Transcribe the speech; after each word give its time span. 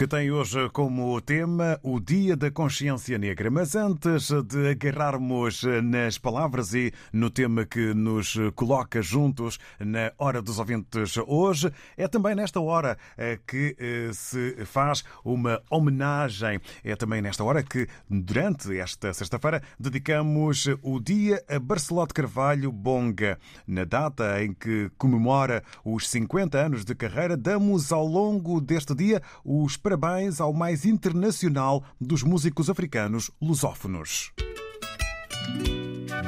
que 0.00 0.06
tem 0.06 0.30
hoje 0.30 0.70
como 0.70 1.20
tema 1.20 1.78
o 1.82 2.00
Dia 2.00 2.34
da 2.34 2.50
Consciência 2.50 3.18
Negra. 3.18 3.50
Mas 3.50 3.76
antes 3.76 4.30
de 4.46 4.70
agarrarmos 4.70 5.62
nas 5.84 6.16
palavras 6.16 6.72
e 6.72 6.90
no 7.12 7.28
tema 7.28 7.66
que 7.66 7.92
nos 7.92 8.34
coloca 8.54 9.02
juntos 9.02 9.58
na 9.78 10.10
Hora 10.16 10.40
dos 10.40 10.58
Ouvintes 10.58 11.18
hoje, 11.26 11.70
é 11.98 12.08
também 12.08 12.34
nesta 12.34 12.58
hora 12.62 12.96
eh, 13.18 13.38
que 13.46 13.76
eh, 13.78 14.08
se 14.14 14.64
faz 14.64 15.04
uma 15.22 15.60
homenagem. 15.68 16.58
É 16.82 16.96
também 16.96 17.20
nesta 17.20 17.44
hora 17.44 17.62
que, 17.62 17.86
durante 18.08 18.74
esta 18.78 19.12
sexta-feira, 19.12 19.62
dedicamos 19.78 20.66
o 20.80 20.98
Dia 20.98 21.44
a 21.46 21.58
Barcelote 21.58 22.14
Carvalho 22.14 22.72
Bonga. 22.72 23.38
Na 23.66 23.84
data 23.84 24.42
em 24.42 24.54
que 24.54 24.90
comemora 24.96 25.62
os 25.84 26.08
50 26.08 26.56
anos 26.56 26.86
de 26.86 26.94
carreira, 26.94 27.36
damos 27.36 27.92
ao 27.92 28.06
longo 28.06 28.62
deste 28.62 28.94
dia 28.94 29.20
os 29.44 29.76
parabéns 29.90 30.40
ao 30.40 30.52
mais 30.52 30.84
internacional 30.84 31.82
dos 32.00 32.22
músicos 32.22 32.70
africanos 32.70 33.28
lusófonos. 33.42 34.32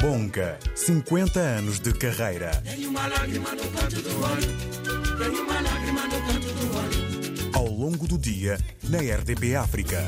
Bonga, 0.00 0.58
50 0.74 1.38
anos 1.38 1.78
de 1.78 1.92
carreira. 1.92 2.50
Ao 7.54 7.66
longo 7.66 8.08
do 8.08 8.18
dia, 8.18 8.58
na 8.88 8.98
RDP 8.98 9.54
África. 9.54 9.98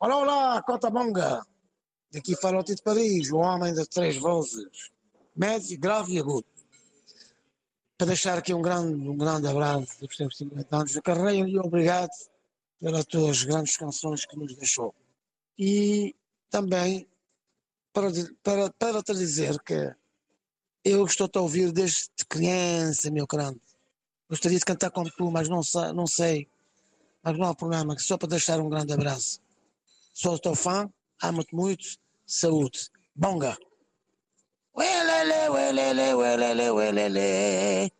Olá, 0.00 0.16
olá, 0.16 0.62
Cota 0.62 0.90
Bonga. 0.90 1.53
Daqui 2.14 2.36
fala 2.36 2.60
o 2.60 2.62
Tito 2.62 2.80
Paris, 2.84 3.28
o 3.32 3.38
homem 3.38 3.74
das 3.74 3.88
três 3.88 4.16
vozes, 4.16 4.92
médio, 5.34 5.76
grave 5.80 6.12
e 6.12 6.20
agudo. 6.20 6.46
Para 7.98 8.06
deixar 8.06 8.38
aqui 8.38 8.54
um 8.54 8.62
grande, 8.62 8.94
um 8.94 9.16
grande 9.16 9.48
abraço 9.48 9.98
dos 9.98 10.16
teus 10.16 10.36
50 10.36 10.76
anos 10.76 10.92
de 10.92 11.02
carreira 11.02 11.48
e 11.48 11.58
obrigado 11.58 12.12
pelas 12.78 13.04
tuas 13.06 13.42
grandes 13.42 13.76
canções 13.76 14.24
que 14.24 14.36
nos 14.36 14.54
deixou. 14.54 14.94
E 15.58 16.14
também 16.48 17.08
para, 17.92 18.06
para, 18.44 18.70
para 18.70 19.02
te 19.02 19.12
dizer 19.12 19.60
que 19.64 19.92
eu 20.84 21.04
estou-te 21.06 21.36
a 21.36 21.40
ouvir 21.40 21.72
desde 21.72 22.10
criança, 22.28 23.10
meu 23.10 23.26
grande. 23.26 23.60
Gostaria 24.30 24.58
de 24.58 24.64
cantar 24.64 24.92
como 24.92 25.10
tu, 25.10 25.32
mas 25.32 25.48
não 25.48 25.62
não 25.92 26.06
sei. 26.06 26.48
Mas 27.24 27.36
não 27.36 27.48
há 27.48 27.54
problema, 27.56 27.98
só 27.98 28.16
para 28.16 28.28
deixar 28.28 28.60
um 28.60 28.68
grande 28.68 28.92
abraço. 28.92 29.40
Sou 30.12 30.38
teu 30.38 30.54
fã, 30.54 30.88
amo-te 31.20 31.52
muito 31.56 32.03
saúde. 32.26 32.88
Bonga. 33.14 33.56
Uelele, 34.74 35.48
uelele, 35.50 36.14
uelele, 36.14 36.70
uelele. 36.70 37.90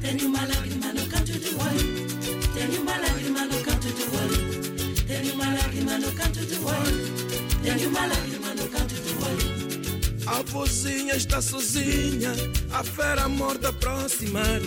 Tenho 0.00 0.26
uma 0.28 0.40
lágrima 0.46 0.92
no 0.92 1.06
canto 1.08 1.32
do 1.38 1.58
olho. 1.58 2.06
Tenho 2.54 2.80
uma 2.82 2.96
lágrima 2.98 3.44
no 5.98 6.12
canto 6.12 6.44
do 6.46 6.66
olho. 6.66 7.04
Tenho 7.62 7.84
uma 7.88 8.06
lágrima 8.06 8.38
no 8.52 8.52
canto 8.68 8.86
do 8.94 9.73
A 10.26 10.42
vozinha 10.42 11.16
está 11.16 11.42
sozinha, 11.42 12.32
a 12.72 12.82
fera 12.82 13.28
morta 13.28 13.68
aproximar. 13.68 14.60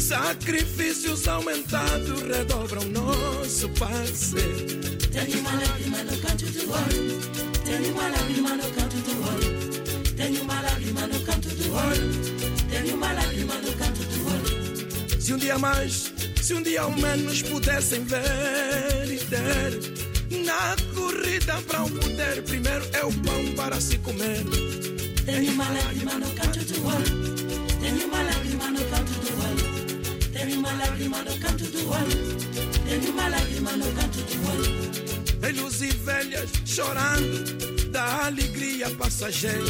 Sacrifícios 0.00 1.28
aumentados 1.28 2.22
redobram 2.22 2.82
nosso 2.86 3.68
parecer. 3.78 4.80
Tenho 5.12 5.40
uma 5.40 5.52
lágrima 5.52 6.02
no 6.02 6.18
canto 6.18 6.46
do 6.46 6.72
olho. 6.72 7.20
Tenho 7.64 7.92
uma 7.92 8.08
lágrima 8.08 8.56
no 8.56 8.70
canto 8.70 8.96
do 8.96 9.28
olho. 9.28 10.14
Tenho 10.16 10.42
uma 10.42 10.60
lágrima 10.62 11.06
no 11.06 11.20
canto 11.20 11.48
do 11.48 11.74
olho. 11.74 12.70
Tenho 12.70 12.96
uma 12.96 13.12
lágrima 13.12 13.54
no 13.56 13.72
canto 13.74 14.02
do 14.02 14.26
olho. 14.26 15.20
Se 15.20 15.34
um 15.34 15.36
dia 15.36 15.58
mais, 15.58 16.12
se 16.40 16.54
um 16.54 16.62
dia 16.62 16.80
ao 16.80 16.90
menos 16.90 17.42
pudessem 17.42 18.02
ver 18.04 19.12
e 19.12 19.18
ter. 19.18 20.02
Na 20.44 20.74
corrida 20.94 21.60
para 21.68 21.84
o 21.84 21.90
poder, 21.90 22.42
primeiro 22.44 22.84
é 22.94 23.04
o 23.04 23.12
pão 23.12 23.54
para 23.54 23.78
se 23.78 23.98
comer. 23.98 24.91
Tenho 25.24 25.52
uma 25.52 25.68
lágrima 25.68 26.14
no 26.14 26.30
canto 26.32 26.64
do 26.64 26.84
olho. 26.84 27.36
Tenho 27.80 28.06
uma 28.08 28.22
lágrima 28.22 28.70
no 28.72 28.84
canto 28.86 29.12
do 29.20 29.32
olho. 29.44 30.32
Tenho 30.32 30.58
uma 30.58 30.72
lágrima 30.72 31.18
no 31.22 31.38
canto 31.38 31.64
do 31.64 31.90
olho. 31.90 32.38
Tenho 32.88 33.12
uma 33.12 33.28
lágrima 33.28 33.72
no 33.72 33.92
canto 33.92 34.18
do 34.18 34.48
olho. 34.50 35.40
Velhos 35.40 35.80
e 35.80 35.88
velhas 35.92 36.50
chorando 36.66 37.88
da 37.90 38.26
alegria 38.26 38.90
passageira, 38.90 39.64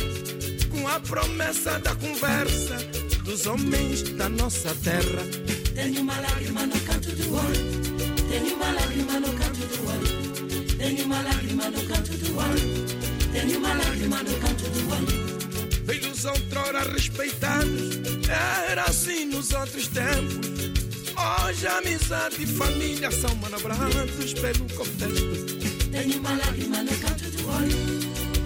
com 0.70 0.88
a 0.88 0.98
promessa 1.00 1.78
da 1.80 1.94
conversa 1.96 2.76
dos 3.22 3.46
homens 3.46 4.02
da 4.16 4.30
nossa 4.30 4.74
terra. 4.76 5.22
Tenho 5.74 6.00
uma 6.00 6.18
lágrima 6.18 6.66
no 6.66 6.80
canto 6.80 7.10
do 7.10 7.34
olho. 7.34 8.30
Tenho 8.30 8.56
uma 8.56 8.72
lágrima 8.72 9.20
no 9.20 9.32
canto 9.34 9.60
do 9.66 9.86
olho. 9.86 10.76
Tenho 10.78 11.04
uma 11.04 11.20
lágrima 11.20 11.68
no 11.68 11.82
canto 11.84 12.12
do 12.16 12.38
olho. 12.38 13.32
Tenho 13.32 13.58
uma 13.58 13.74
lágrima 13.74 14.22
no 14.22 14.38
canto 14.38 14.70
do 14.70 14.92
olho 14.92 15.21
velhos 16.22 16.24
outrora 16.24 16.80
respeitados, 16.92 18.00
era 18.70 18.84
assim 18.84 19.26
nos 19.26 19.52
outros 19.52 19.88
tempos. 19.88 20.52
Hoje 21.46 21.66
amizade 21.66 22.42
e 22.42 22.46
família 22.46 23.10
são 23.10 23.34
manobrados 23.36 24.34
pelo 24.34 24.68
contexto. 24.74 25.90
Tenho 25.90 26.18
uma 26.18 26.30
lágrima 26.30 26.82
no 26.82 26.96
canto 26.98 27.24
do 27.30 27.48
olho, 27.48 27.76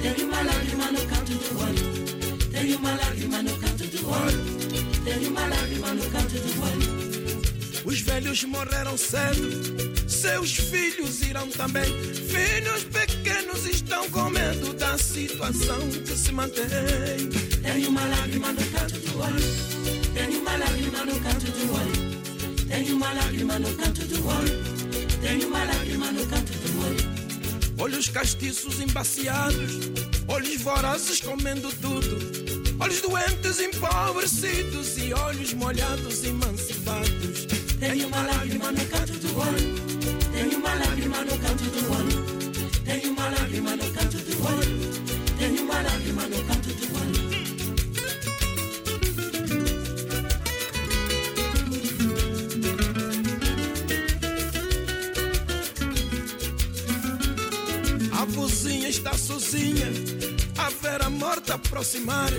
tenho 0.03 0.27
uma 0.27 0.43
lágrima 0.43 0.93
no 0.93 1.07
canto 1.07 1.33
do 1.33 1.61
olho, 1.61 2.51
tenho 2.51 2.79
uma 2.79 2.95
lágrima 2.97 3.43
no 3.43 3.59
canto 3.59 3.87
do 3.87 4.11
olho, 4.11 5.05
tenho 5.05 5.31
uma 5.31 5.47
lágrima 5.47 5.95
no 5.95 6.11
canto 6.11 6.35
do 6.35 6.63
olho. 6.63 7.06
Os 7.87 8.01
velhos 8.01 8.43
morreram 8.43 8.97
cedo, 8.97 9.49
seus 10.09 10.57
filhos 10.57 11.23
irão 11.23 11.49
também. 11.51 11.85
Filhos 11.85 12.83
pequenos 12.83 13.65
estão 13.65 14.11
com 14.11 14.29
medo 14.29 14.75
da 14.75 14.99
situação 14.99 15.79
que 16.05 16.17
se 16.17 16.33
mantém. 16.33 16.67
Tenho 17.63 17.89
uma 17.91 18.05
lágrima 18.05 18.53
no 18.53 18.65
canto 18.73 18.99
do 18.99 19.21
olho, 19.21 19.41
tenho 20.15 20.41
uma 20.41 20.57
lágrima 20.57 21.05
no 21.05 21.21
canto 21.21 21.47
do 21.47 21.75
olho, 21.75 22.67
tenho 22.69 22.97
uma 22.97 23.13
lágrima 23.13 23.59
no 23.61 23.77
canto 23.77 24.05
do 24.05 24.27
olho, 24.27 25.21
tenho 25.21 25.47
uma 25.47 25.65
lágrima 25.65 26.11
no 26.11 26.27
canto 26.27 26.53
do 26.53 26.87
olho. 26.87 27.17
Olhos 27.79 28.09
castiços 28.09 28.81
embaciados, 28.81 29.79
olhos 30.27 30.61
vorazes 30.61 31.21
comendo 31.21 31.71
tudo, 31.81 32.19
olhos 32.81 33.01
doentes 33.01 33.61
empobrecidos 33.61 34.99
e 34.99 35.13
olhos 35.13 35.55
molhados 35.55 36.25
emancipados. 36.25 37.56
Tenho 37.79 38.09
uma 38.09 38.23
lágrima 38.23 38.73
no 38.73 38.87
canto 38.87 39.13
do 39.13 39.39
olho. 39.39 39.75
Tenho 40.33 40.59
uma 40.59 40.75
lágrima 40.75 41.25
no 41.25 41.39
canto 41.39 41.65
do 41.65 41.93
olho. 41.93 42.25
Tenho 42.85 43.11
uma 43.13 43.29
lágrima 43.29 43.77
no 43.77 43.91
canto 43.93 44.17
do 44.17 44.47
olho. 44.47 44.79
Tenho 45.39 45.63
uma 45.63 45.83
lágrima 45.83 46.23
no 46.23 46.45
canto 46.45 46.73
do 46.73 46.87
olho. 46.97 47.27
A 58.19 58.25
vozinha 58.25 58.89
está 58.89 59.13
sozinha, 59.19 59.87
a 60.57 60.71
vera 60.71 61.11
morta 61.11 61.55
aproximar. 61.55 62.31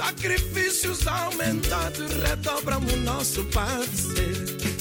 Sacrifícios 0.00 1.06
aumentados 1.06 2.10
redobram 2.26 2.78
o 2.78 2.96
nosso 3.04 3.44
padecer. 3.44 4.34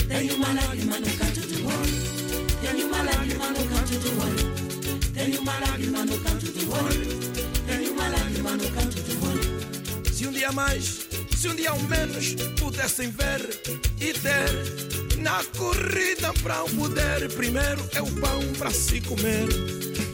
Tenho 0.07 0.35
uma 0.35 0.47
lágrima 0.47 0.97
no 0.97 1.11
canto 1.17 1.41
do 1.41 1.67
olho. 1.67 2.57
Tenho 2.61 2.87
uma 2.87 3.03
lágrima 3.03 3.49
no 3.49 3.67
canto 3.67 3.99
do 3.99 4.21
olho. 4.21 5.11
Tenho 5.13 5.41
uma 5.41 5.59
lágrima 5.59 6.05
no 6.05 6.19
canto 6.19 6.45
do 6.45 6.73
olho. 6.73 7.19
Tenho 7.67 7.91
uma 7.91 8.07
lágrima 8.07 8.51
no 8.51 8.71
canto 8.71 9.01
do 9.01 9.27
olho. 9.27 10.13
Se 10.13 10.25
um 10.25 10.31
dia 10.31 10.53
mais, 10.53 11.05
se 11.35 11.49
um 11.49 11.55
dia 11.55 11.71
ao 11.71 11.79
menos 11.79 12.35
pudessem 12.57 13.11
ver 13.11 13.41
e 13.99 14.13
ter 14.13 15.17
na 15.17 15.43
corrida 15.57 16.31
para 16.41 16.63
o 16.63 16.69
poder, 16.69 17.29
primeiro 17.35 17.85
é 17.93 18.01
o 18.01 18.09
pão 18.21 18.41
para 18.57 18.71
se 18.71 19.01
comer. 19.01 19.49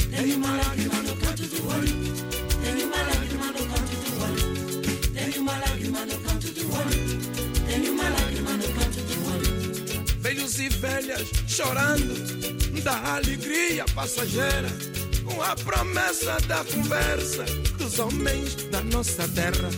Tenho 0.10 0.38
uma 0.38 0.58
lágrima 0.58 0.96
no 1.04 1.16
canto 1.18 1.44
do 1.44 1.68
olho. 1.68 2.05
E 10.66 10.70
velhas 10.70 11.30
chorando 11.48 12.16
da 12.82 13.16
alegria 13.16 13.86
passageira, 13.94 14.68
com 15.24 15.42
a 15.42 15.56
promessa 15.56 16.38
da 16.48 16.64
conversa 16.66 17.44
dos 17.78 18.00
homens 18.00 18.56
da 18.72 18.82
nossa 18.82 19.28
terra. 19.30 19.70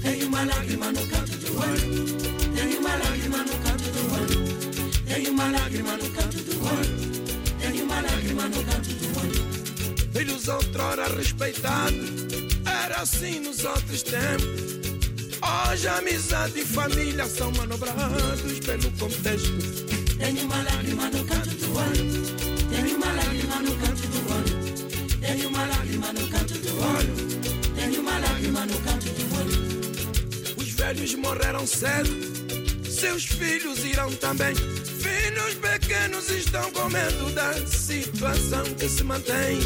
Tenho 0.00 0.28
uma 0.28 0.44
lágrima 0.44 0.92
no 0.92 1.06
canto 1.08 1.36
do 1.38 1.58
olho. 1.58 2.54
Tenho 2.54 2.78
uma 2.78 2.96
lágrima 2.96 3.38
no 3.38 3.58
canto 3.58 3.90
do 3.90 4.14
olho. 4.14 5.04
Tenho 5.06 5.32
uma 5.32 5.50
lágrima 5.50 5.96
no 5.96 6.10
canto 6.10 6.38
do 6.38 6.66
olho. 6.66 7.58
Tenho 7.58 7.84
uma 7.84 8.00
lágrima 8.00 8.48
no 8.48 8.64
canto 8.64 8.94
do 8.94 9.20
olho. 9.20 10.12
Velhos 10.12 10.48
outrora 10.48 11.08
respeitados, 11.16 12.10
era 12.84 12.96
assim 13.02 13.40
nos 13.40 13.64
outros 13.64 14.02
tempos. 14.02 14.78
Hoje 15.40 15.88
amizade 15.88 16.60
e 16.60 16.64
família 16.64 17.26
são 17.26 17.50
manobrados 17.52 18.60
pelo 18.60 18.90
contexto. 18.92 19.87
Tenho 20.18 20.44
uma 20.46 20.62
lágrima 20.62 21.10
no 21.10 21.24
canto 21.24 21.50
do 21.50 21.76
olho. 21.76 22.04
Tenho 22.70 22.96
uma 22.96 23.12
lágrima 23.12 23.56
no 23.60 23.76
canto 23.76 24.06
do 24.08 24.32
olho. 24.34 25.18
Tenho 25.20 25.48
uma 25.48 25.64
lágrima 25.66 26.12
no 26.12 26.28
canto 26.28 26.54
do 26.58 26.82
olho. 26.82 27.14
Tenho 27.76 28.00
uma 28.00 28.18
lágrima 28.18 28.66
no 28.66 28.78
canto 28.80 29.06
do 29.06 29.36
olho. 29.38 30.56
Os 30.56 30.70
velhos 30.70 31.14
morreram 31.14 31.66
cedo, 31.66 32.10
seus 32.90 33.26
filhos 33.26 33.84
irão 33.84 34.10
também. 34.16 34.54
Filhos 34.54 35.54
pequenos 35.54 36.28
estão 36.30 36.70
com 36.72 36.88
medo 36.88 37.30
da 37.32 37.54
situação 37.66 38.64
que 38.76 38.88
se 38.88 39.04
mantém. 39.04 39.60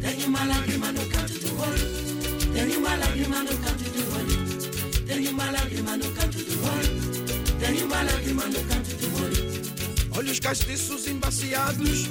Tenho 0.00 0.28
uma 0.28 0.44
lágrima 0.44 0.92
no 0.92 1.06
canto 1.06 1.38
do 1.38 1.60
olho. 1.60 2.54
Tenho 2.54 2.78
uma 2.78 2.96
lágrima 2.96 3.42
no 3.42 3.58
canto 3.58 3.84
do 3.84 4.16
olho. 4.16 5.06
Tenho 5.06 5.30
uma 5.30 5.50
lágrima 5.50 5.96
no 5.96 6.10
canto 6.12 6.38
do 6.38 6.64
olho. 6.64 7.58
Tenho 7.60 7.84
uma 7.86 8.02
lágrima 8.02 8.46
no 8.46 8.64
canto. 8.64 8.93
Olhos 10.16 10.38
castiços 10.38 11.08
embaciados, 11.08 12.08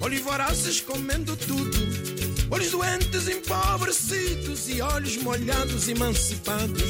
olhos 0.00 0.20
vorazes 0.20 0.80
comendo 0.80 1.36
tudo. 1.36 1.78
Olhos 2.48 2.70
doentes 2.70 3.28
empobrecidos 3.28 4.68
e 4.68 4.80
olhos 4.80 5.16
molhados 5.16 5.88
emancipados. 5.88 6.82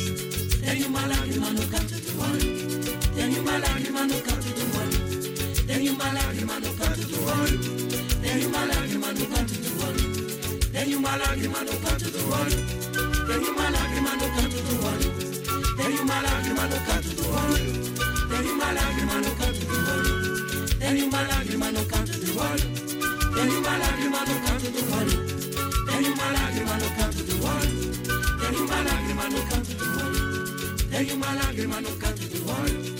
Tenho 0.63 0.87
uma 0.87 1.07
lágrima 1.07 1.51
no 1.51 1.67
canto 1.67 1.95
do 1.95 2.21
olho. 2.21 2.81
Tenho 3.15 3.41
uma 3.41 3.59
lágrima 3.59 4.05
no 4.05 4.21
canto 4.21 4.49
do 4.49 4.79
olho. 4.79 5.67
Tenho 5.67 5.93
uma 5.95 6.13
lágrima 6.13 6.61
no 6.61 6.75
canto 6.75 7.05
do 7.07 7.25
olho. 7.25 7.61
Tenho 8.23 8.49
uma 8.49 8.65
lágrima 8.67 9.13
no 9.13 9.27
canto 9.27 9.55
do 9.55 9.83
olho. 9.83 10.71
Tenho 10.73 10.99
uma 10.99 11.17
lágrima 11.17 11.61
no 11.65 11.81
canto 11.81 12.11
do 12.11 12.35
olho. 12.35 13.27
Tenho 13.27 13.53
uma 13.53 13.71
lágrima 13.71 14.17
no 14.17 14.31
canto 14.37 14.61
do 14.61 14.75
olho. 14.87 15.11
Tenho 15.77 16.03
uma 16.03 16.21
lágrima 16.21 16.63
no 16.69 16.81
canto 16.87 17.09
do 17.09 17.29
olho. 17.31 17.81
Tenho 18.29 18.55
uma 18.55 18.73
lágrima 18.73 19.15
no 19.15 19.37
canto 19.37 19.60
Tenho 20.91 21.07
uma 21.07 21.23
lágrima 21.23 21.71
no 21.71 21.87
canto 21.87 22.19
do 22.19 22.37
olho. 22.37 22.69
Tenho 23.33 23.61
uma 23.61 23.77
lágrima 23.77 24.19
no 24.27 24.41
canto 24.41 24.71
do 24.73 24.93
olho. 24.93 25.87
Tenho 25.87 26.13
uma 26.13 26.33
lágrima 26.33 26.77
no 26.79 26.91
canto 26.97 27.23
do 27.23 27.47
olho. 27.47 27.81
Tenho 28.41 28.65
uma 28.65 28.83
lágrima 28.83 29.29
no 29.29 29.43
canto 29.47 29.73
do 29.77 29.85
olho. 30.03 30.89
Tenho 30.91 31.15
uma 31.15 31.33
lágrima 31.35 31.81
no 31.81 31.91
canto 31.97 32.27
do 32.27 32.51
olho. 32.51 33.00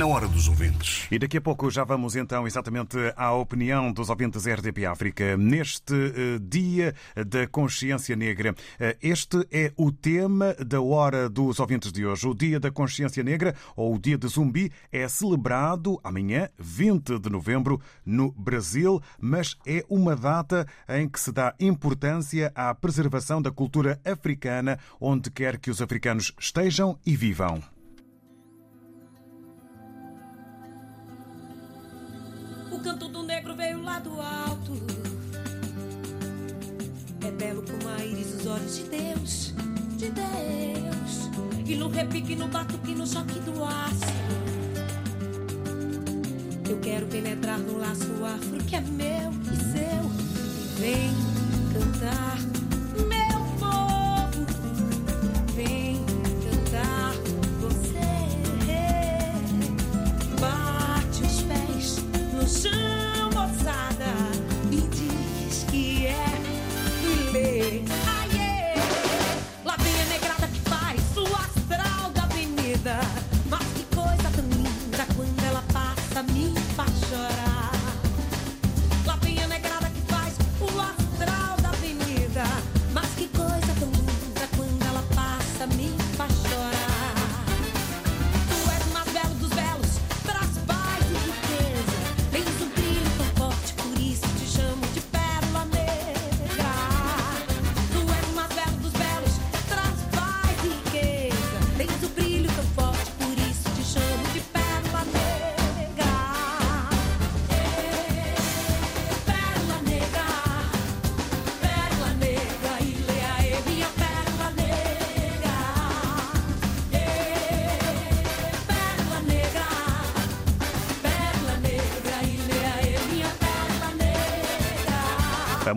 na 0.00 0.06
hora 0.06 0.26
dos 0.26 0.48
ouvintes. 0.48 1.06
E 1.10 1.18
daqui 1.18 1.36
a 1.36 1.40
pouco 1.42 1.70
já 1.70 1.84
vamos 1.84 2.16
então 2.16 2.46
exatamente 2.46 2.96
à 3.14 3.34
opinião 3.34 3.92
dos 3.92 4.08
ouvintes 4.08 4.46
RDP 4.46 4.86
África 4.86 5.36
neste 5.36 5.92
eh, 5.92 6.38
Dia 6.40 6.94
da 7.26 7.46
Consciência 7.46 8.16
Negra. 8.16 8.54
Eh, 8.78 8.96
Este 9.02 9.46
é 9.52 9.74
o 9.76 9.92
tema 9.92 10.54
da 10.54 10.80
hora 10.80 11.28
dos 11.28 11.60
ouvintes 11.60 11.92
de 11.92 12.06
hoje. 12.06 12.26
O 12.26 12.34
Dia 12.34 12.58
da 12.58 12.70
Consciência 12.70 13.22
Negra, 13.22 13.54
ou 13.76 13.94
o 13.94 13.98
Dia 13.98 14.16
de 14.16 14.26
Zumbi, 14.26 14.72
é 14.90 15.06
celebrado 15.06 16.00
amanhã, 16.02 16.48
20 16.58 17.18
de 17.18 17.28
novembro, 17.28 17.78
no 18.02 18.32
Brasil, 18.32 19.02
mas 19.20 19.54
é 19.66 19.84
uma 19.86 20.16
data 20.16 20.66
em 20.88 21.06
que 21.06 21.20
se 21.20 21.30
dá 21.30 21.54
importância 21.60 22.50
à 22.54 22.74
preservação 22.74 23.42
da 23.42 23.50
cultura 23.50 24.00
africana, 24.02 24.78
onde 24.98 25.30
quer 25.30 25.58
que 25.58 25.70
os 25.70 25.82
africanos 25.82 26.32
estejam 26.40 26.98
e 27.04 27.14
vivam. 27.14 27.62
O 32.80 32.82
canto 32.82 33.08
do 33.08 33.22
negro 33.22 33.54
veio 33.54 33.82
lá 33.82 33.98
do 33.98 34.18
alto. 34.18 34.72
É 37.22 37.30
belo 37.30 37.62
como 37.62 37.86
a 37.90 38.02
íris 38.02 38.32
dos 38.32 38.46
olhos 38.46 38.76
de 38.78 38.84
Deus, 38.84 39.54
de 39.98 40.08
Deus. 40.08 41.30
E 41.66 41.74
no 41.74 41.90
repique, 41.90 42.34
no 42.34 42.48
batuque, 42.48 42.94
no 42.94 43.06
choque 43.06 43.38
do 43.40 43.62
aço. 43.62 44.06
Eu 46.70 46.80
quero 46.80 47.06
penetrar 47.08 47.58
no 47.58 47.76
laço 47.76 48.06
afro 48.24 48.64
que 48.64 48.74
é 48.74 48.80
meu 48.80 49.30
e 49.42 49.56
seu. 49.56 50.08
Vem 50.78 51.10
cantar, 51.74 52.38
chão, 62.50 63.30
moçada, 63.32 64.12
e 64.72 64.80
diz 64.88 65.64
que 65.70 66.06
é 66.06 66.26
lê. 67.32 67.82
Aê! 68.18 68.74
Lá 69.64 69.76
vem 69.78 70.02
a 70.02 70.04
negrada 70.06 70.48
que 70.48 70.60
faz 70.68 71.16
o 71.16 71.24
astral 71.26 72.10
da 72.10 72.22
avenida. 72.24 73.19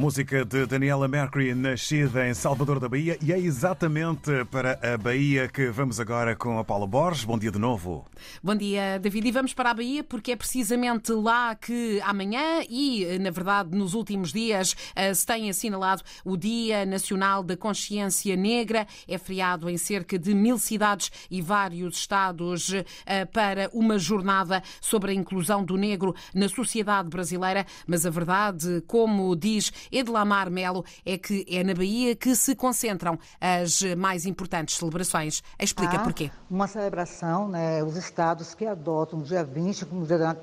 Música 0.04 0.44
de 0.44 0.66
Daniela 0.66 1.08
Mercury, 1.08 1.56
nascida 1.56 2.28
em 2.28 2.34
Salvador 2.34 2.78
da 2.78 2.90
Bahia, 2.90 3.18
e 3.22 3.32
é 3.32 3.40
exatamente 3.40 4.44
para 4.52 4.78
a 4.84 4.98
Bahia 4.98 5.48
que 5.48 5.68
vamos 5.68 5.98
agora 5.98 6.36
com 6.36 6.60
a 6.60 6.64
Paula 6.66 6.86
Borges. 6.86 7.24
Bom 7.24 7.40
dia 7.40 7.50
de 7.50 7.58
novo. 7.58 8.06
Bom 8.44 8.56
dia, 8.56 9.00
David. 9.00 9.28
E 9.28 9.32
vamos 9.32 9.54
para 9.54 9.72
a 9.72 9.74
Bahia 9.74 10.04
porque 10.04 10.32
é 10.32 10.36
precisamente 10.36 11.12
lá 11.12 11.56
que 11.56 12.02
amanhã 12.04 12.62
e, 12.70 13.18
na 13.20 13.30
verdade, 13.30 13.76
nos 13.76 13.94
últimos 13.94 14.32
dias 14.32 14.76
eh, 14.96 15.14
se 15.14 15.26
tem 15.26 15.50
assinalado 15.50 16.04
o 16.24 16.36
Dia 16.38 16.86
Nacional 16.86 17.44
da 17.44 17.56
Consciência 17.56 18.36
Negra. 18.36 18.88
É 19.08 19.18
feriado 19.18 19.70
em 19.70 19.78
cerca 19.78 20.18
de 20.18 20.34
mil 20.34 20.58
cidades 20.58 21.12
e 21.30 21.42
vários 21.42 21.98
estados 21.98 22.72
eh, 23.06 23.26
para 23.26 23.70
uma 23.74 23.98
jornada 23.98 24.62
sobre 24.82 25.12
a 25.12 25.14
inclusão 25.14 25.64
do 25.64 25.78
negro 25.78 26.16
na 26.34 26.50
sociedade 26.50 27.10
brasileira. 27.10 27.66
Mas 27.88 28.06
a 28.06 28.10
verdade, 28.10 28.84
como 28.88 29.36
diz 29.36 29.72
Edlamar 29.92 30.50
Melo, 30.50 30.86
é 31.06 31.18
que 31.18 31.46
é 31.50 31.64
na 31.64 31.74
Bahia 31.74 32.16
que 32.16 32.36
se 32.36 32.56
concentram 32.56 33.18
as 33.40 33.82
mais 33.96 34.26
importantes 34.26 34.76
celebrações. 34.76 35.42
Explica 35.60 35.98
Há 35.98 36.00
porquê. 36.00 36.32
Uma 36.50 36.68
celebração, 36.68 37.48
né, 37.48 37.84
os 37.84 37.96
estados 38.14 38.54
que 38.54 38.64
adotam 38.64 39.20
o 39.20 39.24
dia 39.24 39.44
20 39.44 39.88
como 39.88 40.06
Dia 40.06 40.38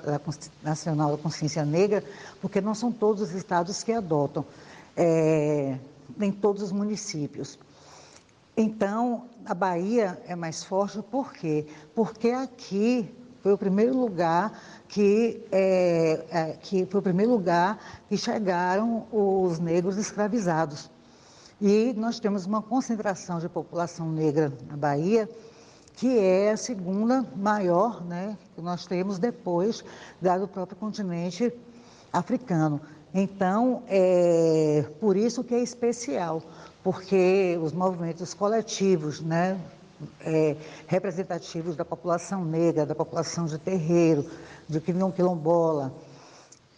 Nacional 0.61 1.15
da 1.15 1.17
Consciência 1.17 1.63
Negra, 1.63 2.03
porque 2.41 2.59
não 2.59 2.75
são 2.75 2.91
todos 2.91 3.21
os 3.21 3.31
estados 3.31 3.81
que 3.81 3.93
adotam, 3.93 4.45
é, 4.95 5.77
nem 6.17 6.33
todos 6.33 6.61
os 6.61 6.73
municípios. 6.73 7.57
Então, 8.57 9.23
a 9.45 9.53
Bahia 9.53 10.21
é 10.27 10.35
mais 10.35 10.65
forte 10.65 11.01
por 11.01 11.31
quê? 11.31 11.65
Porque 11.95 12.31
aqui 12.31 13.09
foi 13.41 13.53
o 13.53 13.57
primeiro 13.57 13.97
lugar 13.97 14.51
que, 14.89 15.41
é, 15.49 16.25
é, 16.29 16.57
que 16.61 16.85
foi 16.85 16.99
o 16.99 17.03
primeiro 17.03 17.31
lugar 17.31 17.79
que 18.09 18.17
chegaram 18.17 19.07
os 19.13 19.59
negros 19.59 19.95
escravizados. 19.97 20.91
E 21.61 21.93
nós 21.95 22.19
temos 22.19 22.45
uma 22.45 22.61
concentração 22.61 23.39
de 23.39 23.47
população 23.47 24.11
negra 24.11 24.51
na 24.69 24.75
Bahia, 24.75 25.29
que 25.95 26.17
é 26.17 26.51
a 26.51 26.57
segunda 26.57 27.25
maior 27.35 28.03
né, 28.03 28.37
que 28.55 28.61
nós 28.61 28.85
temos 28.85 29.19
depois 29.19 29.83
da 30.21 30.37
do 30.37 30.47
próprio 30.47 30.77
continente 30.77 31.53
africano. 32.11 32.81
Então, 33.13 33.83
é 33.87 34.85
por 34.99 35.17
isso 35.17 35.43
que 35.43 35.53
é 35.53 35.59
especial, 35.59 36.41
porque 36.83 37.59
os 37.61 37.73
movimentos 37.73 38.33
coletivos, 38.33 39.21
né, 39.21 39.59
é, 40.21 40.55
representativos 40.87 41.75
da 41.75 41.85
população 41.85 42.43
negra, 42.43 42.85
da 42.85 42.95
população 42.95 43.45
de 43.45 43.57
terreiro, 43.57 44.25
de 44.67 44.79
quilom- 44.79 45.11
quilombola, 45.11 45.93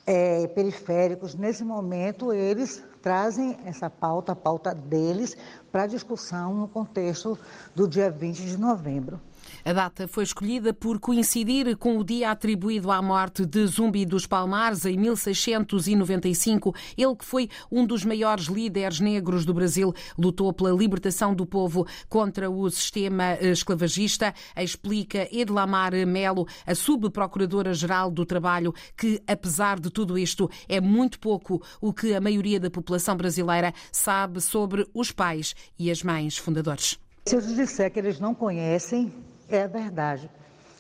é, 0.06 0.48
periféricos, 0.48 1.36
nesse 1.36 1.64
momento 1.64 2.34
eles 2.34 2.84
trazem 3.04 3.58
essa 3.66 3.90
pauta, 3.90 4.32
a 4.32 4.36
pauta 4.36 4.74
deles, 4.74 5.36
para 5.70 5.86
discussão 5.86 6.56
no 6.56 6.70
contexto 6.70 7.38
do 7.76 7.86
dia 7.86 8.10
20 8.10 8.46
de 8.46 8.58
novembro. 8.58 9.20
A 9.66 9.72
data 9.72 10.10
foi 10.10 10.26
escolhida 10.26 10.74
por 10.74 11.00
coincidir 11.00 11.78
com 11.78 11.98
o 11.98 12.04
dia 12.04 12.32
atribuído 12.32 12.92
à 12.92 13.02
morte 13.02 13.46
de 13.46 13.66
Zumbi 13.66 14.06
dos 14.06 14.28
Palmares 14.28 14.84
em 14.84 14.98
1695. 14.98 16.76
Ele 16.98 17.16
que 17.16 17.24
foi 17.24 17.50
um 17.72 17.86
dos 17.86 18.04
maiores 18.04 18.48
líderes 18.48 19.00
negros 19.00 19.46
do 19.46 19.54
Brasil, 19.54 19.94
lutou 20.18 20.52
pela 20.52 20.72
libertação 20.72 21.34
do 21.34 21.46
povo 21.46 21.88
contra 22.10 22.50
o 22.50 22.70
sistema 22.70 23.38
eh, 23.40 23.52
esclavagista. 23.52 24.34
Explica 24.58 25.30
Edlamar 25.32 25.94
Melo, 26.06 26.46
a 26.68 26.76
subprocuradora-geral 26.76 28.12
do 28.12 28.26
Trabalho, 28.26 28.74
que 28.98 29.22
apesar 29.26 29.80
de 29.80 29.90
tudo 29.90 30.18
isto 30.18 30.52
é 30.68 30.82
muito 30.82 31.18
pouco 31.20 31.64
o 31.80 31.94
que 31.94 32.14
a 32.14 32.20
maioria 32.20 32.60
da 32.60 32.70
população 32.70 33.16
brasileira 33.16 33.74
sabe 33.94 34.42
sobre 34.42 34.86
os 34.94 35.10
pais 35.14 35.56
e 35.80 35.90
as 35.90 36.04
mães 36.04 36.38
fundadores. 36.38 37.00
Se 37.26 37.38
eu 37.38 37.42
disser 37.42 37.90
que 37.90 38.00
eles 38.00 38.20
não 38.20 38.36
conhecem, 38.36 39.10
é 39.56 39.68
verdade. 39.68 40.30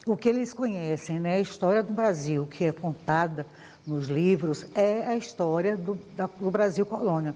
O 0.05 0.17
que 0.17 0.27
eles 0.27 0.53
conhecem, 0.53 1.19
né, 1.19 1.35
a 1.35 1.39
história 1.39 1.81
do 1.81 1.93
Brasil, 1.93 2.45
que 2.45 2.65
é 2.65 2.71
contada 2.71 3.45
nos 3.87 4.07
livros, 4.07 4.65
é 4.75 5.05
a 5.07 5.15
história 5.15 5.77
do, 5.77 5.95
da- 6.15 6.29
do 6.39 6.51
Brasil 6.51 6.85
colônia. 6.85 7.33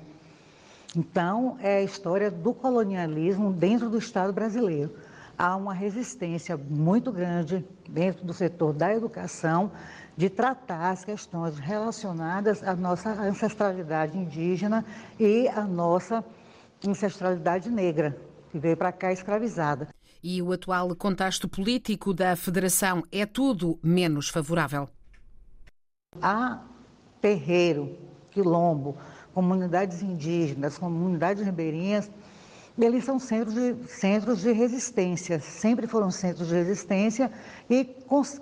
Então, 0.95 1.57
é 1.61 1.77
a 1.77 1.81
história 1.81 2.29
do 2.31 2.53
colonialismo 2.53 3.53
dentro 3.53 3.89
do 3.89 3.97
Estado 3.97 4.33
brasileiro. 4.33 4.91
Há 5.37 5.55
uma 5.55 5.73
resistência 5.73 6.57
muito 6.57 7.11
grande 7.11 7.63
dentro 7.87 8.25
do 8.25 8.33
setor 8.33 8.73
da 8.73 8.93
educação 8.93 9.71
de 10.15 10.29
tratar 10.29 10.89
as 10.89 11.05
questões 11.05 11.59
relacionadas 11.59 12.63
à 12.63 12.75
nossa 12.75 13.11
ancestralidade 13.11 14.17
indígena 14.17 14.83
e 15.19 15.47
à 15.49 15.61
nossa 15.61 16.25
ancestralidade 16.85 17.69
negra, 17.69 18.17
que 18.51 18.57
veio 18.57 18.75
para 18.75 18.91
cá 18.91 19.11
escravizada. 19.11 19.87
E 20.23 20.41
o 20.41 20.51
atual 20.51 20.95
contexto 20.95 21.47
político 21.47 22.13
da 22.13 22.35
Federação 22.35 23.03
é 23.11 23.25
tudo 23.25 23.79
menos 23.83 24.29
favorável. 24.29 24.89
Há 26.21 26.61
terreiro, 27.21 27.97
quilombo, 28.31 28.97
comunidades 29.33 30.01
indígenas, 30.01 30.77
comunidades 30.77 31.43
ribeirinhas, 31.43 32.09
eles 32.77 33.03
são 33.05 33.19
centros 33.19 33.55
de, 33.55 33.75
centros 33.87 34.41
de 34.41 34.51
resistência, 34.51 35.39
sempre 35.39 35.87
foram 35.87 36.11
centros 36.11 36.47
de 36.47 36.53
resistência 36.55 37.31
e 37.69 37.83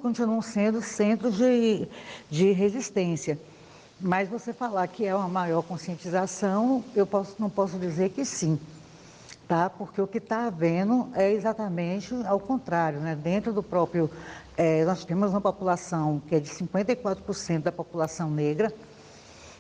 continuam 0.02 0.42
sendo 0.42 0.82
centros 0.82 1.38
de, 1.38 1.88
de 2.30 2.52
resistência. 2.52 3.40
Mas 4.00 4.28
você 4.28 4.54
falar 4.54 4.88
que 4.88 5.06
é 5.06 5.16
uma 5.16 5.30
maior 5.30 5.62
conscientização, 5.62 6.84
eu 6.94 7.08
posso- 7.08 7.36
não 7.40 7.50
posso 7.50 7.80
dizer 7.80 8.10
que 8.10 8.26
sim 8.26 8.60
tá? 9.48 9.70
Porque 9.70 10.02
o 10.02 10.08
que 10.08 10.18
está 10.18 10.48
havendo 10.48 11.10
é 11.14 11.32
exatamente 11.32 12.14
ao 12.26 12.40
contrário, 12.40 13.00
né? 13.00 13.16
Dentro 13.16 13.54
do 13.54 13.64
próprio, 13.64 14.10
eh, 14.58 14.84
nós 14.86 15.06
temos 15.06 15.32
uma 15.32 15.42
população 15.42 16.22
que 16.28 16.36
é 16.36 16.40
de 16.40 16.50
54% 16.50 17.64
da 17.64 17.72
população 17.72 18.30
negra, 18.30 18.74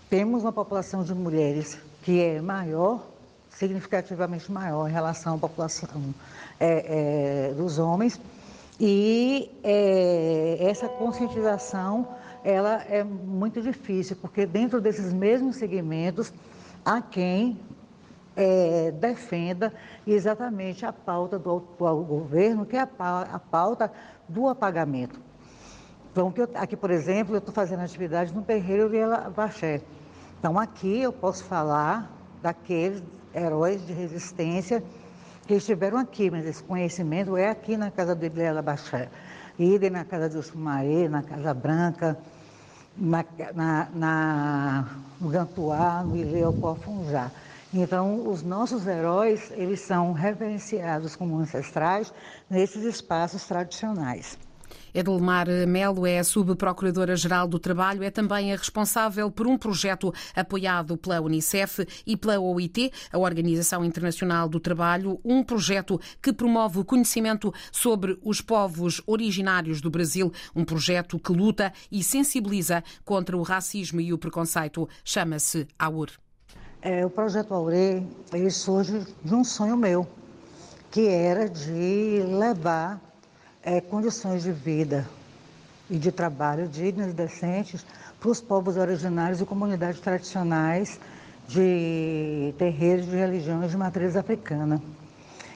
temos 0.09 0.43
uma 0.43 0.53
população 0.53 1.03
de 1.03 1.13
mulheres 1.13 1.77
que 2.03 2.21
é 2.21 2.41
maior, 2.41 3.05
significativamente 3.49 4.51
maior 4.51 4.87
em 4.87 4.91
relação 4.91 5.35
à 5.35 5.37
população 5.37 5.89
eh, 6.59 7.49
eh, 7.49 7.53
dos 7.55 7.79
homens, 7.79 8.19
e 8.79 9.49
eh, 9.63 10.57
essa 10.59 10.87
conscientização 10.87 12.07
ela 12.43 12.83
é 12.83 13.03
muito 13.03 13.61
difícil, 13.61 14.15
porque 14.21 14.45
dentro 14.45 14.79
desses 14.79 15.11
mesmos 15.11 15.55
segmentos 15.55 16.31
há 16.85 17.01
quem 17.01 17.57
é, 18.35 18.91
defenda 18.91 19.73
exatamente 20.05 20.85
a 20.85 20.91
pauta 20.93 21.39
do 21.39 21.57
atual 21.57 22.03
governo, 22.03 22.65
que 22.65 22.75
é 22.75 22.81
a 22.81 22.87
pa- 22.87 23.27
a 23.31 23.39
pauta 23.39 23.91
do 24.27 24.47
apagamento. 24.47 25.19
Então, 26.11 26.33
aqui, 26.55 26.75
por 26.77 26.91
exemplo, 26.91 27.35
eu 27.35 27.39
estou 27.39 27.53
fazendo 27.53 27.81
atividade 27.81 28.33
no 28.33 28.41
terreiro 28.41 28.89
de 28.89 28.99
Baxé. 29.35 29.81
Então, 30.39 30.57
aqui 30.57 31.01
eu 31.01 31.11
posso 31.11 31.43
falar 31.43 32.09
daqueles 32.41 33.03
heróis 33.33 33.85
de 33.85 33.91
resistência 33.93 34.83
que 35.45 35.55
estiveram 35.55 35.97
aqui, 35.97 36.31
mas 36.31 36.45
esse 36.45 36.63
conhecimento 36.63 37.35
é 37.35 37.49
aqui 37.49 37.75
na 37.77 37.91
casa 37.91 38.15
de 38.15 38.27
Ilela 38.27 38.61
Baxé. 38.61 39.09
Idem 39.59 39.89
na 39.89 40.03
casa 40.05 40.29
de 40.29 40.41
Sumaré, 40.41 41.07
na 41.07 41.21
Casa 41.21 41.53
Branca, 41.53 42.17
na, 42.97 43.25
na, 43.53 43.87
na, 43.93 44.85
no 45.19 45.29
Gantuá, 45.29 46.03
no 46.03 46.15
Ileuco 46.15 46.75
Funjá. 46.75 47.31
Então, 47.77 48.29
os 48.29 48.41
nossos 48.41 48.87
heróis, 48.87 49.51
eles 49.51 49.81
são 49.81 50.13
reverenciados 50.13 51.13
como 51.13 51.37
ancestrais 51.37 52.13
nesses 52.49 52.83
espaços 52.83 53.43
tradicionais. 53.43 54.39
Edelmar 54.93 55.47
Melo 55.67 56.07
é 56.07 56.19
a 56.19 56.23
subprocuradora-geral 56.23 57.49
do 57.49 57.59
Trabalho, 57.59 58.01
é 58.01 58.09
também 58.09 58.53
a 58.53 58.55
responsável 58.55 59.29
por 59.29 59.45
um 59.45 59.57
projeto 59.57 60.13
apoiado 60.33 60.95
pela 60.95 61.19
Unicef 61.19 61.85
e 62.07 62.15
pela 62.15 62.39
OIT, 62.39 62.93
a 63.11 63.17
Organização 63.17 63.83
Internacional 63.83 64.47
do 64.47 64.57
Trabalho, 64.57 65.19
um 65.25 65.43
projeto 65.43 65.99
que 66.21 66.31
promove 66.31 66.79
o 66.79 66.85
conhecimento 66.85 67.53
sobre 67.73 68.17
os 68.23 68.39
povos 68.39 69.01
originários 69.05 69.81
do 69.81 69.89
Brasil, 69.91 70.31
um 70.55 70.63
projeto 70.63 71.19
que 71.19 71.33
luta 71.33 71.73
e 71.91 72.01
sensibiliza 72.01 72.81
contra 73.03 73.35
o 73.35 73.41
racismo 73.41 73.99
e 73.99 74.13
o 74.13 74.17
preconceito. 74.17 74.87
Chama-se 75.03 75.67
AUR. 75.77 76.24
É, 76.87 77.03
o 77.03 77.09
projeto 77.09 77.51
Aure, 77.51 78.05
ele 78.31 78.51
surge 78.51 79.07
de 79.23 79.33
um 79.33 79.43
sonho 79.43 79.75
meu, 79.75 80.07
que 80.91 81.07
era 81.07 81.49
de 81.49 82.21
levar 82.29 83.01
é, 83.63 83.81
condições 83.81 84.43
de 84.43 84.51
vida 84.51 85.03
e 85.89 85.97
de 85.97 86.11
trabalho 86.11 86.67
dignas 86.67 87.09
e 87.09 87.13
decentes 87.13 87.83
para 88.19 88.29
os 88.29 88.39
povos 88.39 88.77
originários 88.77 89.41
e 89.41 89.45
comunidades 89.45 89.99
tradicionais 89.99 90.99
de 91.47 92.53
terreiros 92.59 93.07
de 93.07 93.15
religiões 93.15 93.71
de 93.71 93.77
matriz 93.77 94.15
africana. 94.15 94.79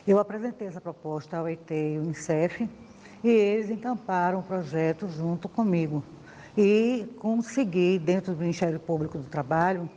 Eu 0.08 0.18
apresentei 0.18 0.68
essa 0.68 0.82
proposta 0.82 1.38
ao 1.38 1.48
ET 1.48 1.70
e 1.70 1.96
ao 1.96 2.06
Unicef 2.06 2.68
e 3.24 3.30
eles 3.30 3.70
encamparam 3.70 4.40
o 4.40 4.44
projeto 4.44 5.08
junto 5.08 5.48
comigo. 5.48 6.04
E 6.58 7.08
consegui, 7.20 8.00
dentro 8.00 8.34
do 8.34 8.40
Ministério 8.40 8.80
Público 8.80 9.20
do 9.20 9.26
Trabalho, 9.26 9.88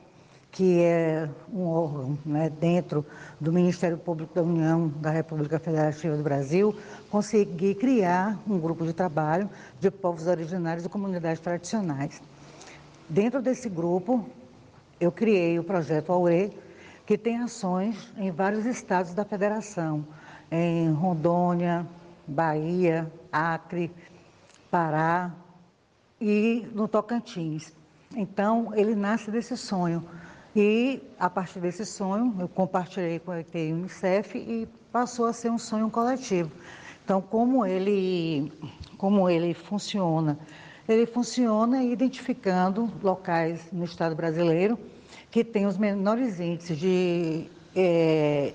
que 0.53 0.83
é 0.83 1.31
um 1.51 1.67
órgão 1.67 2.19
né, 2.27 2.51
dentro 2.51 3.05
do 3.41 3.51
Ministério 3.51 3.97
Público 3.97 4.35
da 4.35 4.43
União 4.43 4.89
da 4.89 5.09
República 5.09 5.59
Federativa 5.59 6.15
do 6.15 6.23
Brasil, 6.23 6.77
consegui 7.11 7.75
criar 7.75 8.39
um 8.47 8.59
grupo 8.59 8.85
de 8.85 8.93
trabalho 8.93 9.49
de 9.81 9.91
povos 9.91 10.27
originários 10.27 10.85
e 10.85 10.91
comunidades 10.91 11.41
tradicionais. 11.41 12.21
Dentro 13.09 13.41
desse 13.41 13.67
grupo, 13.71 14.29
eu 15.01 15.11
criei 15.11 15.59
o 15.59 15.65
projeto 15.65 16.13
Aure, 16.13 16.53
que 17.07 17.17
tem 17.17 17.39
ações 17.39 18.13
em 18.19 18.31
vários 18.31 18.67
estados 18.67 19.15
da 19.15 19.25
federação, 19.25 20.05
em 20.51 20.93
Rondônia, 20.93 21.87
Bahia, 22.27 23.11
Acre, 23.33 23.91
Pará 24.71 25.33
e 26.21 26.69
no 26.75 26.87
Tocantins. 26.87 27.73
Então, 28.15 28.73
ele 28.75 28.95
nasce 28.95 29.31
desse 29.31 29.57
sonho. 29.57 30.07
E, 30.55 31.03
a 31.19 31.31
partir 31.31 31.61
desse 31.61 31.87
sonho, 31.87 32.35
eu 32.39 32.47
compartilhei 32.47 33.19
com 33.19 33.31
a 33.31 33.41
ETI 33.41 33.73
Unicef 33.73 34.37
e 34.37 34.69
passou 34.93 35.25
a 35.25 35.33
ser 35.33 35.51
um 35.51 35.59
sonho 35.59 35.89
coletivo. 35.89 36.53
Então, 37.03 37.23
como 37.23 37.65
ele, 37.65 38.53
como 38.99 39.31
ele 39.31 39.55
funciona? 39.55 40.39
Ele 40.87 41.07
funciona 41.07 41.83
identificando 41.83 42.91
locais 43.03 43.67
no 43.73 43.85
Estado 43.85 44.15
brasileiro 44.15 44.79
que 45.31 45.43
têm 45.43 45.67
os 45.67 45.79
menores 45.79 46.39
índices 46.39 46.79
de 46.79 47.49
é, 47.75 48.53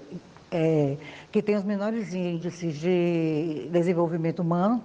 é, 0.52 0.98
que 1.32 1.42
tem 1.42 1.56
os 1.56 1.64
menores 1.64 2.14
índices 2.14 2.76
de 2.78 3.68
desenvolvimento 3.72 4.40
humano, 4.40 4.84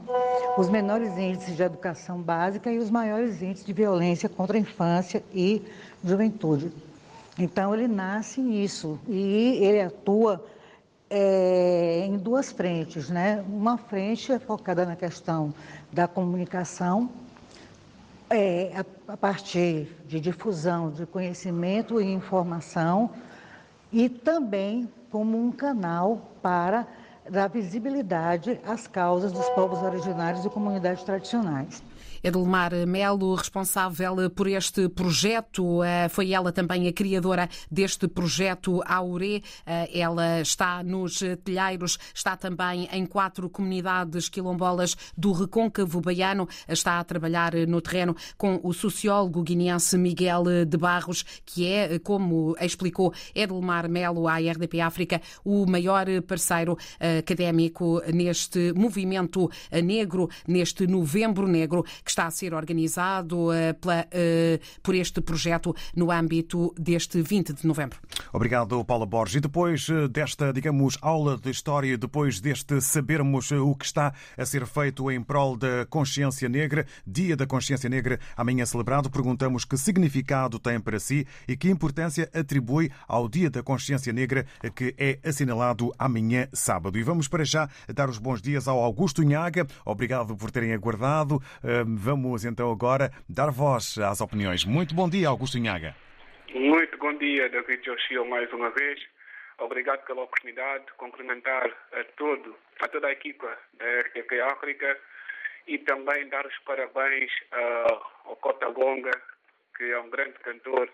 os 0.57 0.71
menores 0.71 1.16
índices 1.19 1.57
de 1.57 1.62
educação 1.62 2.23
básica 2.23 2.73
e 2.73 2.78
os 2.78 2.90
maiores 2.90 3.42
índices 3.42 3.66
de 3.66 3.73
violência 3.73 4.28
contra 4.28 4.57
a 4.57 4.61
infância 4.61 5.23
e 5.33 5.62
juventude. 6.02 6.73
Então, 7.39 7.75
ele 7.75 7.89
nasce 7.89 8.41
nisso 8.41 9.01
e 9.09 9.59
ele 9.62 9.81
atua 9.81 10.45
é, 11.09 12.05
em 12.07 12.17
duas 12.17 12.53
frentes. 12.53 13.09
Né? 13.09 13.45
Uma 13.49 13.77
frente 13.79 14.33
é 14.33 14.39
focada 14.39 14.85
na 14.85 14.97
questão 14.97 15.55
da 15.93 16.07
comunicação, 16.07 17.11
é, 18.29 18.73
a, 18.75 19.12
a 19.12 19.17
partir 19.17 19.89
de 20.07 20.21
difusão 20.21 20.91
de 20.91 21.07
conhecimento 21.07 22.01
e 22.01 22.12
informação, 22.12 23.11
e 23.93 24.09
também 24.09 24.89
como 25.11 25.39
um 25.39 25.53
canal 25.53 26.33
para 26.41 26.87
dar 27.29 27.49
visibilidade 27.49 28.59
às 28.67 28.87
causas 28.87 29.31
dos 29.31 29.49
povos 29.51 29.83
originários 29.83 30.45
e 30.45 30.51
comunidades 30.51 31.05
tradicionais. 31.05 31.83
Edelmar 32.23 32.73
Melo, 32.87 33.35
responsável 33.35 34.31
por 34.31 34.47
este 34.47 34.88
projeto, 34.88 35.83
eh, 35.83 36.09
foi 36.09 36.33
ela 36.33 36.52
também 36.52 36.87
a 36.87 36.93
criadora 36.93 37.49
deste 37.69 38.07
projeto 38.07 38.81
Aure. 38.87 39.43
Eh, 39.67 39.99
ela 39.99 40.41
está 40.41 40.85
nos 40.85 41.19
telheiros, 41.43 41.99
está 42.14 42.37
também 42.37 42.88
em 42.93 43.05
quatro 43.05 43.50
comunidades 43.50 44.29
quilombolas 44.29 44.97
do 45.17 45.33
Recôncavo 45.33 46.00
Baiano, 46.00 46.49
está 46.69 47.00
a 47.00 47.05
trabalhar 47.05 47.55
no 47.67 47.81
terreno 47.81 48.14
com 48.37 48.61
o 48.62 48.73
sociólogo 48.73 49.43
guineense 49.43 49.99
Miguel 49.99 50.45
de 50.67 50.76
Barros, 50.76 51.25
que 51.45 51.67
é, 51.67 51.99
como 51.99 52.55
explicou 52.61 53.12
Edelmar 53.35 53.88
Melo 53.88 54.29
à 54.29 54.38
RDP 54.38 54.81
África, 54.81 55.21
o 55.45 55.67
maior 55.67 56.07
parceiro 56.23 56.79
eh, 57.00 57.19
académico 57.19 58.00
neste 58.12 58.73
movimento 58.75 59.50
negro, 59.83 60.29
neste 60.47 60.87
novembro 60.87 61.49
negro, 61.49 61.83
que 62.05 62.12
está 62.12 62.26
a 62.26 62.31
ser 62.31 62.54
organizado 62.54 63.49
uh, 63.49 63.75
pela, 63.81 64.07
uh, 64.07 64.81
por 64.83 64.95
este 64.95 65.21
projeto 65.21 65.75
no 65.95 66.11
âmbito 66.11 66.75
deste 66.78 67.21
20 67.21 67.52
de 67.54 67.66
novembro. 67.66 67.99
Obrigado, 68.33 68.85
Paula 68.85 69.07
Borges. 69.07 69.37
E 69.37 69.40
depois 69.40 69.88
eh, 69.88 70.09
desta, 70.09 70.52
digamos, 70.52 70.99
aula 71.00 71.38
de 71.38 71.50
história, 71.50 71.97
depois 71.97 72.40
deste 72.40 72.81
sabermos 72.81 73.50
o 73.50 73.75
que 73.75 73.85
está 73.85 74.12
a 74.37 74.45
ser 74.45 74.66
feito 74.66 75.11
em 75.11 75.23
prol 75.23 75.57
da 75.57 75.87
consciência 75.87 76.49
negra, 76.49 76.87
Dia 77.07 77.37
da 77.37 77.47
Consciência 77.47 77.88
Negra, 77.88 78.19
amanhã 78.37 78.64
celebrado, 78.66 79.11
perguntamos 79.11 79.64
que 79.64 79.76
significado 79.76 80.59
tem 80.59 80.81
para 80.81 81.00
si 81.00 81.26
e 81.49 81.57
que 81.57 81.71
importância 81.71 82.31
atribui 82.35 82.90
ao 83.09 83.28
Dia 83.28 83.50
da 83.50 83.62
Consciência 83.62 84.12
Negra, 84.12 84.47
que 84.75 84.95
é 84.99 85.19
assinalado 85.25 85.92
amanhã, 85.99 86.49
sábado. 86.52 86.99
E 86.99 87.02
vamos 87.02 87.28
para 87.28 87.45
já 87.45 87.69
dar 87.95 88.09
os 88.09 88.19
bons 88.19 88.42
dias 88.42 88.69
ao 88.69 88.78
Augusto 88.78 89.23
Inhaga. 89.23 89.66
Obrigado 89.85 90.37
por 90.37 90.50
terem 90.50 90.73
aguardado. 90.73 91.40
Vamos 92.05 92.45
então 92.45 92.69
agora 92.73 93.13
dar 93.29 93.53
voz 93.53 93.97
às 93.99 94.21
opiniões. 94.21 94.65
Muito 94.65 94.93
bom 94.93 95.09
dia, 95.09 95.29
Augusto 95.29 95.57
Inhaga. 95.57 95.95
Muito 96.53 96.99
bom 96.99 97.17
dia, 97.17 97.49
David 97.49 97.81
Joshua, 97.85 98.25
mais 98.25 98.53
uma 98.53 98.71
vez. 98.71 99.01
Obrigado 99.59 100.05
pela 100.05 100.23
oportunidade 100.23 100.85
de 100.85 100.93
cumprimentar 100.95 101.71
a, 101.93 102.03
todo, 102.17 102.57
a 102.81 102.88
toda 102.88 103.07
a 103.07 103.12
equipa 103.12 103.57
da 103.75 104.01
RTP 104.01 104.33
África 104.51 104.99
e 105.69 105.79
também 105.79 106.29
dar 106.29 106.45
os 106.45 106.59
parabéns 106.65 107.31
ao 108.27 108.35
Cota 108.35 108.67
Longa, 108.67 109.12
que 109.77 109.85
é 109.85 110.01
um 110.01 110.11
grande 110.11 110.37
cantor 110.41 110.91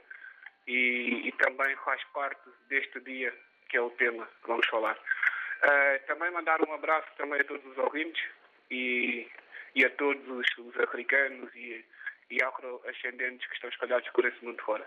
e, 0.66 1.22
e, 1.26 1.32
também 1.38 1.74
faz 1.86 2.04
parte 2.12 2.50
deste 2.68 3.00
dia 3.00 3.32
que 3.70 3.78
é 3.78 3.80
o 3.80 3.88
tema 3.90 4.28
que 4.42 4.48
vamos 4.48 4.66
falar. 4.66 4.94
Uh, 4.94 6.06
também 6.06 6.30
mandar 6.32 6.60
um 6.68 6.72
abraço 6.74 7.08
também 7.16 7.40
a 7.40 7.44
todos 7.44 7.64
os 7.64 7.78
ouvintes 7.78 8.22
e 8.70 9.26
e 9.74 9.84
a 9.84 9.90
todos 9.90 10.26
os, 10.28 10.46
os 10.58 10.80
africanos 10.80 11.54
e, 11.54 11.84
e 12.30 12.42
afro-ascendentes 12.42 13.46
que 13.48 13.54
estão 13.54 13.70
espalhados 13.70 14.08
por 14.10 14.24
esse 14.24 14.44
mundo 14.44 14.62
fora. 14.62 14.86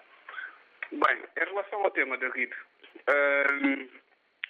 Bem, 0.91 1.23
em 1.37 1.45
relação 1.45 1.83
ao 1.83 1.91
tema, 1.91 2.17
David, 2.17 2.53
um, 3.09 3.89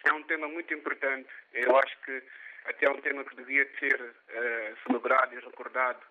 é 0.06 0.14
um 0.14 0.24
tema 0.24 0.48
muito 0.48 0.74
importante. 0.74 1.30
Eu 1.54 1.78
acho 1.78 1.96
que 2.02 2.24
até 2.66 2.88
é 2.88 2.90
um 2.90 3.02
tema 3.02 3.24
que 3.24 3.36
devia 3.36 3.68
ser 3.80 4.02
uh, 4.02 4.78
celebrado 4.86 5.36
e 5.36 5.40
recordado, 5.40 6.02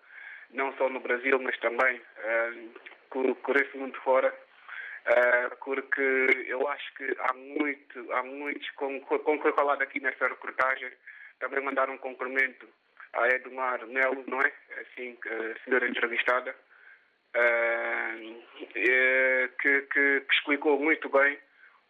não 0.51 0.75
só 0.77 0.89
no 0.89 0.99
Brasil, 0.99 1.39
mas 1.39 1.57
também 1.59 1.97
uh, 1.97 2.79
por, 3.09 3.35
por 3.35 3.57
esse 3.57 3.77
mundo 3.77 3.97
fora. 4.01 4.33
Uh, 5.03 5.55
porque 5.63 6.45
eu 6.47 6.67
acho 6.67 6.93
que 6.93 7.15
há 7.19 7.33
muito, 7.33 8.13
há 8.13 8.23
muitos, 8.23 8.69
como, 8.71 9.01
como 9.01 9.41
foi 9.41 9.51
falado 9.53 9.81
aqui 9.81 9.99
nesta 9.99 10.27
reportagem, 10.27 10.91
também 11.39 11.63
mandar 11.63 11.89
um 11.89 11.97
cumprimento 11.97 12.67
a 13.13 13.27
Edmar 13.29 13.85
Melo, 13.87 14.23
não 14.27 14.41
é? 14.41 14.51
Assim, 14.81 15.17
a 15.25 15.63
senhora 15.63 15.87
entrevistada, 15.87 16.55
uh, 17.35 18.43
que, 18.73 19.47
que, 19.61 19.81
que, 19.81 20.25
explicou 20.31 20.79
muito 20.79 21.09
bem 21.09 21.37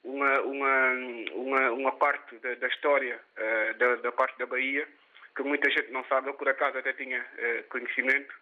uma, 0.03 0.41
uma, 0.41 0.91
uma, 1.33 1.71
uma 1.71 1.91
parte 1.93 2.37
da, 2.39 2.55
da 2.55 2.67
história 2.67 3.19
uh, 3.37 3.77
da, 3.77 3.95
da, 3.97 4.11
parte 4.11 4.37
da 4.39 4.45
Bahia, 4.45 4.87
que 5.35 5.43
muita 5.43 5.69
gente 5.69 5.91
não 5.91 6.03
sabe, 6.05 6.29
eu 6.29 6.33
por 6.33 6.49
acaso 6.49 6.77
até 6.77 6.91
tinha 6.93 7.23
conhecimento. 7.69 8.33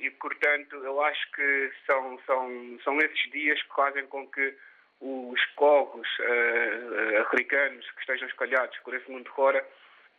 e, 0.00 0.10
portanto, 0.20 0.76
eu 0.76 1.02
acho 1.02 1.32
que 1.32 1.72
são, 1.84 2.20
são, 2.26 2.78
são 2.84 2.98
esses 2.98 3.30
dias 3.32 3.60
que 3.60 3.74
fazem 3.74 4.06
com 4.06 4.28
que 4.28 4.54
os 5.00 5.44
povos 5.56 6.08
africanos 7.22 7.90
que 7.90 8.00
estejam 8.02 8.28
espalhados 8.28 8.78
por 8.84 8.94
esse 8.94 9.10
mundo 9.10 9.28
fora 9.30 9.66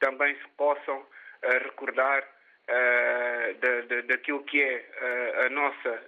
também 0.01 0.35
se 0.35 0.47
possam 0.57 0.97
uh, 0.97 1.07
recordar 1.63 2.23
uh, 2.23 3.53
da, 3.59 3.81
da, 3.81 4.01
daquilo 4.01 4.43
que 4.43 4.61
é 4.61 4.77
uh, 4.77 5.45
a, 5.45 5.49
nossa, 5.49 6.03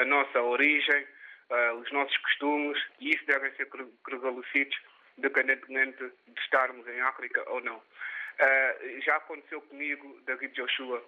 a 0.00 0.04
nossa 0.06 0.40
origem, 0.40 1.06
os 1.82 1.92
nossos 1.92 2.16
costumes, 2.16 2.82
e 2.98 3.10
isso 3.10 3.26
devem 3.26 3.52
ser 3.56 3.68
prevalecidos 4.02 4.74
independentemente 5.18 5.98
de 5.98 6.40
estarmos 6.40 6.88
em 6.88 6.98
África 7.02 7.44
ou 7.50 7.60
não. 7.60 7.82
já 9.04 9.16
aconteceu 9.16 9.60
comigo, 9.60 10.18
David 10.24 10.54
Joshua, 10.54 11.04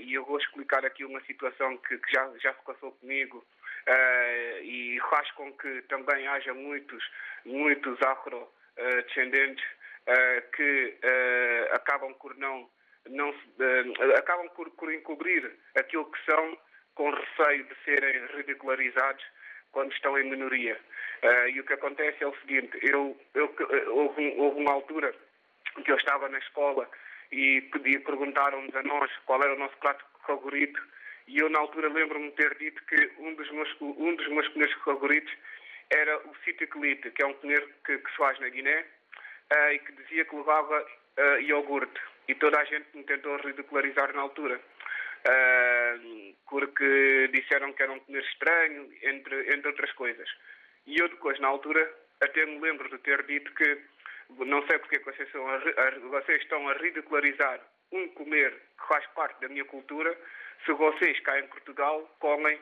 e 0.00 0.14
eu 0.14 0.24
vou 0.24 0.36
explicar 0.38 0.84
aqui 0.84 1.04
uma 1.04 1.20
situação 1.20 1.76
que, 1.76 2.00
já, 2.12 2.28
já 2.38 2.52
se 2.54 2.64
passou 2.64 2.90
comigo 2.90 3.46
e 4.62 4.98
faz 5.08 5.30
com 5.32 5.52
que 5.52 5.82
também 5.82 6.26
haja 6.26 6.52
muitos, 6.52 7.08
muitos 7.44 8.02
afro-descendentes 8.02 9.64
que 10.54 10.98
uh, 11.02 11.74
acabam 11.74 12.12
por 12.14 12.36
não, 12.36 12.68
não 13.08 13.30
uh, 13.30 14.14
acabam 14.16 14.48
por, 14.50 14.70
por 14.72 14.92
encobrir 14.92 15.50
aquilo 15.76 16.10
que 16.10 16.24
são 16.24 16.58
com 16.94 17.10
receio 17.10 17.64
de 17.64 17.74
serem 17.84 18.26
ridicularizados 18.36 19.24
quando 19.72 19.92
estão 19.92 20.16
em 20.18 20.30
minoria. 20.30 20.78
e 21.52 21.58
o 21.58 21.64
que 21.64 21.72
acontece 21.72 22.22
é 22.22 22.26
o 22.26 22.36
seguinte, 22.36 22.78
eu, 22.82 23.18
eu, 23.34 23.52
houve, 23.88 24.34
houve 24.38 24.60
uma 24.60 24.72
altura 24.72 25.12
que 25.84 25.90
eu 25.90 25.96
estava 25.96 26.28
na 26.28 26.38
escola 26.38 26.88
e 27.32 27.60
pedi, 27.72 27.98
perguntaram-nos 27.98 28.76
a 28.76 28.82
nós 28.84 29.10
qual 29.26 29.42
era 29.42 29.54
o 29.54 29.58
nosso 29.58 29.76
prato 29.78 30.04
favorito 30.24 30.80
e 31.26 31.38
eu 31.38 31.48
na 31.48 31.58
altura 31.58 31.88
lembro-me 31.88 32.30
de 32.30 32.36
ter 32.36 32.56
dito 32.58 32.82
que 32.84 33.12
um 33.18 33.34
dos 33.34 33.50
meus, 33.50 33.76
um 33.80 34.14
dos 34.14 34.28
meus 34.28 34.48
comidos 34.48 34.74
favoritos 34.84 35.32
era 35.90 36.18
o 36.28 36.34
citicolite, 36.44 37.10
que 37.10 37.22
é 37.22 37.26
um 37.26 37.34
comer 37.34 37.66
que, 37.84 37.98
que 37.98 38.10
se 38.10 38.16
faz 38.16 38.38
na 38.40 38.48
Guiné, 38.48 38.84
uh, 39.52 39.72
e 39.72 39.78
que 39.78 39.92
dizia 39.92 40.24
que 40.24 40.36
levava 40.36 40.80
uh, 40.82 41.40
iogurte. 41.40 42.00
E 42.28 42.34
toda 42.34 42.58
a 42.58 42.64
gente 42.64 42.86
me 42.94 43.04
tentou 43.04 43.36
ridicularizar 43.38 44.14
na 44.14 44.22
altura. 44.22 44.60
ah, 45.26 45.96
porque 46.48 47.28
disseram 47.32 47.72
que 47.72 47.82
era 47.82 47.92
um 47.92 47.98
comer 48.00 48.22
estranho, 48.22 48.90
entre, 49.02 49.54
entre 49.54 49.68
outras 49.68 49.92
coisas. 49.92 50.28
E 50.86 50.98
eu 50.98 51.08
depois, 51.08 51.38
na 51.40 51.48
altura, 51.48 51.92
até 52.22 52.46
me 52.46 52.60
lembro 52.60 52.88
de 52.88 52.98
ter 52.98 53.22
dito 53.24 53.52
que 53.54 53.78
não 54.30 54.66
sei 54.66 54.78
porque 54.78 54.96
é 54.96 54.98
vocês, 55.00 55.30
são 55.30 55.48
a 55.48 55.58
vocês 56.10 56.42
estão 56.42 56.68
a 56.68 56.74
ridicularizar 56.74 57.60
um 57.92 58.08
comer 58.08 58.52
que 58.78 58.88
faz 58.88 59.06
parte 59.08 59.40
da 59.40 59.48
minha 59.48 59.64
cultura, 59.64 60.16
se 60.64 60.72
vocês 60.72 61.18
cá 61.20 61.38
em 61.38 61.46
Portugal 61.48 62.02
comem 62.20 62.58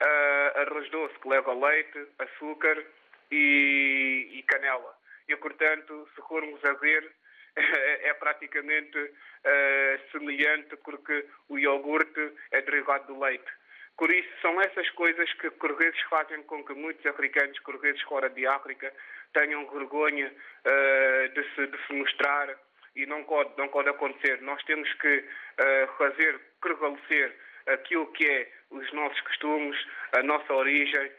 ah, 0.00 0.52
arroz 0.62 0.90
doce 0.90 1.18
que 1.20 1.28
leva 1.28 1.52
leite, 1.54 2.06
açúcar 2.18 2.84
e, 3.30 4.28
e 4.32 4.42
canela. 4.44 4.97
E, 5.28 5.36
portanto, 5.36 6.08
se 6.14 6.22
formos 6.22 6.64
a 6.64 6.72
ver, 6.74 7.12
é 8.02 8.14
praticamente 8.14 9.12
ah, 9.44 9.98
semelhante 10.12 10.76
porque 10.78 11.26
o 11.48 11.58
iogurte 11.58 12.32
é 12.52 12.62
derivado 12.62 13.12
do 13.12 13.20
leite. 13.20 13.50
Por 13.96 14.10
isso, 14.12 14.28
são 14.40 14.60
essas 14.60 14.88
coisas 14.90 15.32
que 15.34 15.50
por 15.50 15.76
vezes 15.76 16.00
fazem 16.02 16.42
com 16.44 16.64
que 16.64 16.72
muitos 16.72 17.04
africanos, 17.04 17.58
por 17.60 17.78
vezes 17.80 18.00
fora 18.02 18.30
de 18.30 18.46
África, 18.46 18.92
tenham 19.32 19.68
vergonha 19.70 20.32
ah, 20.64 21.28
de, 21.28 21.54
se, 21.54 21.66
de 21.66 21.86
se 21.86 21.92
mostrar 21.92 22.56
e 22.94 23.06
não 23.06 23.24
pode, 23.24 23.50
não 23.58 23.68
pode 23.68 23.88
acontecer. 23.88 24.40
Nós 24.42 24.62
temos 24.64 24.92
que 24.94 25.24
ah, 25.58 25.88
fazer 25.98 26.40
prevalecer 26.60 27.34
aquilo 27.66 28.06
que 28.12 28.26
é 28.26 28.50
os 28.70 28.90
nossos 28.92 29.20
costumes, 29.22 29.76
a 30.16 30.22
nossa 30.22 30.54
origem 30.54 31.10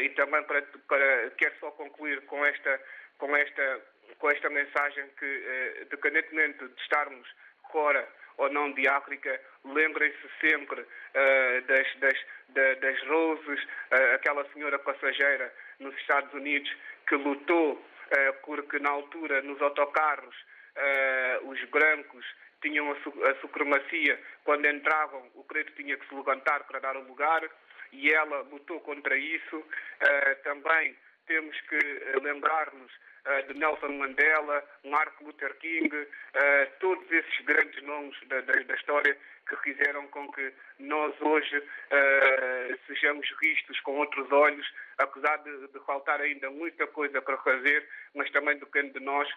e 0.00 0.08
também 0.10 0.42
para, 0.44 0.62
para 0.88 1.30
quero 1.36 1.54
só 1.58 1.70
concluir 1.72 2.20
com 2.22 2.44
esta 2.46 2.80
com 3.20 3.36
esta 3.36 3.80
com 4.18 4.30
esta 4.30 4.50
mensagem 4.50 5.04
que 5.18 5.24
eh, 5.24 5.82
independentemente 5.82 6.58
de 6.66 6.80
estarmos 6.82 7.26
fora 7.72 8.06
ou 8.36 8.50
não 8.52 8.72
de 8.72 8.86
África, 8.88 9.40
lembrem-se 9.64 10.28
sempre 10.40 10.84
eh, 11.14 11.60
das, 11.62 11.86
das, 12.00 12.18
da- 12.48 12.74
das 12.74 13.02
Roses, 13.06 13.60
eh, 13.90 14.14
aquela 14.14 14.44
senhora 14.52 14.78
passageira 14.78 15.52
nos 15.78 15.94
Estados 15.96 16.32
Unidos 16.34 16.70
que 17.08 17.14
lutou 17.16 17.82
eh, 18.10 18.32
porque 18.44 18.78
na 18.78 18.90
altura 18.90 19.40
nos 19.42 19.60
autocarros 19.62 20.36
eh, 20.76 21.40
os 21.44 21.62
brancos 21.70 22.26
tinham 22.62 22.90
a, 22.92 22.96
su- 23.02 23.24
a 23.24 23.34
supremacia, 23.40 24.20
quando 24.44 24.66
entravam 24.66 25.30
o 25.34 25.44
preto 25.44 25.72
tinha 25.76 25.96
que 25.96 26.06
se 26.08 26.14
levantar 26.14 26.64
para 26.66 26.80
dar 26.80 26.96
o 26.96 27.06
lugar 27.06 27.42
e 27.92 28.12
ela 28.12 28.42
lutou 28.42 28.80
contra 28.80 29.16
isso. 29.16 29.64
Eh, 30.00 30.34
também 30.44 30.94
temos 31.30 31.56
que 31.68 31.76
eh, 31.76 32.16
lembrar-nos 32.24 32.90
eh, 33.24 33.42
de 33.42 33.54
Nelson 33.54 33.92
Mandela, 33.98 34.64
Martin 34.84 35.24
Luther 35.26 35.54
King, 35.58 35.88
eh, 36.34 36.64
todos 36.80 37.08
esses 37.12 37.44
grandes 37.44 37.80
nomes 37.84 38.16
da, 38.26 38.40
da- 38.40 38.60
da 38.64 38.74
história 38.74 39.16
que 39.48 39.56
fizeram 39.58 40.08
com 40.08 40.30
que 40.32 40.52
nós 40.78 41.12
hoje 41.20 41.62
sejamos 42.86 43.26
vistos 43.42 43.80
com 43.80 43.96
outros 43.98 44.30
olhos, 44.30 44.66
apesar 44.98 45.36
de, 45.38 45.66
de 45.68 45.78
faltar 45.84 46.20
ainda 46.20 46.48
muita 46.50 46.86
coisa 46.88 47.20
para 47.20 47.36
fazer, 47.38 47.84
mas 48.14 48.30
também 48.30 48.56
depende 48.58 48.92
de 48.92 49.00
nós, 49.00 49.28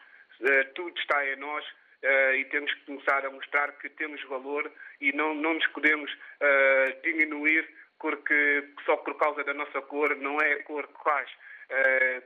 tudo 0.76 0.96
está 1.00 1.26
em 1.28 1.36
nós 1.38 1.66
eh, 2.04 2.38
e 2.38 2.46
temos 2.46 2.72
que 2.74 2.86
começar 2.86 3.26
a 3.26 3.30
mostrar 3.32 3.72
que 3.80 3.90
temos 3.90 4.22
valor 4.26 4.72
e 5.02 5.12
não, 5.14 5.34
não 5.36 5.54
nos 5.56 5.68
podemos 5.68 6.12
diminuir 7.04 7.68
porque 8.00 8.68
só 8.86 8.98
por 8.98 9.18
causa 9.18 9.44
da 9.46 9.54
nossa 9.54 9.82
cor, 9.84 10.16
não 10.18 10.38
é 10.42 10.54
a 10.54 10.64
cor 10.64 10.86
que 10.88 11.04
faz 11.04 11.30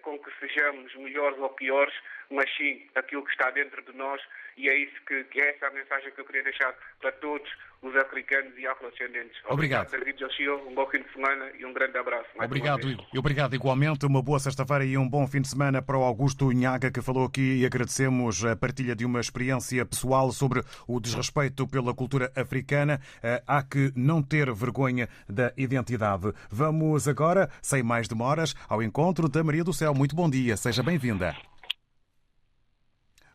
com 0.01 0.19
que 0.19 0.31
sejamos 0.39 0.93
melhores 0.95 1.37
ou 1.39 1.49
piores, 1.49 1.93
mas 2.29 2.49
sim 2.55 2.87
aquilo 2.95 3.23
que 3.23 3.31
está 3.31 3.49
dentro 3.51 3.81
de 3.83 3.97
nós 3.97 4.21
e 4.57 4.67
é 4.67 4.75
isso 4.75 4.95
que, 5.07 5.23
que 5.25 5.39
é 5.39 5.55
essa 5.55 5.67
a 5.67 5.71
mensagem 5.71 6.11
que 6.11 6.19
eu 6.19 6.25
queria 6.25 6.43
deixar 6.43 6.73
para 6.99 7.11
todos 7.13 7.47
os 7.83 7.95
africanos 7.95 8.57
e 8.57 8.65
afrodescendentes. 8.65 9.37
Obrigado. 9.47 9.87
Joshio, 10.17 10.67
um 10.67 10.73
bom 10.73 10.87
fim 10.87 11.03
de 11.03 11.13
semana 11.13 11.51
e 11.59 11.63
um 11.63 11.71
grande 11.71 11.95
abraço. 11.95 12.27
Obrigado, 12.41 12.89
e 12.89 13.19
obrigado 13.19 13.53
igualmente. 13.53 14.05
Uma 14.05 14.21
boa 14.21 14.39
sexta-feira 14.39 14.83
e 14.83 14.97
um 14.97 15.07
bom 15.07 15.27
fim 15.27 15.41
de 15.41 15.47
semana 15.47 15.79
para 15.79 15.95
o 15.95 16.03
Augusto 16.03 16.51
Inhaga, 16.51 16.91
que 16.91 17.01
falou 17.03 17.25
aqui 17.25 17.61
e 17.61 17.65
agradecemos 17.67 18.43
a 18.43 18.55
partilha 18.55 18.95
de 18.95 19.05
uma 19.05 19.19
experiência 19.19 19.85
pessoal 19.85 20.31
sobre 20.31 20.63
o 20.87 20.99
desrespeito 20.99 21.67
pela 21.67 21.93
cultura 21.93 22.31
africana. 22.35 22.99
Eh, 23.21 23.43
Há 23.45 23.61
que 23.61 23.91
não 23.95 24.23
ter 24.23 24.51
vergonha 24.51 25.07
da 25.29 25.53
identidade. 25.55 26.33
Vamos 26.49 27.07
agora, 27.07 27.47
sem 27.61 27.83
mais 27.83 28.07
demoras, 28.07 28.55
ao 28.67 28.81
encontro 28.81 29.29
da 29.29 29.43
Maria 29.43 29.63
do 29.63 29.73
Céu. 29.73 29.93
Muito 29.93 30.15
bom 30.15 30.27
dia, 30.29 30.57
seja 30.57 30.81
bem-vinda. 30.81 31.35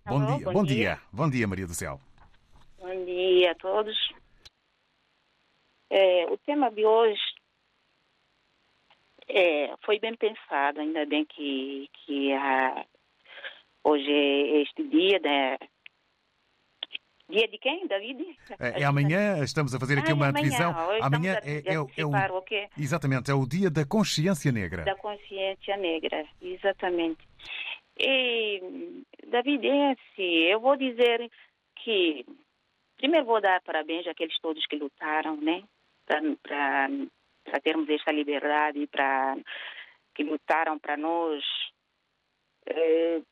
Bom 0.05 0.21
Alô, 0.21 0.37
dia, 0.37 0.47
bom 0.47 0.53
bom 0.53 0.65
dia. 0.65 0.75
dia, 0.75 1.01
bom 1.12 1.31
dia, 1.31 1.47
Maria 1.49 1.67
do 1.67 1.75
Céu. 1.75 2.01
Bom 2.79 3.05
dia 3.05 3.53
a 3.53 3.55
todos. 3.55 3.97
É, 5.91 6.27
o 6.27 6.37
tema 6.38 6.71
de 6.71 6.85
hoje 6.85 7.21
é, 9.29 9.75
foi 9.85 9.99
bem 10.01 10.17
pensado, 10.17 10.81
ainda 10.81 11.07
bem 11.07 11.25
que, 11.25 11.88
que 11.93 12.33
ah, 12.33 12.85
hoje 13.85 14.11
é 14.11 14.62
este 14.62 14.83
dia, 14.88 15.19
né? 15.21 15.57
Dia 17.29 17.49
de 17.49 17.57
quem, 17.59 17.87
David? 17.87 18.37
É, 18.59 18.83
é 18.83 18.85
amanhã, 18.85 19.43
estamos 19.43 19.75
a 19.75 19.81
fazer 19.81 19.99
aqui 19.99 20.09
Ah, 20.09 20.11
é 20.11 20.15
uma 20.15 20.29
amanhã. 20.29 20.45
divisão. 20.45 20.73
Amanhã 21.01 21.35
a- 21.35 21.49
é, 21.49 21.62
a 21.71 21.73
é, 21.75 21.81
o- 21.81 21.91
é 21.97 22.05
o. 22.05 22.11
Exatamente, 22.77 23.31
é 23.31 23.35
o 23.35 23.47
dia 23.47 23.71
da 23.71 23.87
consciência 23.87 24.51
negra. 24.51 24.83
Da 24.85 24.97
consciência 24.97 25.77
negra, 25.77 26.27
exatamente. 26.43 27.23
E, 27.98 29.05
David, 29.26 29.66
é 29.66 29.92
assim, 29.92 30.33
eu 30.44 30.61
vou 30.61 30.76
dizer 30.76 31.31
que, 31.76 32.24
primeiro 32.96 33.26
vou 33.26 33.40
dar 33.40 33.61
parabéns 33.62 34.07
àqueles 34.07 34.38
todos 34.40 34.66
que 34.66 34.76
lutaram, 34.76 35.37
né, 35.37 35.62
para 36.07 37.61
termos 37.62 37.88
esta 37.88 38.11
liberdade, 38.12 38.87
para 38.87 39.37
que 40.14 40.24
lutaram 40.24 40.78
para 40.78 40.96
nós, 40.96 41.44
eh, 42.66 43.22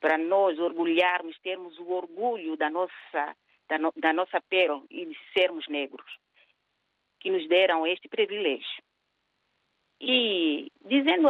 para 0.00 0.18
nós 0.18 0.58
orgulharmos, 0.58 1.38
termos 1.40 1.78
o 1.78 1.90
orgulho 1.90 2.56
da 2.56 2.68
nossa, 2.70 3.36
da, 3.68 3.78
no- 3.78 3.92
da 3.96 4.12
nossa 4.12 4.40
pele 4.42 4.82
e 4.90 5.06
de 5.06 5.16
sermos 5.36 5.66
negros, 5.68 6.18
que 7.20 7.30
nos 7.30 7.46
deram 7.48 7.86
este 7.86 8.08
privilégio. 8.08 8.82
E 10.00 10.70
dizendo 10.84 11.28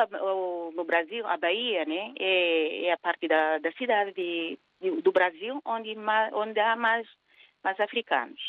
no 0.75 0.85
Brasil, 0.85 1.27
a 1.27 1.37
Bahia, 1.37 1.85
né, 1.85 2.13
é, 2.19 2.87
é 2.87 2.93
a 2.93 2.99
parte 2.99 3.29
da, 3.29 3.59
da 3.59 3.73
cidade 3.73 4.13
de, 4.13 4.59
do 5.03 5.13
Brasil 5.13 5.61
onde, 5.65 5.97
onde 6.33 6.59
há 6.59 6.75
mais, 6.75 7.09
mais 7.63 7.79
africanos. 7.79 8.41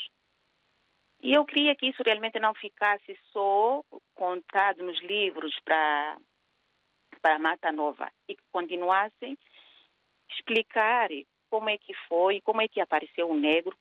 E 1.22 1.34
eu 1.34 1.46
queria 1.46 1.76
que 1.76 1.88
isso 1.88 2.04
realmente 2.04 2.40
não 2.40 2.54
ficasse 2.54 3.18
só 3.32 3.84
contado 4.16 4.84
nos 4.84 5.00
livros 5.02 5.56
para 5.64 6.18
para 7.22 7.40
Mata 7.40 7.72
Nova 7.72 8.12
e 8.28 8.36
que 8.36 8.44
continuassem 8.52 9.38
explicar 10.30 11.10
como 11.50 11.70
é 11.70 11.78
que 11.78 11.94
foi, 12.08 12.42
como 12.42 12.62
é 12.62 12.68
que 12.68 12.80
apareceu 12.80 13.30
o 13.30 13.36
negro 13.36 13.76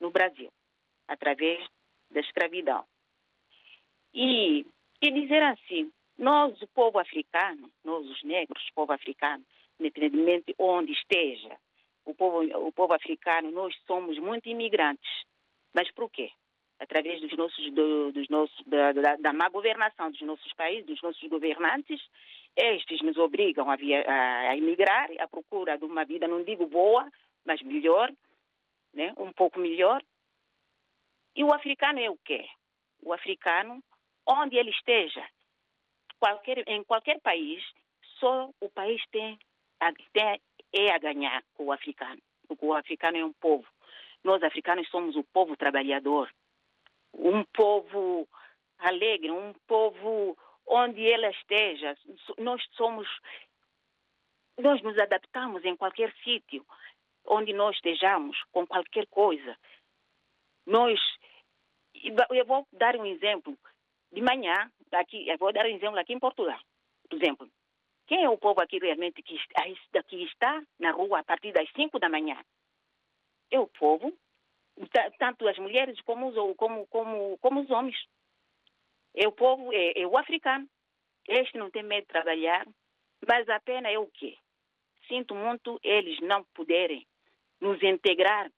no 0.00 0.10
Brasil, 0.10 0.52
através 1.08 1.66
da 2.10 2.20
escravidão. 2.20 2.84
E, 4.14 4.66
e 5.00 5.10
dizer 5.10 5.42
assim, 5.42 5.92
nós, 6.18 6.60
o 6.62 6.66
povo 6.68 6.98
africano, 6.98 7.70
nós, 7.84 8.06
os 8.08 8.22
negros, 8.22 8.62
o 8.68 8.74
povo 8.74 8.92
africano, 8.92 9.44
independentemente 9.78 10.54
onde 10.58 10.92
esteja, 10.92 11.56
o 12.04 12.14
povo, 12.14 12.42
o 12.66 12.72
povo 12.72 12.94
africano, 12.94 13.50
nós 13.50 13.74
somos 13.86 14.18
muito 14.18 14.48
imigrantes. 14.48 15.10
Mas 15.74 15.90
por 15.92 16.10
quê? 16.10 16.30
Através 16.78 17.20
dos 17.20 17.32
nossos, 17.36 17.72
do- 17.72 18.12
dos 18.12 18.28
nossos, 18.28 18.64
da, 18.66 18.92
da, 18.92 19.16
da 19.16 19.32
má 19.32 19.48
governação 19.48 20.10
dos 20.10 20.20
nossos 20.22 20.52
países, 20.54 20.86
dos 20.86 21.02
nossos 21.02 21.28
governantes, 21.28 22.00
estes 22.54 23.02
nos 23.02 23.16
obrigam 23.18 23.70
a, 23.70 23.76
via, 23.76 24.02
a, 24.08 24.50
a 24.50 24.56
emigrar 24.56 25.08
à 25.18 25.28
procura 25.28 25.76
de 25.76 25.84
uma 25.84 26.04
vida, 26.04 26.26
não 26.28 26.42
digo 26.42 26.66
boa, 26.66 27.10
mas 27.44 27.60
melhor, 27.62 28.10
né? 28.94 29.12
um 29.18 29.32
pouco 29.32 29.58
melhor. 29.58 30.02
E 31.34 31.44
o 31.44 31.52
africano 31.52 31.98
é 32.00 32.08
o 32.10 32.16
quê? 32.24 32.46
O 33.02 33.12
africano, 33.12 33.82
onde 34.26 34.56
ele 34.56 34.70
esteja, 34.70 35.26
qualquer, 36.18 36.64
em 36.66 36.82
qualquer 36.84 37.20
país, 37.20 37.62
só 38.18 38.50
o 38.60 38.68
país 38.70 39.02
tem, 39.10 39.38
tem 40.12 40.40
é 40.72 40.92
a 40.92 40.98
ganhar 40.98 41.42
com 41.54 41.66
o 41.66 41.72
africano. 41.72 42.20
Porque 42.46 42.64
o 42.64 42.74
africano 42.74 43.16
é 43.16 43.24
um 43.24 43.32
povo. 43.32 43.66
Nós, 44.22 44.42
africanos, 44.42 44.88
somos 44.88 45.16
o 45.16 45.24
povo 45.24 45.56
trabalhador, 45.56 46.30
um 47.14 47.44
povo 47.44 48.28
alegre, 48.78 49.30
um 49.30 49.54
povo 49.66 50.36
onde 50.66 51.00
ele 51.00 51.28
esteja. 51.30 51.96
Nós 52.38 52.62
somos. 52.72 53.08
Nós 54.58 54.82
nos 54.82 54.98
adaptamos 54.98 55.64
em 55.64 55.76
qualquer 55.76 56.12
sítio, 56.24 56.66
onde 57.26 57.52
nós 57.52 57.76
estejamos, 57.76 58.36
com 58.52 58.66
qualquer 58.66 59.06
coisa. 59.06 59.56
Nós. 60.66 61.00
Eu 62.30 62.44
vou 62.44 62.66
dar 62.72 62.96
um 62.96 63.06
exemplo. 63.06 63.56
De 64.12 64.20
manhã, 64.22 64.70
aqui, 64.92 65.26
vou 65.38 65.52
dar 65.52 65.66
um 65.66 65.68
exemplo 65.76 65.98
aqui 65.98 66.12
em 66.12 66.18
Portugal. 66.18 66.60
Por 67.08 67.16
exemplo, 67.16 67.50
quem 68.06 68.24
é 68.24 68.28
o 68.30 68.38
povo 68.38 68.60
aqui 68.60 68.78
realmente 68.78 69.22
que 69.22 69.34
está- 69.34 69.64
que 70.04 70.22
está 70.24 70.62
na 70.78 70.92
rua 70.92 71.20
a 71.20 71.24
partir 71.24 71.52
das 71.52 71.70
5 71.72 71.98
da 71.98 72.08
manhã? 72.08 72.42
É 73.50 73.58
o 73.58 73.66
povo 73.66 74.16
ta- 74.92 75.10
tanto 75.18 75.46
as 75.48 75.58
mulheres 75.58 76.00
como 76.02 76.28
os, 76.28 76.56
como, 76.56 76.86
como, 76.88 77.38
como 77.38 77.60
os 77.60 77.70
homens. 77.70 77.96
É 79.14 79.26
o 79.26 79.32
povo, 79.32 79.72
é, 79.72 80.00
é 80.00 80.06
o 80.06 80.16
africano. 80.16 80.68
Este 81.28 81.58
não 81.58 81.70
tem 81.70 81.82
medo 81.82 82.02
de 82.02 82.08
trabalhar, 82.12 82.66
mas 83.26 83.48
a 83.48 83.58
pena 83.60 83.90
é 83.90 83.98
o 83.98 84.06
quê? 84.06 84.36
Sinto 85.08 85.34
muito 85.34 85.80
eles 85.82 86.20
não 86.20 86.44
poderem 86.54 87.06
nos 87.60 87.82
integrar, 87.82 88.50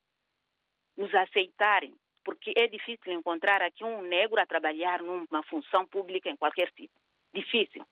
nos 0.96 1.14
aceitarem, 1.14 1.94
porque 2.28 2.52
é 2.54 2.66
difícil 2.66 3.10
encontrar 3.14 3.62
aqui 3.62 3.82
um 3.82 4.02
negro 4.02 4.38
a 4.38 4.44
trabalhar 4.44 5.02
numa 5.02 5.42
função 5.44 5.86
pública 5.86 6.28
em 6.28 6.36
qualquer 6.36 6.70
tipo. 6.72 6.92
Difícil. 7.32 7.86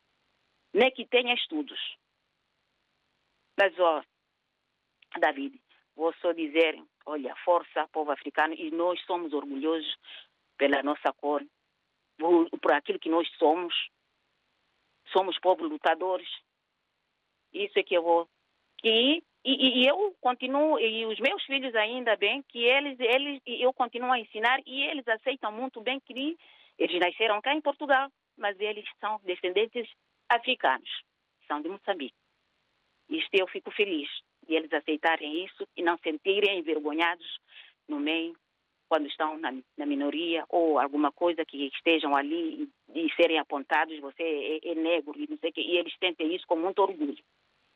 Nem 0.75 0.91
que 0.91 1.07
tenha 1.07 1.33
estudos. 1.33 1.81
Mas, 3.59 3.73
ó, 3.79 4.05
David, 5.19 5.59
vou 5.95 6.13
só 6.21 6.33
dizer, 6.33 6.79
olha, 7.07 7.35
força, 7.47 7.89
povo 7.89 8.11
africano, 8.11 8.53
e 8.53 8.71
nós 8.71 9.01
somos 9.07 9.33
orgulhosos 9.33 9.97
pela 10.59 10.83
nossa 10.83 11.15
cor, 11.15 11.43
por, 12.19 12.51
por 12.61 12.73
aquilo 12.73 12.99
que 12.99 13.09
nós 13.09 13.27
somos. 13.39 13.75
Somos 15.15 15.39
povos 15.39 15.71
lutadores. 15.71 16.29
Isso 17.55 17.79
é 17.79 17.83
que 17.83 17.95
eu 17.95 18.03
vou. 18.03 18.29
Que, 18.77 19.25
e, 19.49 19.83
e 19.83 19.87
eu 19.87 20.13
continuo, 20.21 20.79
e 20.81 21.07
os 21.07 21.21
meus 21.21 21.43
filhos 21.45 21.73
ainda 21.77 22.17
bem, 22.17 22.43
que 22.49 22.65
eles, 22.65 22.99
eles, 22.99 23.41
eu 23.47 23.73
continuo 23.73 24.11
a 24.11 24.19
ensinar 24.19 24.61
e 24.67 24.83
eles 24.83 25.07
aceitam 25.07 25.53
muito 25.53 25.81
bem 25.81 26.01
que 26.01 26.37
eles 26.77 27.01
nasceram 27.01 27.41
cá 27.41 27.55
em 27.55 27.61
Portugal, 27.61 28.11
mas 28.37 28.59
eles 28.59 28.85
são 29.01 29.21
descendentes 29.25 29.89
africanos, 30.29 30.91
são 31.47 31.63
de 31.63 31.69
Moçambique. 31.69 32.17
Isto 33.09 33.31
eu 33.35 33.47
fico 33.47 33.71
feliz 33.71 34.09
de 34.47 34.55
eles 34.55 34.73
aceitarem 34.73 35.45
isso 35.45 35.67
e 35.77 35.83
não 35.83 35.97
sentirem 35.99 36.59
envergonhados 36.59 37.39
no 37.89 38.01
meio 38.01 38.37
quando 38.89 39.07
estão 39.07 39.39
na, 39.39 39.53
na 39.77 39.87
minoria 39.87 40.45
ou 40.49 40.79
alguma 40.79 41.13
coisa 41.13 41.45
que 41.45 41.67
estejam 41.69 42.17
ali 42.17 42.69
e, 42.95 43.07
e 43.07 43.15
serem 43.15 43.39
apontados, 43.39 43.99
você 44.01 44.23
é, 44.23 44.71
é 44.71 44.75
negro 44.75 45.15
e 45.17 45.29
não 45.29 45.39
sei 45.39 45.51
o 45.51 45.53
quê, 45.53 45.61
e 45.61 45.77
eles 45.77 45.97
tentem 45.99 46.35
isso 46.35 46.47
com 46.47 46.57
muito 46.57 46.81
orgulho. 46.81 47.23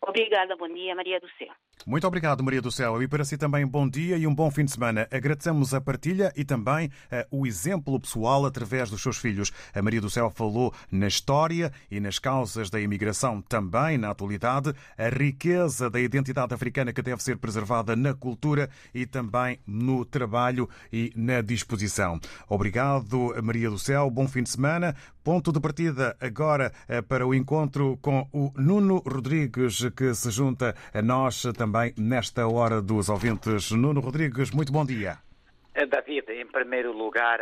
Obrigada, 0.03 0.57
bom 0.57 0.69
dia, 0.69 0.95
Maria 0.95 1.21
do 1.21 1.29
Céu. 1.39 1.53
Muito 1.87 2.07
obrigado, 2.07 2.43
Maria 2.43 2.61
do 2.61 2.71
Céu. 2.71 3.03
E 3.03 3.09
para 3.09 3.25
si 3.25 3.39
também 3.39 3.67
bom 3.67 3.89
dia 3.89 4.17
e 4.17 4.27
um 4.27 4.35
bom 4.35 4.51
fim 4.51 4.65
de 4.65 4.71
semana. 4.71 5.09
Agradecemos 5.11 5.73
a 5.73 5.81
partilha 5.81 6.33
e 6.37 6.45
também 6.45 6.91
eh, 7.11 7.27
o 7.31 7.47
exemplo 7.47 7.99
pessoal 7.99 8.45
através 8.45 8.91
dos 8.91 9.03
seus 9.03 9.17
filhos. 9.17 9.51
A 9.75 9.81
Maria 9.81 10.01
do 10.01 10.11
Céu 10.11 10.31
falou 10.31 10.75
na 10.91 11.07
história 11.07 11.73
e 11.91 11.99
nas 11.99 12.19
causas 12.19 12.69
da 12.69 12.81
imigração, 12.81 13.41
também 13.41 13.97
na 13.97 14.11
atualidade, 14.11 14.75
a 14.97 15.09
riqueza 15.09 15.89
da 15.89 16.01
identidade 16.01 16.53
africana 16.53 16.93
que 16.93 17.03
deve 17.03 17.23
ser 17.23 17.39
preservada 17.39 17.97
na 17.97 18.13
cultura 18.15 18.69
e 18.95 19.07
também 19.07 19.59
no 19.67 20.05
trabalho 20.05 20.69
e 20.93 21.13
na 21.17 21.41
disposição. 21.41 22.21
Obrigado, 22.49 23.35
Maria 23.43 23.71
do 23.71 23.79
Céu. 23.79 24.11
Bom 24.11 24.29
fim 24.29 24.43
de 24.43 24.51
semana. 24.51 24.95
Ponto 25.23 25.53
de 25.53 25.61
partida 25.61 26.17
agora 26.21 26.73
eh, 26.89 27.03
para 27.03 27.27
o 27.27 27.35
encontro 27.35 27.99
com 28.01 28.27
o 28.33 28.53
Nuno 28.57 29.03
Rodrigues, 29.07 29.90
que 29.91 30.15
se 30.15 30.31
junta 30.31 30.75
a 30.93 31.03
nós 31.03 31.43
também 31.57 31.95
nesta 31.97 32.47
hora 32.47 32.81
dos 32.81 33.09
ouvintes. 33.09 33.71
Nuno 33.71 34.01
Rodrigues, 34.01 34.51
muito 34.51 34.73
bom 34.73 34.85
dia. 34.85 35.19
Eh, 35.75 35.87
David, 35.87 36.31
em 36.33 36.47
primeiro 36.47 36.93
lugar, 36.93 37.41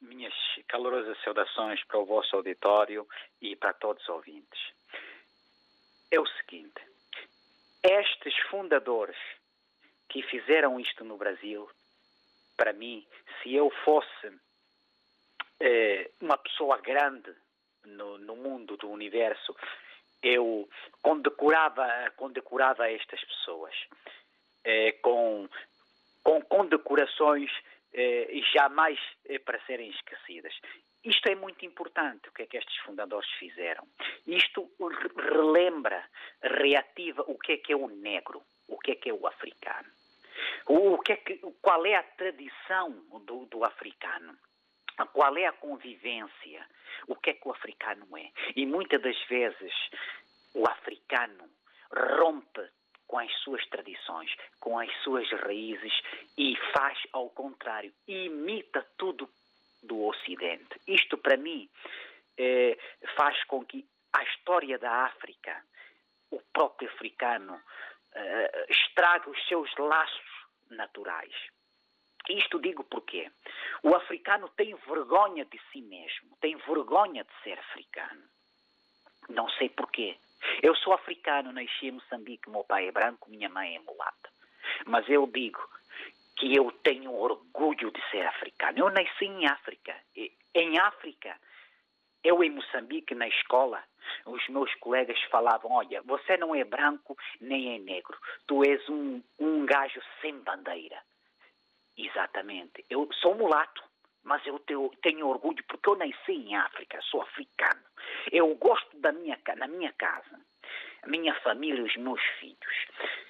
minhas 0.00 0.34
calorosas 0.68 1.16
saudações 1.24 1.82
para 1.84 1.98
o 1.98 2.06
vosso 2.06 2.36
auditório 2.36 3.06
e 3.40 3.56
para 3.56 3.72
todos 3.72 4.02
os 4.02 4.08
ouvintes. 4.08 4.60
É 6.10 6.20
o 6.20 6.26
seguinte: 6.26 6.80
estes 7.82 8.34
fundadores 8.50 9.16
que 10.08 10.22
fizeram 10.22 10.80
isto 10.80 11.04
no 11.04 11.16
Brasil, 11.16 11.68
para 12.56 12.72
mim, 12.72 13.06
se 13.42 13.54
eu 13.54 13.70
fosse 13.84 14.32
eh, 15.60 16.10
uma 16.20 16.38
pessoa 16.38 16.78
grande 16.78 17.32
no, 17.84 18.18
no 18.18 18.36
mundo 18.36 18.76
do 18.76 18.88
universo, 18.90 19.54
eu 20.22 20.68
condecorava, 21.02 21.86
condecorava 22.16 22.90
estas 22.90 23.22
pessoas 23.24 23.74
eh, 24.64 24.92
com, 25.02 25.48
com 26.22 26.40
condecorações 26.42 27.50
eh, 27.92 28.28
jamais 28.52 28.98
eh, 29.28 29.38
para 29.38 29.60
serem 29.66 29.90
esquecidas. 29.90 30.54
Isto 31.04 31.28
é 31.28 31.34
muito 31.34 31.64
importante, 31.64 32.28
o 32.28 32.32
que 32.32 32.42
é 32.42 32.46
que 32.46 32.56
estes 32.56 32.76
fundadores 32.78 33.30
fizeram. 33.38 33.86
Isto 34.26 34.68
re- 34.80 35.30
relembra, 35.30 36.04
reativa 36.42 37.22
o 37.26 37.38
que 37.38 37.52
é 37.52 37.56
que 37.56 37.72
é 37.72 37.76
o 37.76 37.88
negro, 37.88 38.42
o 38.66 38.78
que 38.78 38.90
é 38.90 38.94
que 38.96 39.08
é 39.10 39.12
o 39.14 39.26
africano. 39.26 39.88
O 40.66 40.98
que 40.98 41.12
é 41.12 41.16
que, 41.16 41.36
qual 41.62 41.86
é 41.86 41.94
a 41.94 42.02
tradição 42.02 42.90
do, 43.24 43.46
do 43.46 43.64
africano? 43.64 44.36
Qual 45.06 45.36
é 45.36 45.46
a 45.46 45.52
convivência? 45.52 46.66
O 47.06 47.14
que 47.16 47.30
é 47.30 47.34
que 47.34 47.48
o 47.48 47.52
africano 47.52 48.06
é? 48.16 48.30
E 48.56 48.66
muitas 48.66 49.00
das 49.00 49.20
vezes 49.28 49.72
o 50.54 50.66
africano 50.66 51.48
rompe 51.92 52.68
com 53.06 53.18
as 53.18 53.32
suas 53.40 53.66
tradições, 53.68 54.30
com 54.60 54.78
as 54.78 54.92
suas 55.02 55.28
raízes 55.30 55.92
e 56.36 56.54
faz 56.74 56.98
ao 57.12 57.30
contrário, 57.30 57.92
imita 58.06 58.86
tudo 58.98 59.28
do 59.82 60.06
Ocidente. 60.06 60.78
Isto, 60.86 61.16
para 61.16 61.36
mim, 61.36 61.68
eh, 62.36 62.76
faz 63.16 63.42
com 63.44 63.64
que 63.64 63.86
a 64.12 64.22
história 64.24 64.78
da 64.78 65.06
África, 65.06 65.64
o 66.30 66.40
próprio 66.52 66.88
africano, 66.90 67.60
eh, 68.14 68.66
estrague 68.68 69.30
os 69.30 69.48
seus 69.48 69.74
laços 69.78 70.30
naturais. 70.70 71.34
Isto 72.28 72.60
digo 72.60 72.84
porque 72.84 73.30
o 73.82 73.94
africano 73.94 74.48
tem 74.50 74.74
vergonha 74.74 75.44
de 75.44 75.58
si 75.72 75.80
mesmo, 75.82 76.36
tem 76.40 76.56
vergonha 76.56 77.24
de 77.24 77.42
ser 77.42 77.58
africano. 77.58 78.22
Não 79.28 79.48
sei 79.50 79.68
porquê. 79.70 80.16
Eu 80.62 80.74
sou 80.76 80.92
africano, 80.92 81.52
nasci 81.52 81.86
em 81.86 81.92
Moçambique, 81.92 82.50
meu 82.50 82.64
pai 82.64 82.88
é 82.88 82.92
branco, 82.92 83.30
minha 83.30 83.48
mãe 83.48 83.76
é 83.76 83.80
mulata. 83.80 84.30
Mas 84.86 85.08
eu 85.08 85.26
digo 85.26 85.60
que 86.36 86.54
eu 86.54 86.70
tenho 86.70 87.12
orgulho 87.12 87.90
de 87.90 88.10
ser 88.10 88.24
africano. 88.26 88.78
Eu 88.78 88.90
nasci 88.90 89.24
em 89.24 89.46
África. 89.46 89.94
Em 90.54 90.78
África, 90.78 91.36
eu 92.22 92.42
em 92.44 92.50
Moçambique, 92.50 93.14
na 93.14 93.26
escola, 93.28 93.82
os 94.26 94.46
meus 94.48 94.72
colegas 94.76 95.20
falavam: 95.24 95.72
Olha, 95.72 96.02
você 96.02 96.36
não 96.36 96.54
é 96.54 96.64
branco 96.64 97.16
nem 97.40 97.74
é 97.74 97.78
negro, 97.78 98.16
tu 98.46 98.64
és 98.64 98.88
um, 98.88 99.22
um 99.38 99.66
gajo 99.66 100.00
sem 100.20 100.38
bandeira. 100.40 101.00
Exatamente. 101.98 102.84
Eu 102.88 103.08
sou 103.20 103.34
mulato, 103.34 103.82
mas 104.22 104.46
eu 104.46 104.58
tenho, 104.60 105.26
orgulho 105.26 105.62
porque 105.64 105.88
eu 105.88 105.96
nasci 105.96 106.32
em 106.32 106.54
África, 106.54 107.00
sou 107.02 107.22
africano. 107.22 107.82
Eu 108.30 108.54
gosto 108.54 108.96
da 109.00 109.10
minha, 109.10 109.36
na 109.56 109.66
minha 109.66 109.92
casa, 109.94 110.40
a 111.02 111.08
minha 111.08 111.34
família 111.40 111.82
os 111.82 111.96
meus 111.96 112.22
filhos. 112.38 112.86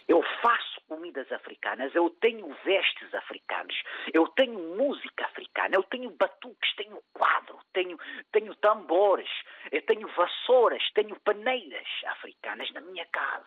Eu 0.07 0.23
faço 0.43 0.81
comidas 0.87 1.31
africanas, 1.33 1.95
eu 1.95 2.11
tenho 2.11 2.47
vestes 2.65 3.15
africanos, 3.15 3.75
eu 4.13 4.27
tenho 4.29 4.77
música 4.77 5.25
africana, 5.25 5.75
eu 5.75 5.83
tenho 5.85 6.11
batuques, 6.11 6.75
tenho 6.77 7.03
quadro, 7.13 7.59
tenho, 7.73 7.99
tenho 8.33 8.55
tambores, 8.57 9.29
eu 9.73 9.81
tenho 9.83 10.09
vassouras, 10.09 10.83
tenho 10.93 11.19
paneiras 11.21 11.89
africanas 12.07 12.71
na 12.73 12.81
minha 12.83 13.07
casa. 13.07 13.47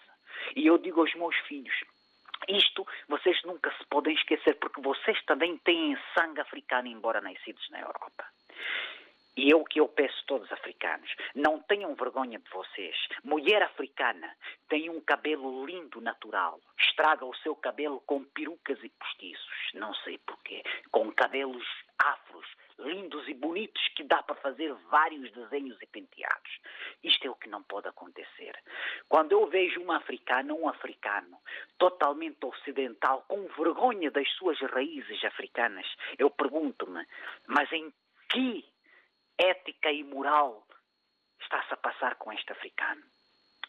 E 0.56 0.66
eu 0.66 0.78
digo 0.78 1.02
aos 1.02 1.14
meus 1.16 1.36
filhos, 1.48 1.76
isto 2.48 2.86
vocês 3.08 3.42
nunca 3.44 3.72
se 3.78 3.86
podem 3.86 4.14
esquecer, 4.14 4.56
porque 4.60 4.82
vocês 4.82 5.24
também 5.26 5.58
têm 5.60 5.98
sangue 6.18 6.42
africano, 6.42 6.88
embora 6.88 7.22
nascidos 7.22 7.70
na 7.70 7.80
Europa. 7.80 8.26
E 9.36 9.50
eu 9.50 9.64
que 9.64 9.80
eu 9.80 9.88
peço 9.88 10.20
a 10.24 10.28
todos 10.28 10.48
os 10.48 10.52
africanos, 10.52 11.10
não 11.34 11.60
tenham 11.62 11.96
vergonha 11.96 12.38
de 12.38 12.50
vocês. 12.50 12.96
Mulher 13.24 13.64
africana 13.64 14.36
tem 14.68 14.90
um 14.90 15.00
cabelo 15.00 15.66
lindo, 15.66 16.02
natural. 16.02 16.60
Estraga 16.78 17.26
o 17.26 17.36
seu 17.38 17.56
cabelo 17.56 18.02
com 18.02 18.24
perucas 18.26 18.78
e 18.84 18.90
postiços. 18.90 19.72
Não 19.74 19.94
sei 19.96 20.18
porquê. 20.20 20.62
Com 20.92 21.12
cabelos 21.14 21.66
afros, 21.98 22.46
lindos 22.84 23.28
e 23.28 23.34
bonitos, 23.34 23.88
que 23.96 24.04
dá 24.04 24.22
para 24.24 24.36
fazer 24.36 24.74
vários 24.90 25.32
desenhos 25.32 25.82
e 25.82 25.86
penteados. 25.86 26.60
Isto 27.04 27.28
é 27.28 27.30
o 27.30 27.36
que 27.36 27.50
não 27.50 27.64
pode 27.64 27.88
acontecer. 27.88 28.56
Quando 29.08 29.34
eu 29.34 29.48
vejo 29.48 29.80
um 29.82 29.92
africano, 29.92 30.56
um 30.56 30.70
africano 30.70 31.38
totalmente 31.78 32.46
ocidental, 32.46 33.24
com 33.28 33.48
vergonha 33.50 34.12
das 34.12 34.30
suas 34.34 34.60
raízes 34.60 35.24
africanas, 35.24 35.88
eu 36.18 36.30
pergunto-me, 36.30 37.06
mas 37.48 37.72
em 37.72 37.94
que 38.30 38.66
ética 39.38 39.92
e 39.92 40.04
moral 40.04 40.66
está-se 41.42 41.74
a 41.74 41.78
passar 41.78 42.16
com 42.16 42.32
este 42.32 42.52
africano? 42.52 43.04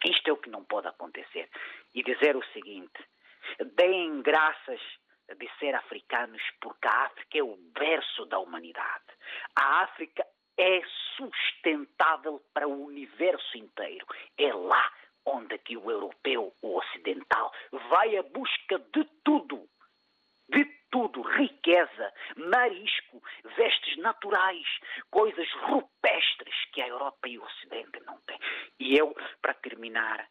Isto 0.05 0.29
é 0.29 0.33
o 0.33 0.37
que 0.37 0.51
não 0.51 0.65
pode 0.65 0.89
acontecer. 0.89 1.49
E 1.95 2.03
dizer 2.03 2.37
o 2.37 2.45
seguinte: 2.53 3.05
deem 3.77 4.23
graças 4.23 4.81
de 5.35 5.49
ser 5.59 5.75
africanos, 5.75 6.43
porque 6.61 6.87
a 6.87 7.07
África 7.07 7.39
é 7.39 7.43
o 7.43 7.57
berço 7.57 8.25
da 8.27 8.39
humanidade. 8.39 9.05
A 9.57 9.83
África 9.83 10.27
é 10.59 10.83
sustentável 11.17 12.43
para 12.53 12.69
o 12.69 12.85
universo 12.85 13.57
inteiro. 13.57 14.07
É 14.39 14.53
lá 14.53 14.93
onde 15.25 15.57
que 15.59 15.77
o 15.77 15.91
europeu, 15.91 16.53
o 16.63 16.79
ocidental, 16.79 17.53
vai 17.91 18.17
à 18.17 18.23
busca 18.23 18.79
de 18.93 19.05
tudo. 19.25 19.69
De 20.49 20.65
tudo, 20.91 21.23
riqueza, 21.23 22.13
marisco, 22.37 23.23
vestes 23.57 23.97
naturais, 23.97 24.67
coisas 25.11 25.51
rupestres 25.63 26.55
que 26.73 26.83
a 26.83 26.89
Europa 26.89 27.29
e 27.29 27.39
o 27.39 27.45
Ocidente 27.45 28.01
não 28.05 28.19
têm. 28.27 28.39
E 28.79 28.99
eu, 28.99 29.17
para 29.41 29.55
terminar, 29.55 30.29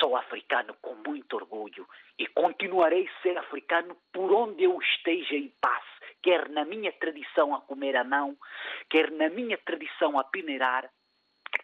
sou 0.00 0.16
africano 0.16 0.74
com 0.80 0.94
muito 1.06 1.36
orgulho 1.36 1.86
e 2.18 2.26
continuarei 2.26 3.06
a 3.06 3.22
ser 3.22 3.36
africano 3.36 3.96
por 4.12 4.32
onde 4.32 4.64
eu 4.64 4.80
esteja 4.80 5.34
e 5.34 5.52
passe, 5.60 5.86
quer 6.22 6.48
na 6.48 6.64
minha 6.64 6.90
tradição 6.92 7.54
a 7.54 7.60
comer 7.60 7.96
a 7.96 8.02
mão, 8.02 8.36
quer 8.88 9.10
na 9.10 9.28
minha 9.28 9.58
tradição 9.58 10.18
a 10.18 10.24
peneirar, 10.24 10.90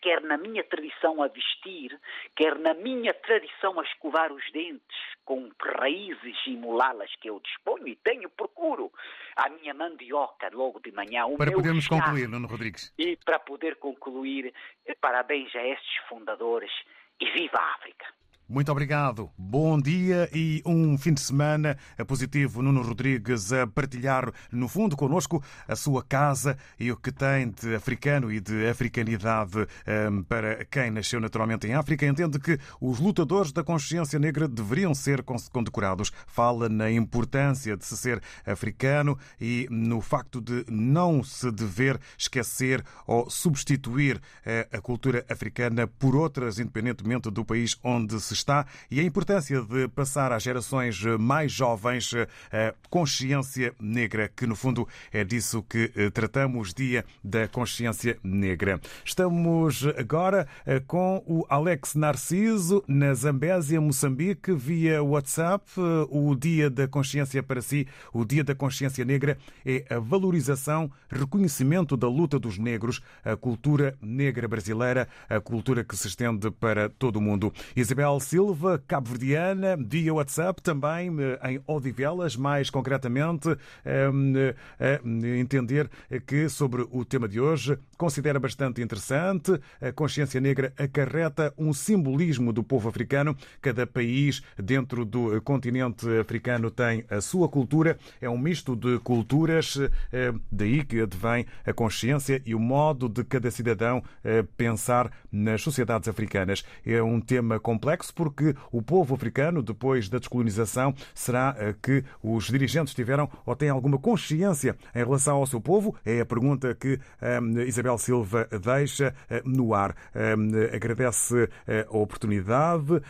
quer 0.02 0.20
na 0.20 0.36
minha 0.36 0.62
tradição 0.64 1.22
a 1.22 1.28
vestir, 1.28 1.98
quer 2.36 2.58
na 2.58 2.74
minha 2.74 3.14
tradição 3.14 3.80
a 3.80 3.82
escovar 3.84 4.32
os 4.32 4.44
dentes 4.52 4.96
com 5.24 5.50
raízes 5.60 6.36
e 6.46 6.56
mulalas 6.56 7.10
que 7.20 7.30
eu 7.30 7.40
disponho 7.40 7.88
e 7.88 7.96
tenho, 7.96 8.28
procuro 8.30 8.92
a 9.36 9.48
minha 9.48 9.72
mandioca 9.74 10.50
logo 10.52 10.80
de 10.80 10.92
manhã. 10.92 11.24
Para 11.36 11.52
podermos 11.52 11.84
chá. 11.84 11.96
concluir, 11.96 12.28
Nuno 12.28 12.46
Rodrigues. 12.46 12.92
E 12.98 13.16
para 13.16 13.38
poder 13.38 13.76
concluir, 13.76 14.52
parabéns 15.00 15.54
a 15.54 15.66
estes 15.66 15.96
fundadores 16.08 16.72
e 17.20 17.30
viva 17.30 17.58
a 17.58 17.74
África! 17.74 18.06
Muito 18.48 18.70
obrigado. 18.70 19.28
Bom 19.36 19.76
dia 19.76 20.30
e 20.32 20.62
um 20.64 20.96
fim 20.96 21.12
de 21.12 21.20
semana 21.20 21.76
positivo. 22.06 22.62
Nuno 22.62 22.80
Rodrigues 22.80 23.52
a 23.52 23.66
partilhar, 23.66 24.32
no 24.52 24.68
fundo, 24.68 24.96
connosco 24.96 25.42
a 25.66 25.74
sua 25.74 26.00
casa 26.04 26.56
e 26.78 26.92
o 26.92 26.96
que 26.96 27.10
tem 27.10 27.50
de 27.50 27.74
africano 27.74 28.32
e 28.32 28.38
de 28.38 28.68
africanidade 28.68 29.66
hum, 30.12 30.22
para 30.22 30.64
quem 30.64 30.92
nasceu 30.92 31.18
naturalmente 31.18 31.66
em 31.66 31.74
África. 31.74 32.06
Entende 32.06 32.38
que 32.38 32.56
os 32.80 33.00
lutadores 33.00 33.50
da 33.50 33.64
consciência 33.64 34.16
negra 34.16 34.46
deveriam 34.46 34.94
ser 34.94 35.24
condecorados. 35.24 36.12
Fala 36.28 36.68
na 36.68 36.88
importância 36.88 37.76
de 37.76 37.84
se 37.84 37.96
ser 37.96 38.22
africano 38.46 39.18
e 39.40 39.66
no 39.68 40.00
facto 40.00 40.40
de 40.40 40.64
não 40.68 41.20
se 41.24 41.50
dever 41.50 41.98
esquecer 42.16 42.84
ou 43.08 43.28
substituir 43.28 44.20
eh, 44.44 44.68
a 44.72 44.80
cultura 44.80 45.26
africana 45.28 45.88
por 45.88 46.14
outras, 46.14 46.60
independentemente 46.60 47.28
do 47.28 47.44
país 47.44 47.76
onde 47.82 48.20
se 48.20 48.35
está 48.36 48.66
e 48.90 49.00
a 49.00 49.02
importância 49.02 49.60
de 49.60 49.88
passar 49.88 50.32
às 50.32 50.42
gerações 50.42 51.02
mais 51.18 51.50
jovens 51.50 52.14
a 52.14 52.74
consciência 52.88 53.74
negra, 53.80 54.30
que 54.34 54.46
no 54.46 54.54
fundo 54.54 54.86
é 55.12 55.24
disso 55.24 55.62
que 55.62 55.90
eh, 55.96 56.10
tratamos, 56.10 56.72
Dia 56.74 57.04
da 57.22 57.48
Consciência 57.48 58.18
Negra. 58.22 58.80
Estamos 59.04 59.84
agora 59.96 60.46
eh, 60.64 60.80
com 60.86 61.22
o 61.26 61.44
Alex 61.48 61.94
Narciso, 61.94 62.82
na 62.86 63.14
Zambésia, 63.14 63.80
Moçambique, 63.80 64.52
via 64.52 65.02
WhatsApp. 65.02 65.64
Eh, 65.78 66.06
O 66.10 66.34
Dia 66.34 66.70
da 66.70 66.86
Consciência 66.88 67.42
para 67.42 67.60
si, 67.60 67.86
o 68.12 68.24
Dia 68.24 68.44
da 68.44 68.54
Consciência 68.54 69.04
Negra, 69.04 69.38
é 69.64 69.84
a 69.90 69.98
valorização, 69.98 70.90
reconhecimento 71.08 71.96
da 71.96 72.08
luta 72.08 72.38
dos 72.38 72.58
negros, 72.58 73.00
a 73.24 73.36
cultura 73.36 73.96
negra 74.00 74.48
brasileira, 74.48 75.08
a 75.28 75.40
cultura 75.40 75.84
que 75.84 75.96
se 75.96 76.08
estende 76.08 76.50
para 76.50 76.88
todo 76.88 77.16
o 77.16 77.20
mundo. 77.20 77.52
Isabel 77.74 78.18
Silva, 78.26 78.82
cabo-verdiana, 78.88 79.76
via 79.76 80.12
WhatsApp, 80.12 80.60
também 80.60 81.14
eh, 81.20 81.52
em 81.52 81.62
Odivelas, 81.64 82.34
mais 82.34 82.68
concretamente, 82.68 83.56
eh, 83.84 84.54
a 84.80 85.38
entender 85.38 85.88
que 86.26 86.48
sobre 86.48 86.84
o 86.90 87.04
tema 87.04 87.28
de 87.28 87.40
hoje 87.40 87.78
considera 87.96 88.38
bastante 88.38 88.82
interessante. 88.82 89.58
A 89.80 89.92
consciência 89.92 90.40
negra 90.40 90.72
acarreta 90.78 91.52
um 91.56 91.72
simbolismo 91.72 92.52
do 92.52 92.62
povo 92.62 92.88
africano. 92.88 93.36
Cada 93.60 93.86
país 93.86 94.42
dentro 94.56 95.04
do 95.04 95.40
continente 95.42 96.06
africano 96.18 96.70
tem 96.70 97.04
a 97.10 97.20
sua 97.20 97.48
cultura. 97.48 97.98
É 98.20 98.28
um 98.28 98.38
misto 98.38 98.76
de 98.76 98.98
culturas, 99.00 99.78
eh, 100.12 100.32
daí 100.50 100.84
que 100.84 101.00
advém 101.00 101.46
a 101.64 101.72
consciência 101.72 102.42
e 102.44 102.54
o 102.54 102.60
modo 102.60 103.08
de 103.08 103.24
cada 103.24 103.50
cidadão 103.50 104.02
eh, 104.24 104.44
pensar 104.56 105.10
nas 105.30 105.62
sociedades 105.62 106.08
africanas. 106.08 106.64
É 106.84 107.02
um 107.02 107.20
tema 107.20 107.58
complexo 107.60 108.12
porque 108.14 108.54
o 108.70 108.82
povo 108.82 109.14
africano, 109.14 109.62
depois 109.62 110.08
da 110.08 110.18
descolonização, 110.18 110.94
será 111.14 111.54
eh, 111.58 111.74
que 111.80 112.04
os 112.22 112.46
dirigentes 112.46 112.94
tiveram 112.94 113.28
ou 113.44 113.54
têm 113.54 113.68
alguma 113.68 113.98
consciência 113.98 114.76
em 114.94 114.98
relação 114.98 115.36
ao 115.36 115.46
seu 115.46 115.60
povo? 115.60 115.94
É 116.04 116.20
a 116.20 116.26
pergunta 116.26 116.74
que 116.74 116.98
eh, 117.20 117.40
Isabel 117.86 117.98
Silva 117.98 118.48
deixa 118.60 119.14
eh, 119.30 119.42
no 119.44 119.72
ar. 119.72 119.94
Eh, 120.12 120.34
Agradece 120.74 121.48
eh, 121.66 121.86
a 121.88 121.96
oportunidade 121.96 123.00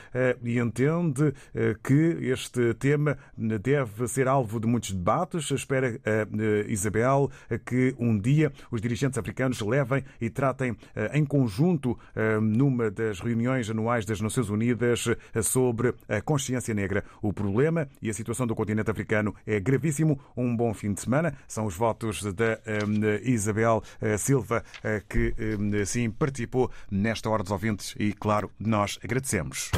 e 0.42 0.58
entende 0.58 1.32
que 1.82 2.18
este 2.30 2.74
tema 2.74 3.16
deve 3.36 4.06
ser 4.08 4.28
alvo 4.28 4.60
de 4.60 4.66
muitos 4.66 4.92
debates. 4.92 5.50
Espera, 5.50 5.98
Isabel, 6.68 7.30
que 7.64 7.94
um 7.98 8.18
dia 8.18 8.52
os 8.70 8.80
dirigentes 8.80 9.18
africanos 9.18 9.60
levem 9.60 10.04
e 10.20 10.28
tratem 10.30 10.76
em 11.12 11.24
conjunto 11.24 11.98
numa 12.40 12.90
das 12.90 13.20
reuniões 13.20 13.70
anuais 13.70 14.04
das 14.04 14.20
Nações 14.20 14.48
Unidas 14.48 15.04
sobre 15.42 15.94
a 16.08 16.20
consciência 16.20 16.74
negra. 16.74 17.04
O 17.22 17.32
problema 17.32 17.88
e 18.00 18.10
a 18.10 18.14
situação 18.14 18.46
do 18.46 18.54
continente 18.54 18.90
africano 18.90 19.34
é 19.46 19.60
gravíssimo. 19.60 20.18
Um 20.36 20.56
bom 20.56 20.72
fim 20.74 20.92
de 20.92 21.00
semana. 21.00 21.34
São 21.46 21.66
os 21.66 21.76
votos 21.76 22.22
da 22.34 22.58
Isabel 23.22 23.82
Silva 24.18 24.64
que 25.08 25.34
eh, 25.38 25.84
sim 25.84 26.10
participou 26.10 26.70
nesta 26.90 27.28
hora 27.28 27.42
dos 27.42 27.52
ouvintes 27.52 27.94
e, 27.98 28.12
claro, 28.12 28.50
nós 28.58 28.98
agradecemos. 29.02 29.70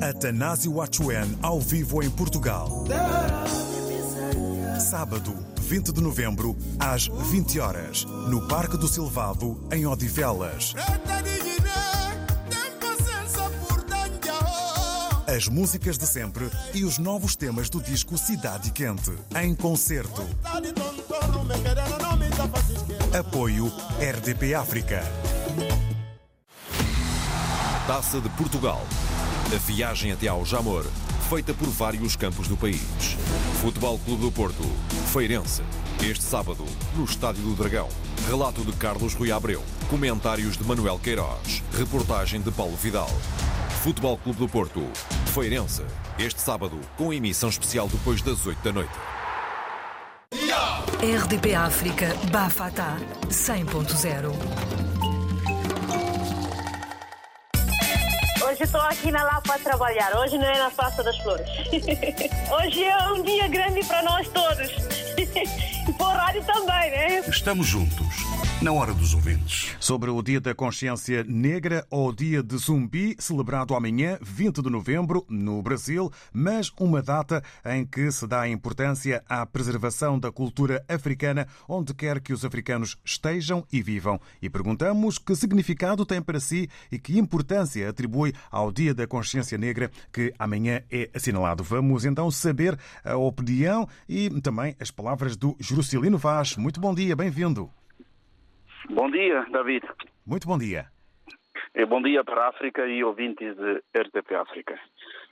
Atanásio 0.00 0.80
Achuen 0.80 1.38
ao 1.42 1.60
vivo 1.60 2.02
em 2.02 2.10
Portugal. 2.10 2.84
Sábado, 4.78 5.34
20 5.60 5.92
de 5.92 6.00
novembro, 6.00 6.56
às 6.78 7.06
20 7.06 7.58
horas, 7.58 8.04
no 8.04 8.46
Parque 8.46 8.76
do 8.76 8.86
Silvado, 8.86 9.66
em 9.72 9.86
Odivelas. 9.86 10.74
As 15.26 15.48
músicas 15.48 15.98
de 15.98 16.06
sempre 16.06 16.48
e 16.72 16.84
os 16.84 16.98
novos 16.98 17.34
temas 17.34 17.68
do 17.68 17.82
disco 17.82 18.16
Cidade 18.16 18.70
Quente, 18.70 19.12
em 19.42 19.54
concerto. 19.54 20.22
Apoio 23.18 23.72
RDP 23.98 24.54
África. 24.54 25.02
Taça 27.86 28.20
de 28.20 28.28
Portugal. 28.30 28.82
A 29.54 29.58
viagem 29.58 30.12
até 30.12 30.28
ao 30.28 30.44
Jamor, 30.44 30.84
feita 31.30 31.54
por 31.54 31.68
vários 31.68 32.16
campos 32.16 32.48
do 32.48 32.56
país. 32.56 33.16
Futebol 33.62 33.98
Clube 34.00 34.22
do 34.22 34.32
Porto, 34.32 34.64
Feirense. 35.12 35.62
Este 36.02 36.24
sábado, 36.24 36.64
no 36.94 37.04
Estádio 37.04 37.42
do 37.42 37.54
Dragão. 37.54 37.88
Relato 38.28 38.64
de 38.64 38.72
Carlos 38.72 39.14
Rui 39.14 39.30
Abreu. 39.30 39.62
Comentários 39.88 40.56
de 40.56 40.64
Manuel 40.64 40.98
Queiroz. 40.98 41.62
Reportagem 41.72 42.40
de 42.40 42.50
Paulo 42.50 42.76
Vidal. 42.76 43.10
Futebol 43.82 44.18
Clube 44.18 44.40
do 44.40 44.48
Porto, 44.48 44.82
Feirense. 45.32 45.82
Este 46.18 46.40
sábado, 46.40 46.78
com 46.96 47.12
emissão 47.12 47.48
especial 47.48 47.88
depois 47.88 48.20
das 48.20 48.46
8 48.46 48.62
da 48.62 48.72
noite. 48.72 49.15
RDP 51.02 51.54
África 51.54 52.06
Bafata 52.32 52.96
100.0 53.28 54.32
Hoje 58.42 58.62
estou 58.62 58.80
aqui 58.80 59.12
na 59.12 59.22
Lapa 59.22 59.56
a 59.56 59.58
trabalhar, 59.58 60.16
hoje 60.16 60.38
não 60.38 60.46
é 60.46 60.58
na 60.58 60.70
Praça 60.70 61.02
das 61.02 61.18
Flores. 61.18 61.46
Hoje 62.50 62.82
é 62.82 63.12
um 63.12 63.22
dia 63.22 63.46
grande 63.48 63.84
para 63.84 64.02
nós 64.02 64.26
todos. 64.28 64.70
E 65.88 65.92
para 65.92 66.06
o 66.06 66.10
rádio 66.10 66.44
também, 66.44 66.90
né? 66.90 67.20
Estamos 67.28 67.64
juntos, 67.64 68.06
na 68.66 68.72
hora 68.72 68.92
dos 68.92 69.14
ouvintes. 69.14 69.76
Sobre 69.78 70.10
o 70.10 70.20
Dia 70.20 70.40
da 70.40 70.52
Consciência 70.52 71.22
Negra 71.22 71.86
ou 71.88 72.12
Dia 72.12 72.42
de 72.42 72.56
Zumbi, 72.56 73.14
celebrado 73.16 73.76
amanhã, 73.76 74.18
20 74.20 74.60
de 74.60 74.68
novembro, 74.68 75.24
no 75.28 75.62
Brasil, 75.62 76.10
mas 76.32 76.72
uma 76.76 77.00
data 77.00 77.44
em 77.64 77.86
que 77.86 78.10
se 78.10 78.26
dá 78.26 78.48
importância 78.48 79.22
à 79.28 79.46
preservação 79.46 80.18
da 80.18 80.32
cultura 80.32 80.84
africana, 80.88 81.46
onde 81.68 81.94
quer 81.94 82.18
que 82.20 82.32
os 82.32 82.44
africanos 82.44 82.96
estejam 83.04 83.64
e 83.72 83.80
vivam. 83.80 84.20
E 84.42 84.50
perguntamos 84.50 85.16
que 85.16 85.36
significado 85.36 86.04
tem 86.04 86.20
para 86.20 86.40
si 86.40 86.68
e 86.90 86.98
que 86.98 87.20
importância 87.20 87.88
atribui 87.88 88.32
ao 88.50 88.72
Dia 88.72 88.92
da 88.92 89.06
Consciência 89.06 89.56
Negra, 89.56 89.92
que 90.12 90.34
amanhã 90.40 90.82
é 90.90 91.08
assinalado. 91.14 91.62
Vamos 91.62 92.04
então 92.04 92.28
saber 92.32 92.76
a 93.04 93.16
opinião 93.16 93.88
e 94.08 94.28
também 94.40 94.74
as 94.80 94.90
palavras 94.90 95.36
do 95.36 95.54
Juscelino 95.60 96.18
Vaz. 96.18 96.56
Muito 96.56 96.80
bom 96.80 96.92
dia, 96.92 97.14
bem-vindo. 97.14 97.70
Bom 98.90 99.10
dia, 99.10 99.44
David. 99.50 99.84
Muito 100.26 100.46
bom 100.46 100.58
dia. 100.58 100.86
E 101.74 101.84
bom 101.84 102.00
dia 102.02 102.24
para 102.24 102.44
a 102.44 102.48
África 102.48 102.86
e 102.86 103.04
ouvintes 103.04 103.54
de 103.56 103.82
RTP 103.94 104.34
África. 104.34 104.78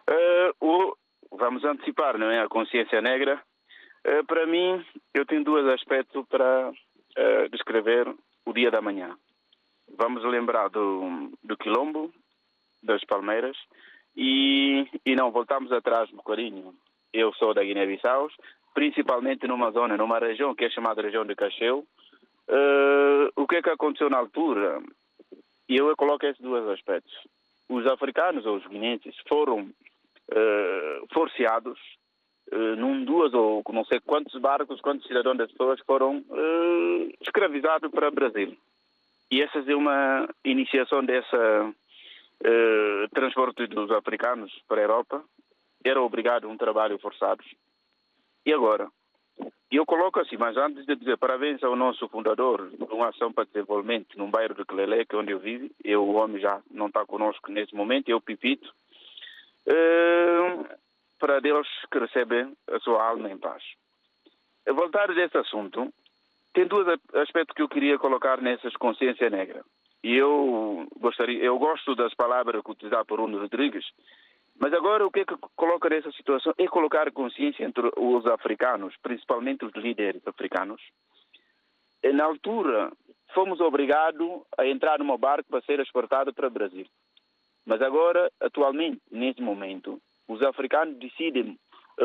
Eh, 0.09 0.53
o- 0.61 0.95
vamos 1.33 1.65
antecipar, 1.65 2.19
não 2.19 2.31
é? 2.31 2.41
A 2.41 2.49
consciência 2.49 3.01
negra. 3.01 3.41
Eh, 4.05 4.23
para 4.25 4.47
mim, 4.47 4.85
eu 5.15 5.25
tenho 5.25 5.45
dois 5.45 5.67
aspectos 5.69 6.27
para 6.29 6.73
eh, 7.17 7.49
descrever 7.49 8.13
o 8.45 8.53
dia 8.53 8.71
da 8.71 8.83
manhã. 8.83 9.17
Vamos 9.97 10.25
lembrar 10.25 10.69
do, 10.69 11.31
do 11.43 11.57
quilombo, 11.57 12.13
das 12.83 13.03
palmeiras 13.05 13.57
e, 14.17 14.87
e 15.07 15.15
não 15.15 15.31
voltamos 15.31 15.73
atrás 15.73 16.11
um 16.13 16.17
bocadinho. 16.17 16.75
Eu 17.13 17.33
sou 17.35 17.55
da 17.55 17.63
Guiné-Bissau, 17.63 18.29
principalmente 18.75 19.47
numa 19.47 19.71
zona, 19.71 19.97
numa 19.97 20.19
região 20.19 20.55
que 20.55 20.65
é 20.65 20.71
chamada 20.71 21.01
região 21.01 21.25
de 21.25 21.35
Cacheu. 21.35 21.87
Uh, 22.49 23.31
o 23.37 23.47
que 23.47 23.57
é 23.57 23.63
que 23.63 23.71
aconteceu 23.71 24.11
na 24.11 24.19
altura? 24.19 24.83
Eu 25.69 25.97
coloco 25.97 26.27
esses 26.27 26.41
dois 26.41 26.69
aspectos. 26.69 27.13
Os 27.69 27.87
africanos 27.87 28.45
ou 28.45 28.57
os 28.57 28.67
guinenses 28.67 29.15
foram 29.27 29.61
uh, 29.63 31.07
uh, 32.53 32.77
num 32.77 33.05
duas 33.05 33.33
ou 33.33 33.63
não 33.73 33.85
sei 33.85 34.01
quantos 34.01 34.39
barcos, 34.41 34.81
quantos 34.81 35.07
cidadãos 35.07 35.39
das 35.39 35.51
pessoas 35.51 35.81
foram 35.87 36.19
uh, 36.19 37.13
escravizados 37.21 37.91
para 37.91 38.09
o 38.09 38.13
Brasil. 38.13 38.57
E 39.31 39.43
essa 39.43 39.59
é 39.59 39.75
uma 39.75 40.29
iniciação 40.45 41.03
dessa 41.03 41.37
uh, 41.67 43.09
transporte 43.15 43.67
dos 43.67 43.91
africanos 43.91 44.53
para 44.69 44.81
a 44.81 44.85
Europa. 44.85 45.25
Era 45.83 46.03
obrigado 46.03 46.47
a 46.47 46.51
um 46.51 46.57
trabalho 46.57 46.99
forçado. 46.99 47.43
E 48.47 48.53
agora? 48.53 48.89
Eu 49.71 49.85
coloco 49.85 50.21
assim, 50.21 50.37
mas 50.37 50.57
antes 50.57 50.87
de 50.87 50.95
dizer 50.95 51.19
parabéns 51.19 51.63
ao 51.65 51.75
nosso 51.75 52.09
fundador 52.09 52.71
uma 52.91 53.09
ação 53.09 53.33
para 53.33 53.45
desenvolvimento 53.45 54.17
num 54.17 54.31
bairro 54.31 54.55
de 54.55 54.65
Clelé, 54.65 55.05
que 55.05 55.17
é 55.17 55.19
onde 55.19 55.33
eu 55.33 55.41
vivo, 55.41 55.69
eu, 55.83 56.03
o 56.03 56.15
homem 56.15 56.41
já 56.41 56.63
não 56.71 56.87
está 56.87 57.05
conosco 57.05 57.51
nesse 57.51 57.75
momento, 57.75 58.09
eu, 58.09 58.21
Pipito, 58.21 58.73
uh, 59.67 60.65
para 61.19 61.41
Deus 61.41 61.67
que 61.91 61.99
recebe 61.99 62.47
a 62.71 62.79
sua 62.81 63.05
alma 63.05 63.31
em 63.31 63.37
paz. 63.37 63.65
A 64.69 64.73
voltar 64.73 65.13
desse 65.13 65.37
assunto, 65.37 65.93
tem 66.53 66.67
dois 66.67 66.87
aspectos 67.15 67.55
que 67.57 67.63
eu 67.63 67.69
queria 67.69 67.99
colocar 67.99 68.41
nessas 68.41 68.75
consciência 68.77 69.29
negra. 69.29 69.65
E 70.05 70.15
eu 70.15 70.87
gostaria, 71.01 71.43
eu 71.43 71.59
gosto 71.59 71.97
das 71.97 72.15
palavras 72.15 72.63
que 72.63 72.71
utilizadas 72.71 73.07
por 73.07 73.19
Uno 73.19 73.41
Rodrigues, 73.41 73.85
mas 74.59 74.73
agora 74.73 75.07
o 75.07 75.11
que 75.11 75.21
é 75.21 75.25
que 75.25 75.35
coloca 75.57 75.89
nessa 75.89 76.11
situação 76.13 76.55
é 76.57 76.67
colocar 76.67 77.11
consciência 77.13 77.65
entre 77.65 77.91
os 77.97 78.27
africanos, 78.27 78.95
principalmente 79.03 79.65
os 79.65 79.73
líderes 79.75 80.27
africanos. 80.27 80.81
Na 82.03 82.25
altura, 82.25 82.93
fomos 83.33 83.61
obrigados 83.61 84.43
a 84.57 84.67
entrar 84.67 84.99
numa 84.99 85.19
barca 85.19 85.45
para 85.51 85.63
ser 85.63 85.81
exportado 85.81 86.33
para 86.33 86.47
o 86.47 86.51
Brasil. 86.51 86.87
Mas 87.67 87.81
agora, 87.81 88.31
atualmente, 88.41 89.01
nesse 89.11 89.41
momento, 89.41 90.01
os 90.29 90.43
africanos 90.43 90.97
decidem 90.99 91.59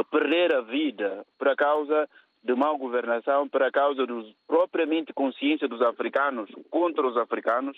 perder 0.09 0.53
a 0.53 0.61
vida 0.61 1.25
por 1.37 1.55
causa 1.55 2.09
de 2.41 2.55
má 2.55 2.71
governação, 2.73 3.47
por 3.47 3.69
causa 3.71 4.05
dos 4.05 4.33
propriamente 4.47 5.13
consciência 5.13 5.67
dos 5.67 5.81
africanos 5.81 6.49
contra 6.69 7.05
os 7.05 7.17
africanos, 7.17 7.77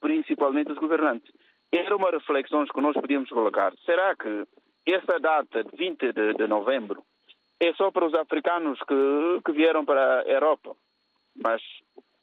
principalmente 0.00 0.72
os 0.72 0.78
governantes. 0.78 1.30
Era 1.72 1.96
uma 1.96 2.10
reflexão 2.10 2.64
que 2.64 2.80
nós 2.80 2.94
podíamos 2.94 3.28
colocar. 3.28 3.72
Será 3.84 4.14
que 4.16 4.46
essa 4.86 5.18
data 5.20 5.64
de 5.64 5.76
20 5.76 6.12
de, 6.12 6.34
de 6.34 6.46
novembro 6.46 7.02
é 7.60 7.72
só 7.74 7.90
para 7.90 8.06
os 8.06 8.14
africanos 8.14 8.78
que, 8.80 9.40
que 9.44 9.52
vieram 9.52 9.84
para 9.84 10.20
a 10.20 10.22
Europa? 10.22 10.74
Mas 11.36 11.62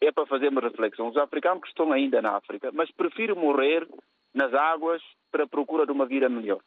é 0.01 0.11
para 0.11 0.25
fazer 0.25 0.49
uma 0.49 0.61
reflexão. 0.61 1.07
Os 1.09 1.17
africanos 1.17 1.61
que 1.61 1.69
estão 1.69 1.91
ainda 1.91 2.21
na 2.21 2.37
África, 2.37 2.71
mas 2.73 2.91
preferem 2.91 3.35
morrer 3.35 3.87
nas 4.33 4.53
águas 4.53 5.01
para 5.31 5.43
a 5.43 5.47
procura 5.47 5.85
de 5.85 5.91
uma 5.91 6.05
vida 6.05 6.27
melhor. 6.27 6.59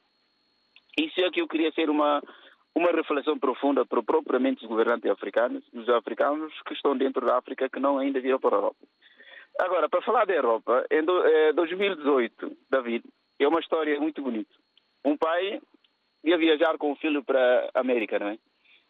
Isso 0.96 1.20
é 1.20 1.30
que 1.30 1.40
eu 1.40 1.48
queria 1.48 1.70
ser 1.72 1.90
uma, 1.90 2.22
uma 2.74 2.90
reflexão 2.90 3.38
profunda 3.38 3.84
para 3.84 4.02
propriamente 4.02 4.64
os 4.64 4.68
governantes 4.68 5.10
africanos, 5.10 5.64
os 5.72 5.88
africanos 5.88 6.52
que 6.66 6.74
estão 6.74 6.96
dentro 6.96 7.26
da 7.26 7.38
África 7.38 7.68
que 7.68 7.80
não 7.80 7.98
ainda 7.98 8.20
vieram 8.20 8.40
para 8.40 8.56
a 8.56 8.58
Europa. 8.58 8.86
Agora, 9.58 9.88
para 9.88 10.02
falar 10.02 10.24
da 10.24 10.34
Europa, 10.34 10.86
em 10.90 11.04
2018, 11.52 12.56
David, 12.70 13.04
é 13.40 13.48
uma 13.48 13.58
história 13.58 13.98
muito 13.98 14.22
bonita. 14.22 14.54
Um 15.04 15.16
pai 15.16 15.60
ia 16.22 16.38
viajar 16.38 16.78
com 16.78 16.92
o 16.92 16.96
filho 16.96 17.24
para 17.24 17.68
a 17.74 17.80
América, 17.80 18.18
não 18.20 18.28
é? 18.28 18.38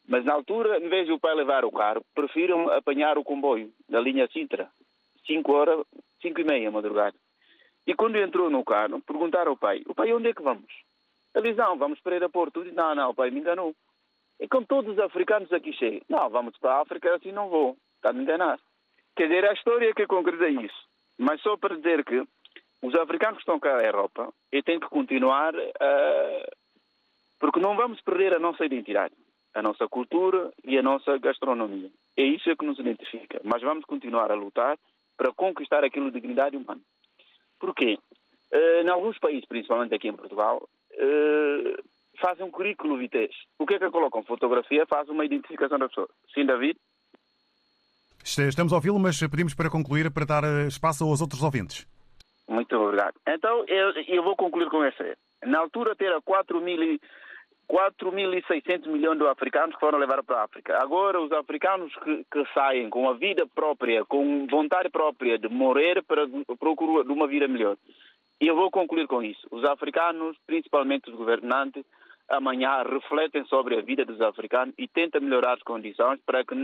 Mas 0.07 0.25
na 0.25 0.35
altura, 0.35 0.79
em 0.79 0.89
vez 0.89 1.07
de 1.07 1.13
o 1.13 1.19
pai 1.19 1.35
levar 1.35 1.65
o 1.65 1.73
carro, 1.73 2.05
preferiram 2.15 2.71
apanhar 2.71 3.17
o 3.17 3.25
comboio 3.25 3.73
da 3.89 4.01
linha 4.01 4.29
Sintra. 4.29 4.71
Cinco 5.27 5.53
horas, 5.53 5.85
cinco 6.21 6.41
e 6.41 6.45
meia, 6.45 6.71
madrugada. 6.71 7.17
E 7.87 7.95
quando 7.95 8.17
entrou 8.17 8.51
no 8.51 8.65
carro, 8.65 9.01
perguntaram 9.03 9.53
ao 9.53 9.57
pai, 9.57 9.83
o 9.87 9.95
pai, 9.95 10.13
onde 10.13 10.29
é 10.29 10.35
que 10.35 10.43
vamos? 10.43 10.71
Ele 11.35 11.49
disse, 11.49 11.59
não, 11.59 11.79
vamos 11.79 12.01
para 12.01 12.11
o 12.11 12.15
aeroporto. 12.15 12.63
Disse, 12.63 12.75
não, 12.75 12.95
não, 12.95 13.11
o 13.11 13.15
pai 13.15 13.31
me 13.31 13.41
enganou. 13.41 13.75
E 14.41 14.47
com 14.47 14.63
todos 14.63 14.93
os 14.93 14.99
africanos 14.99 15.53
aqui 15.53 15.73
chegam, 15.73 16.01
não, 16.09 16.29
vamos 16.29 16.57
para 16.59 16.75
a 16.75 16.83
África, 16.83 17.15
assim 17.15 17.33
não 17.33 17.49
vou. 17.49 17.77
Está 17.97 18.11
a 18.11 18.15
enganar. 18.15 18.59
Quer 19.19 19.27
dizer, 19.27 19.45
a 19.47 19.53
história 19.53 19.93
que 19.93 20.07
concretiza 20.07 20.49
isso. 20.49 20.81
Mas 21.19 21.41
só 21.43 21.57
para 21.57 21.75
dizer 21.75 22.05
que 22.05 22.23
os 22.81 22.95
africanos 22.95 23.39
que 23.39 23.43
estão 23.43 23.59
cá 23.59 23.75
na 23.75 23.83
Europa 23.83 24.33
e 24.53 24.63
têm 24.63 24.79
que 24.79 24.87
continuar 24.87 25.53
a... 25.57 26.49
Porque 27.41 27.59
não 27.59 27.75
vamos 27.75 28.01
perder 28.01 28.33
a 28.35 28.39
nossa 28.39 28.65
identidade, 28.65 29.15
a 29.57 29.61
nossa 29.61 29.89
cultura 29.89 30.53
e 30.65 30.79
a 30.79 30.83
nossa 30.83 31.19
gastronomia. 31.19 31.91
É 32.17 32.23
isso 32.23 32.57
que 32.57 32.65
nos 32.65 32.79
identifica. 32.79 33.41
Mas 33.43 33.61
vamos 33.61 33.85
continuar 33.87 34.31
a 34.31 34.37
lutar 34.37 34.79
para 35.17 35.33
conquistar 35.33 35.83
aquilo 35.83 36.13
de 36.13 36.21
dignidade 36.21 36.57
humana. 36.57 36.81
Porquê? 37.59 37.99
Uh, 38.53 38.87
em 38.87 38.89
alguns 38.89 39.19
países, 39.19 39.49
principalmente 39.49 39.97
aqui 39.97 40.07
em 40.07 40.17
Portugal, 40.17 40.63
uh, 40.93 41.83
fazem 42.21 42.47
um 42.47 42.53
currículo 42.53 42.97
vitez. 42.97 43.35
O 43.59 43.67
que 43.67 43.75
é 43.75 43.79
que 43.81 43.91
colocam? 43.91 44.23
Fotografia, 44.23 44.87
faz 44.87 45.09
uma 45.09 45.25
identificação 45.25 45.77
da 45.77 45.89
pessoa. 45.89 46.09
Sim, 46.33 46.47
David? 46.47 46.79
Estamos 48.37 48.73
a 48.73 48.77
ouvi-lo, 48.77 48.99
mas 48.99 49.19
pedimos 49.21 49.55
para 49.55 49.71
concluir, 49.71 50.11
para 50.11 50.27
dar 50.27 50.45
espaço 50.67 51.05
aos 51.05 51.21
outros 51.21 51.43
ouvintes. 51.43 51.87
Muito 52.49 52.77
obrigado. 52.77 53.15
Então, 53.27 53.65
eu, 53.67 53.93
eu 54.07 54.23
vou 54.23 54.37
concluir 54.37 54.69
com 54.69 54.83
essa. 54.83 55.17
Na 55.45 55.61
altura, 55.61 55.95
terá 55.95 56.21
4 56.21 56.61
mil 56.61 56.99
4.600 57.69 58.87
milhões 58.89 59.19
de 59.19 59.27
africanos 59.27 59.75
que 59.75 59.81
foram 59.81 59.99
levar 59.99 60.23
para 60.23 60.41
a 60.41 60.45
África. 60.45 60.79
Agora, 60.83 61.21
os 61.21 61.31
africanos 61.33 61.95
que, 61.97 62.25
que, 62.25 62.45
saem 62.55 62.89
com 62.89 63.09
a 63.11 63.13
vida 63.13 63.47
própria, 63.47 64.05
com 64.07 64.47
vontade 64.47 64.89
própria 64.89 65.39
de 65.39 65.49
morrer 65.49 66.03
para 66.03 66.27
procurar 66.59 67.03
uma 67.13 67.27
vida 67.27 67.47
melhor. 67.47 67.77
E 68.41 68.47
eu 68.47 68.57
vou 68.57 68.71
concluir 68.71 69.07
com 69.07 69.23
isso. 69.23 69.47
Os 69.51 69.65
africanos, 69.65 70.37
principalmente 70.47 71.11
os 71.11 71.17
governantes, 71.17 71.85
amanhã 72.29 72.83
refletem 72.83 73.45
sobre 73.47 73.77
a 73.77 73.83
vida 73.83 74.05
dos 74.05 74.21
africanos 74.21 74.75
e 74.79 74.87
tentam 74.87 75.21
melhorar 75.21 75.55
as 75.55 75.63
condições 75.63 76.21
para 76.27 76.45
que 76.45 76.55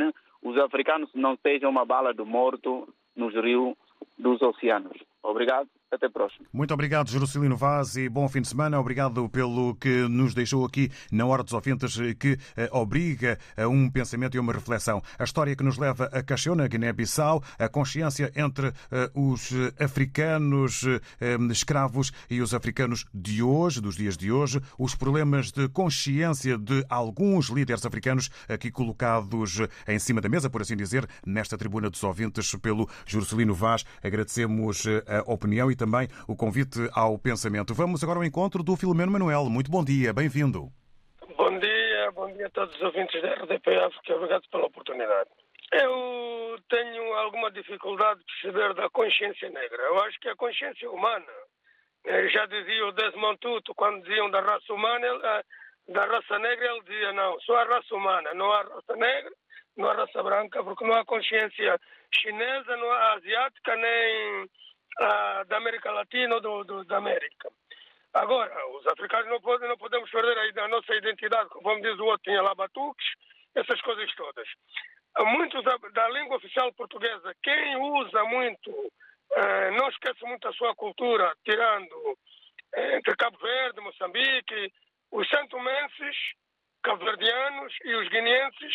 os 0.42 0.58
africanos 0.58 1.10
não 1.14 1.36
sejam 1.36 1.70
uma 1.70 1.84
bala 1.84 2.12
de 2.12 2.22
morto 2.22 2.88
nos 3.16 3.34
rios 3.34 3.74
dos 4.18 4.40
oceanos. 4.42 4.96
Obrigado. 5.22 5.68
Até 5.95 6.07
a 6.07 6.11
próxima. 6.11 6.45
Muito 6.53 6.74
obrigado, 6.74 7.09
Jerusalino 7.09 7.57
Vaz, 7.57 7.97
e 7.97 8.09
bom 8.09 8.28
fim 8.28 8.40
de 8.40 8.49
semana. 8.49 8.80
Obrigado 8.80 9.28
pelo 9.28 9.76
que 9.76 10.09
nos 10.09 10.34
deixou 10.34 10.64
aqui 10.64 10.90
na 11.12 11.24
Hora 11.24 11.45
dos 11.45 11.53
Ouvintes, 11.53 11.97
que 12.18 12.36
eh, 12.57 12.68
obriga 12.72 13.38
a 13.57 13.68
um 13.68 13.88
pensamento 13.88 14.36
e 14.36 14.40
uma 14.40 14.53
reflexão. 14.53 15.01
A 15.16 15.22
história 15.22 15.55
que 15.55 15.62
nos 15.62 15.78
leva 15.78 16.07
a 16.07 16.20
Cacheu, 16.20 16.57
na 16.57 16.66
Guiné-Bissau, 16.66 17.45
a 17.57 17.68
consciência 17.68 18.32
entre 18.34 18.72
eh, 18.90 19.09
os 19.14 19.53
africanos 19.78 20.82
eh, 21.20 21.36
escravos 21.53 22.12
e 22.28 22.40
os 22.40 22.53
africanos 22.53 23.07
de 23.14 23.40
hoje, 23.40 23.80
dos 23.80 23.95
dias 23.95 24.16
de 24.16 24.32
hoje, 24.32 24.61
os 24.76 24.97
problemas 24.97 25.53
de 25.53 25.68
consciência 25.68 26.59
de 26.59 26.84
alguns 26.88 27.51
líderes 27.51 27.86
africanos 27.86 28.30
aqui 28.49 28.68
colocados 28.68 29.61
em 29.86 29.99
cima 30.01 30.20
da 30.20 30.28
mesa, 30.28 30.51
por 30.51 30.61
assim 30.61 30.76
dizer, 30.76 31.09
nesta 31.24 31.57
tribuna 31.57 31.88
dos 31.88 32.03
ouvintes 32.03 32.53
pelo 32.57 32.88
Jerusalino 33.07 33.55
Vaz. 33.55 33.84
Agradecemos 34.03 34.84
a 35.07 35.30
opinião 35.30 35.70
e 35.70 35.76
também 35.76 35.84
o 36.28 36.37
convite 36.37 36.78
ao 36.93 37.18
pensamento. 37.18 37.74
Vamos 37.74 38.03
agora 38.03 38.18
ao 38.18 38.24
encontro 38.24 38.62
do 38.62 38.76
Filomeno 38.76 39.12
Manuel. 39.12 39.45
Muito 39.51 39.70
bom 39.70 39.85
dia, 39.85 40.12
bem-vindo. 40.12 40.70
Bom 41.37 41.59
dia, 41.59 42.11
bom 42.12 42.32
dia 42.32 42.47
a 42.47 42.51
todos 42.51 42.74
os 42.76 42.82
ouvintes 42.82 43.20
da 43.22 43.35
RDP 43.35 43.76
África. 43.76 44.16
Obrigado 44.16 44.49
pela 44.51 44.66
oportunidade. 44.66 45.30
Eu 45.72 46.59
tenho 46.68 47.14
alguma 47.14 47.51
dificuldade 47.51 48.20
de 48.20 48.26
perceber 48.26 48.74
da 48.74 48.89
consciência 48.91 49.49
negra. 49.51 49.82
Eu 49.82 49.99
acho 50.05 50.18
que 50.20 50.28
a 50.28 50.37
consciência 50.37 50.91
humana, 50.91 51.26
eh, 52.05 52.28
já 52.28 52.47
dizia 52.47 52.87
o 52.87 52.93
Desmond 52.93 53.39
Tutu, 53.39 53.74
quando 53.74 54.03
diziam 54.03 54.30
da 54.30 54.41
raça 54.41 54.72
humana, 54.72 55.07
eh, 55.07 55.43
da 55.89 56.05
raça 56.07 56.39
negra, 56.39 56.66
ele 56.66 56.82
dizia 56.82 57.12
não, 57.12 57.39
só 57.41 57.57
a 57.57 57.64
raça 57.64 57.95
humana, 57.95 58.32
não 58.35 58.53
há 58.53 58.62
raça 58.62 58.97
negra, 58.97 59.32
não 59.76 59.89
há 59.89 59.95
raça 59.95 60.22
branca, 60.22 60.62
porque 60.62 60.85
não 60.85 60.95
há 60.95 61.05
consciência 61.05 61.80
chinesa, 62.14 62.76
não 62.76 62.91
há 62.91 63.14
asiática, 63.14 63.76
nem 63.76 64.51
uh, 65.01 65.45
da 65.47 65.57
América 65.57 65.90
Latina 65.90 66.36
ou 66.36 66.40
do, 66.40 66.64
do, 66.64 66.84
da 66.84 66.99
América. 66.99 67.51
Agora, 68.12 68.55
os 68.76 68.86
africanos 68.86 69.28
não, 69.28 69.40
podem, 69.40 69.68
não 69.68 69.76
podemos 69.76 70.09
perder 70.11 70.38
a, 70.38 70.64
a 70.64 70.68
nossa 70.68 70.95
identidade, 70.95 71.49
como 71.49 71.80
diz 71.80 71.99
o 71.99 72.05
outro, 72.05 72.22
tinha 72.22 72.42
lá 72.42 72.55
batuques, 72.55 73.07
essas 73.55 73.80
coisas 73.80 74.12
todas. 74.14 74.49
Muitos 75.18 75.62
da, 75.64 75.76
da 75.92 76.09
língua 76.11 76.36
oficial 76.36 76.72
portuguesa, 76.74 77.34
quem 77.42 77.76
usa 77.76 78.24
muito, 78.24 78.70
uh, 78.70 79.70
não 79.76 79.88
esquece 79.88 80.24
muito 80.24 80.47
a 80.49 80.53
sua 80.53 80.74
cultura, 80.74 81.34
tirando 81.45 81.92
uh, 81.92 82.97
entre 82.97 83.16
Cabo 83.16 83.38
Verde, 83.38 83.80
Moçambique, 83.80 84.72
os 85.11 85.28
santomenses, 85.28 86.16
cabo-verdianos 86.82 87.72
e 87.84 87.95
os 87.95 88.09
guineenses 88.09 88.74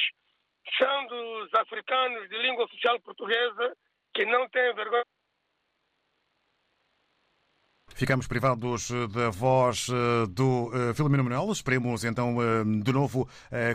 são 0.78 1.08
dos 1.08 1.54
africanos 1.54 2.28
de 2.30 2.38
língua 2.38 2.66
oficial 2.66 3.00
portuguesa 3.02 3.76
que 4.14 4.26
não 4.26 4.50
têm 4.50 4.74
vergonha 4.74 5.04
Ficamos 8.00 8.28
privados 8.28 8.92
eh, 8.92 9.08
da 9.14 9.30
voz 9.30 9.90
eh, 9.90 10.26
do 10.30 10.72
eh, 10.74 10.94
Filomeno 10.94 11.22
Manuel. 11.22 11.52
Esperemos 11.52 12.06
então 12.06 12.38
de 12.82 12.94
novo 12.94 13.28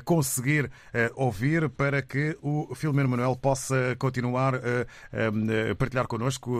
conseguir 0.02 0.70
ouvir 1.14 1.68
para 1.68 2.00
que 2.00 2.34
o 2.40 2.74
Filomeno 2.74 3.10
Manuel 3.10 3.36
possa 3.36 3.94
continuar 3.98 4.54
a 4.54 5.74
partilhar 5.78 6.06
connosco. 6.06 6.50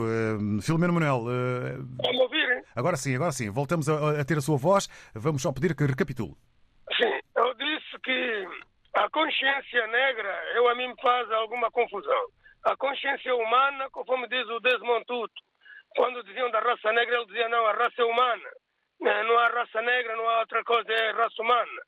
Filomeno 0.61 0.93
Manuel. 0.93 1.23
Vamos 2.03 2.21
ouvir? 2.21 2.63
Agora 2.75 2.97
sim, 2.97 3.15
agora 3.15 3.31
sim. 3.31 3.49
Voltamos 3.49 3.89
a 3.89 4.23
ter 4.23 4.37
a 4.37 4.41
sua 4.41 4.57
voz. 4.57 4.87
Vamos 5.15 5.41
só 5.41 5.51
pedir 5.51 5.75
que 5.75 5.85
recapitule. 5.85 6.35
Sim, 6.95 7.19
eu 7.35 7.53
disse 7.55 7.97
que 8.03 8.47
a 8.93 9.09
consciência 9.09 9.87
negra, 9.87 10.33
eu 10.55 10.69
a 10.69 10.75
mim 10.75 10.89
me 10.89 11.01
faz 11.01 11.31
alguma 11.31 11.71
confusão. 11.71 12.25
A 12.63 12.75
consciência 12.77 13.33
humana, 13.35 13.89
conforme 13.91 14.27
diz 14.27 14.47
o 14.49 14.59
Desmond 14.59 15.05
Tutu, 15.05 15.41
quando 15.95 16.23
diziam 16.23 16.51
da 16.51 16.59
raça 16.59 16.91
negra, 16.91 17.15
ele 17.15 17.25
dizia 17.27 17.49
não, 17.49 17.65
a 17.65 17.73
raça 17.73 18.01
é 18.01 18.05
humana. 18.05 18.49
Eh, 19.01 19.23
não 19.23 19.37
há 19.39 19.47
raça 19.47 19.81
negra, 19.81 20.15
não 20.15 20.27
há 20.29 20.39
outra 20.39 20.63
coisa, 20.63 20.91
é 20.91 21.11
raça 21.11 21.41
humana. 21.41 21.81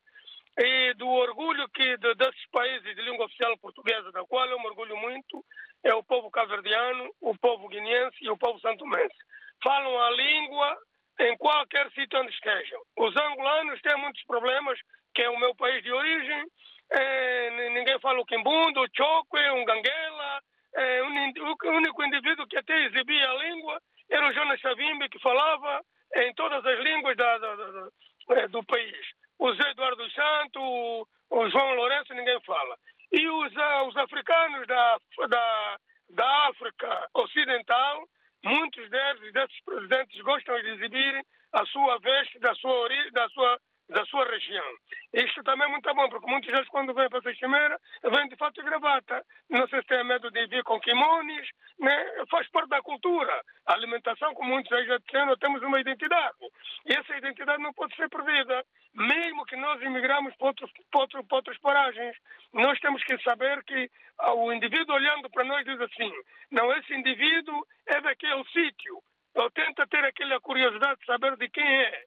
E 0.59 0.93
do 0.95 1.07
orgulho 1.07 1.67
que 1.69 1.97
de, 1.97 2.15
desses 2.15 2.49
países 2.51 2.95
de 2.95 3.01
língua 3.01 3.25
oficial 3.25 3.55
portuguesa, 3.59 4.11
da 4.11 4.23
qual 4.25 4.47
eu 4.47 4.59
me 4.59 4.67
orgulho 4.67 4.97
muito, 4.97 5.43
é 5.83 5.93
o 5.93 6.03
povo 6.03 6.31
caverdiano, 6.31 7.09
o 7.21 7.37
povo 7.37 7.67
guineense 7.67 8.17
e 8.21 8.29
o 8.29 8.37
povo 8.37 8.59
santomense. 8.59 9.15
Falam 9.63 9.99
a 10.01 10.11
língua 10.11 10.77
em 11.19 11.37
qualquer 11.37 11.89
sítio 11.91 12.19
onde 12.19 12.31
estejam. 12.31 12.81
Os 12.97 13.15
angolanos 13.15 13.81
têm 13.81 13.97
muitos 13.97 14.23
problemas, 14.23 14.79
que 15.13 15.21
é 15.21 15.29
o 15.29 15.39
meu 15.39 15.55
país 15.55 15.83
de 15.83 15.91
origem. 15.91 16.45
É, 16.91 17.69
ninguém 17.71 17.99
fala 17.99 18.19
o 18.19 18.25
quimbundo, 18.25 18.81
o 18.81 18.87
choque, 18.95 19.49
um 19.51 19.65
ganguela. 19.65 20.41
É, 20.75 21.03
um, 21.03 21.33
o 21.43 21.71
único 21.71 22.03
indivíduo 22.03 22.47
que 22.47 22.57
até 22.57 22.85
exibia 22.85 23.29
a 23.29 23.33
língua 23.35 23.81
era 24.09 24.27
o 24.27 24.33
Jonas 24.33 24.61
Savimbi, 24.61 25.09
que 25.09 25.19
falava 25.19 25.81
em 26.15 26.33
todas 26.33 26.65
as 26.65 26.79
línguas 26.79 27.15
da, 27.17 27.37
da, 27.37 27.55
da, 27.55 27.89
é, 28.31 28.47
do 28.47 28.63
país. 28.63 29.07
O 29.39 29.53
Zé 29.53 29.69
Eduardo 29.69 30.09
Santo, 30.11 30.59
o, 30.59 31.07
o 31.29 31.49
João 31.49 31.75
Lourenço, 31.75 32.13
ninguém 32.13 32.39
fala. 32.41 32.77
E 33.11 33.27
os, 33.27 33.53
uh, 33.55 33.87
os 33.87 33.97
africanos 33.97 34.67
da, 34.67 34.97
da, 35.29 35.77
da 36.09 36.47
África 36.47 37.09
Ocidental, 37.13 38.07
muitos 38.43 38.89
deles, 38.89 39.33
desses 39.33 39.63
presidentes, 39.63 40.21
gostam 40.21 40.61
de 40.61 40.69
exibir 40.69 41.25
a 41.53 41.65
sua 41.65 41.99
veste 41.99 42.39
da 42.39 42.53
sua, 42.55 42.71
ori 42.71 43.11
da 43.11 43.29
sua 43.29 43.59
da 43.89 44.05
sua 44.05 44.25
região. 44.25 44.65
Isto 45.13 45.43
também 45.43 45.67
é 45.67 45.71
muito 45.71 45.93
bom, 45.93 46.09
porque 46.09 46.29
muitas 46.29 46.51
vezes 46.51 46.67
quando 46.67 46.93
vêm 46.93 47.09
para 47.09 47.19
essa 47.19 47.33
chimeira, 47.35 47.79
vêm 48.03 48.27
de 48.27 48.35
fato 48.35 48.63
gravata. 48.63 49.25
Não 49.49 49.67
sei 49.67 49.81
se 49.81 49.87
tem 49.87 50.03
medo 50.03 50.29
de 50.29 50.45
vir 50.47 50.63
com 50.63 50.79
kimones, 50.79 51.47
né? 51.79 52.25
faz 52.29 52.49
parte 52.49 52.69
da 52.69 52.81
cultura. 52.81 53.41
A 53.65 53.73
alimentação, 53.73 54.33
como 54.33 54.51
muitos 54.51 54.69
já 54.85 54.97
disseram, 54.97 55.37
temos 55.37 55.61
uma 55.61 55.79
identidade. 55.79 56.37
E 56.85 56.93
essa 56.93 57.15
identidade 57.17 57.63
não 57.63 57.73
pode 57.73 57.95
ser 57.95 58.09
perdida. 58.09 58.65
Mesmo 58.93 59.45
que 59.45 59.55
nós 59.55 59.81
imigramos 59.81 60.35
para, 60.35 60.47
outros, 60.47 60.71
para, 60.91 61.01
outros, 61.01 61.27
para 61.27 61.37
outras 61.37 61.57
paragens, 61.59 62.17
nós 62.53 62.79
temos 62.79 63.03
que 63.03 63.17
saber 63.23 63.63
que 63.63 63.89
ah, 64.19 64.33
o 64.33 64.51
indivíduo 64.51 64.95
olhando 64.95 65.29
para 65.29 65.43
nós 65.43 65.63
diz 65.63 65.79
assim, 65.79 66.11
não, 66.51 66.71
esse 66.73 66.93
indivíduo 66.93 67.65
é 67.85 68.01
daquele 68.01 68.43
sítio. 68.45 69.01
Ou 69.35 69.51
tenta 69.51 69.85
ter 69.87 70.03
aquela 70.03 70.39
curiosidade 70.41 70.99
de 70.99 71.05
saber 71.05 71.37
de 71.37 71.47
quem 71.49 71.63
é 71.63 72.03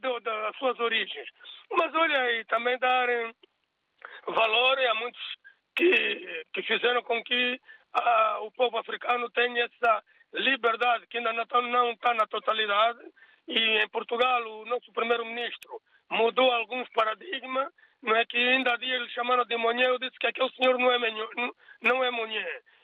do, 0.00 0.20
das 0.20 0.56
suas 0.56 0.78
origens. 0.80 1.28
Mas 1.70 1.94
olha, 1.94 2.32
e 2.32 2.44
também 2.44 2.78
dar 2.78 3.08
valor 4.26 4.78
a 4.78 4.94
muitos 4.94 5.20
que, 5.74 6.44
que 6.52 6.62
fizeram 6.62 7.02
com 7.02 7.22
que 7.24 7.60
ah, 7.94 8.38
o 8.42 8.50
povo 8.52 8.78
africano 8.78 9.30
tenha 9.30 9.64
essa 9.64 10.02
liberdade, 10.34 11.06
que 11.08 11.18
ainda 11.18 11.32
não 11.32 11.92
está 11.92 12.14
na 12.14 12.26
totalidade. 12.26 13.00
E 13.48 13.58
em 13.82 13.88
Portugal, 13.88 14.42
o 14.42 14.64
nosso 14.66 14.92
primeiro-ministro 14.92 15.80
mudou 16.10 16.50
alguns 16.52 16.88
paradigmas, 16.90 17.68
não 18.02 18.16
é 18.16 18.24
que 18.24 18.36
ainda 18.36 18.72
há 18.72 18.76
dia 18.76 18.96
eles 18.96 19.12
chamaram 19.12 19.44
de 19.44 19.56
Monnier, 19.56 19.88
eu 19.88 19.98
disse 19.98 20.18
que 20.18 20.26
aquele 20.26 20.50
senhor 20.52 20.78
não 20.78 20.90
é, 20.90 20.98
menho, 20.98 21.28
não 21.82 22.04
é. 22.04 22.10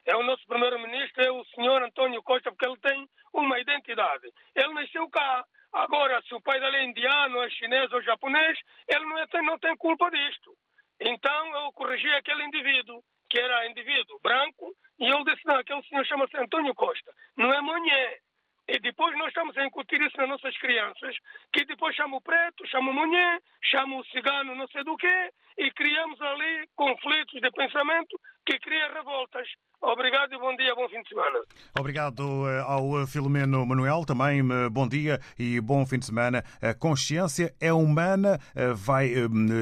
É 0.07 0.17
o 0.17 0.23
nosso 0.23 0.47
primeiro-ministro, 0.47 1.23
é 1.23 1.31
o 1.31 1.45
senhor 1.55 1.83
António 1.83 2.23
Costa, 2.23 2.51
porque 2.51 2.67
ele 2.67 2.79
tem 2.79 3.09
uma 3.33 3.59
identidade. 3.61 4.33
Ele 4.55 4.73
nasceu 4.73 5.09
cá, 5.11 5.45
Agora, 5.73 6.21
se 6.23 6.35
o 6.35 6.41
pai 6.41 6.59
dele 6.61 6.77
é 6.77 6.85
indiano, 6.85 7.43
é 7.43 7.51
chinês 7.51 7.93
ou 7.93 8.03
japonês, 8.03 8.59
ele 8.89 9.05
não, 9.05 9.19
é, 9.19 9.27
não 9.43 9.59
tem 9.59 9.77
culpa 9.77 10.11
disto. 10.11 10.57
Então 11.01 11.57
eu 11.65 11.73
corrigi 11.73 12.09
aquele 12.11 12.45
indivíduo, 12.45 13.03
que 13.29 13.39
era 13.39 13.69
indivíduo 13.69 14.19
branco, 14.23 14.75
e 14.99 15.09
eu 15.09 15.23
disse, 15.25 15.45
não, 15.45 15.57
aquele 15.57 15.83
senhor 15.85 16.05
chama-se 16.07 16.37
Antônio 16.37 16.75
Costa, 16.75 17.13
não 17.37 17.53
é 17.53 17.61
Monhé. 17.61 18.19
E 18.67 18.79
depois 18.81 19.17
nós 19.17 19.29
estamos 19.29 19.57
a 19.57 19.65
incutir 19.65 20.01
isso 20.03 20.17
nas 20.19 20.29
nossas 20.29 20.57
crianças, 20.59 21.17
que 21.53 21.65
depois 21.65 21.97
chamam 21.97 22.19
o 22.19 22.21
preto, 22.21 22.67
chamam 22.67 22.91
o 22.91 22.95
Monhé, 22.95 23.41
chamam 23.63 23.99
o 23.99 24.05
cigano 24.07 24.55
não 24.55 24.69
sei 24.69 24.85
do 24.85 24.97
quê, 24.97 25.31
e 25.57 25.71
criamos 25.71 26.21
ali 26.21 26.69
conflitos 26.75 27.41
de 27.41 27.51
pensamento 27.51 28.21
que 28.49 28.59
criam 28.61 28.95
revoltas. 28.95 29.47
Obrigado 29.81 30.35
e 30.35 30.39
bom 30.39 30.57
dia, 30.57 30.75
bom 30.75 30.89
fim 30.89 31.01
de 31.03 31.09
semana. 31.09 31.39
Obrigado 31.79 32.49
eh, 32.49 32.61
ao 32.67 33.07
Filomeno 33.07 33.65
Manuel, 33.65 34.05
também 34.05 34.41
eh, 34.41 34.69
bom 34.69 34.89
dia 34.89 35.21
e 35.39 35.61
bom 35.61 35.87
fim 35.87 36.01
de 36.01 36.07
semana. 36.07 36.43
A 36.61 36.75
consciência 36.75 37.55
é 37.61 37.73
humana, 37.73 38.41
eh, 38.57 38.73
vai 38.73 39.13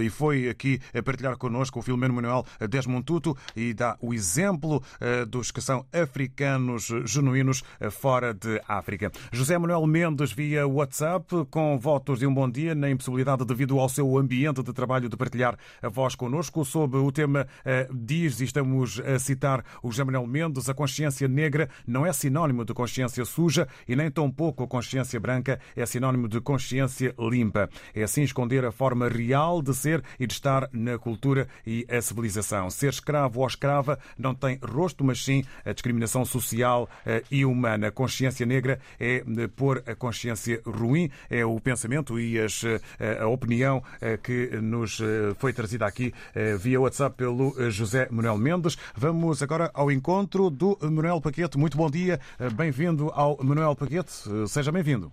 e 0.02 0.08
foi 0.08 0.48
aqui 0.48 0.78
partilhar 1.04 1.36
connosco 1.36 1.80
o 1.80 1.82
Filomeno 1.82 2.14
Manuel 2.14 2.44
Desmontuto 2.68 3.36
e 3.54 3.74
dá 3.74 3.96
o 4.00 4.14
exemplo 4.14 4.82
dos 5.28 5.50
que 5.50 5.60
são 5.60 5.86
africanos 5.92 6.88
genuínos 7.04 7.62
fora 7.90 8.32
de 8.32 8.60
África. 8.66 9.10
José 9.32 9.58
Manuel 9.58 9.86
Mendes 9.86 10.32
via 10.32 10.66
WhatsApp 10.66 11.26
com 11.50 11.78
votos 11.78 12.18
de 12.18 12.26
um 12.26 12.32
bom 12.32 12.48
dia 12.48 12.74
na 12.74 12.90
impossibilidade 12.90 13.44
devido 13.44 13.78
ao 13.78 13.88
seu 13.88 14.16
ambiente 14.16 14.62
de 14.62 14.72
trabalho 14.72 15.08
de 15.08 15.16
partilhar 15.16 15.56
a 15.82 15.88
voz 15.88 16.14
connosco 16.14 16.64
sobre 16.64 16.98
o 16.98 17.12
tema 17.12 17.46
diz 17.92 18.40
e 18.40 18.44
a 18.84 19.18
citar 19.18 19.64
o 19.82 19.90
José 19.90 20.04
Manuel 20.04 20.26
Mendes, 20.26 20.68
a 20.68 20.74
consciência 20.74 21.28
negra 21.28 21.68
não 21.86 22.04
é 22.04 22.12
sinónimo 22.12 22.64
de 22.64 22.74
consciência 22.74 23.24
suja 23.24 23.68
e 23.88 23.94
nem 23.96 24.10
tampouco 24.10 24.64
a 24.64 24.66
consciência 24.66 25.18
branca 25.20 25.60
é 25.74 25.84
sinónimo 25.86 26.28
de 26.28 26.40
consciência 26.40 27.14
limpa. 27.18 27.68
É 27.94 28.02
assim 28.02 28.22
esconder 28.22 28.64
a 28.64 28.72
forma 28.72 29.08
real 29.08 29.62
de 29.62 29.74
ser 29.74 30.02
e 30.18 30.26
de 30.26 30.32
estar 30.32 30.68
na 30.72 30.98
cultura 30.98 31.48
e 31.66 31.86
a 31.88 32.00
civilização. 32.00 32.70
Ser 32.70 32.90
escravo 32.90 33.40
ou 33.40 33.46
escrava 33.46 33.98
não 34.18 34.34
tem 34.34 34.58
rosto, 34.62 35.04
mas 35.04 35.24
sim 35.24 35.44
a 35.64 35.72
discriminação 35.72 36.24
social 36.24 36.88
eh, 37.04 37.22
e 37.30 37.44
humana. 37.44 37.90
Consciência 37.90 38.46
negra 38.46 38.78
é 38.98 39.16
eh, 39.16 39.48
pôr 39.54 39.82
a 39.86 39.94
consciência 39.94 40.60
ruim, 40.64 41.10
é 41.30 41.44
o 41.44 41.58
pensamento 41.60 42.18
e 42.18 42.38
as, 42.38 42.64
eh, 42.64 43.18
a 43.20 43.26
opinião 43.26 43.82
que 44.22 44.50
nos 44.60 45.00
foi 45.38 45.52
trazida 45.52 45.86
aqui 45.86 46.12
via 46.58 46.80
WhatsApp 46.80 47.16
pelo 47.16 47.54
José 47.70 48.08
Manuel 48.10 48.38
Mendes. 48.38 48.65
Vamos 48.96 49.42
agora 49.42 49.70
ao 49.74 49.92
encontro 49.92 50.50
do 50.50 50.76
Manuel 50.82 51.20
Paquete. 51.20 51.56
Muito 51.56 51.76
bom 51.76 51.90
dia, 51.90 52.18
bem-vindo 52.54 53.10
ao 53.14 53.36
Manuel 53.42 53.76
Paquete, 53.76 54.10
seja 54.48 54.72
bem-vindo. 54.72 55.12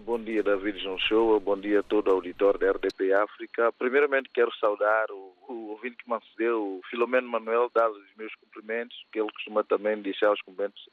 Bom 0.00 0.22
dia, 0.22 0.42
David 0.42 0.78
João 0.78 0.98
Show, 0.98 1.40
bom 1.40 1.58
dia 1.58 1.80
a 1.80 1.82
todo 1.82 2.08
o 2.08 2.12
auditor 2.12 2.58
da 2.58 2.70
RDP 2.70 3.12
África. 3.12 3.72
Primeiramente 3.72 4.30
quero 4.32 4.54
saudar 4.60 5.10
o, 5.10 5.34
o 5.48 5.70
ouvinte 5.70 5.96
que 5.96 6.08
me 6.08 6.16
antecedeu, 6.16 6.62
o 6.62 6.80
Filomeno 6.88 7.28
Manuel, 7.28 7.70
dar 7.74 7.90
os 7.90 8.02
meus 8.16 8.34
cumprimentos, 8.36 8.96
que 9.10 9.18
ele 9.18 9.32
costuma 9.32 9.64
também 9.64 10.00
deixar 10.00 10.32
os 10.32 10.40
cumprimentos 10.42 10.88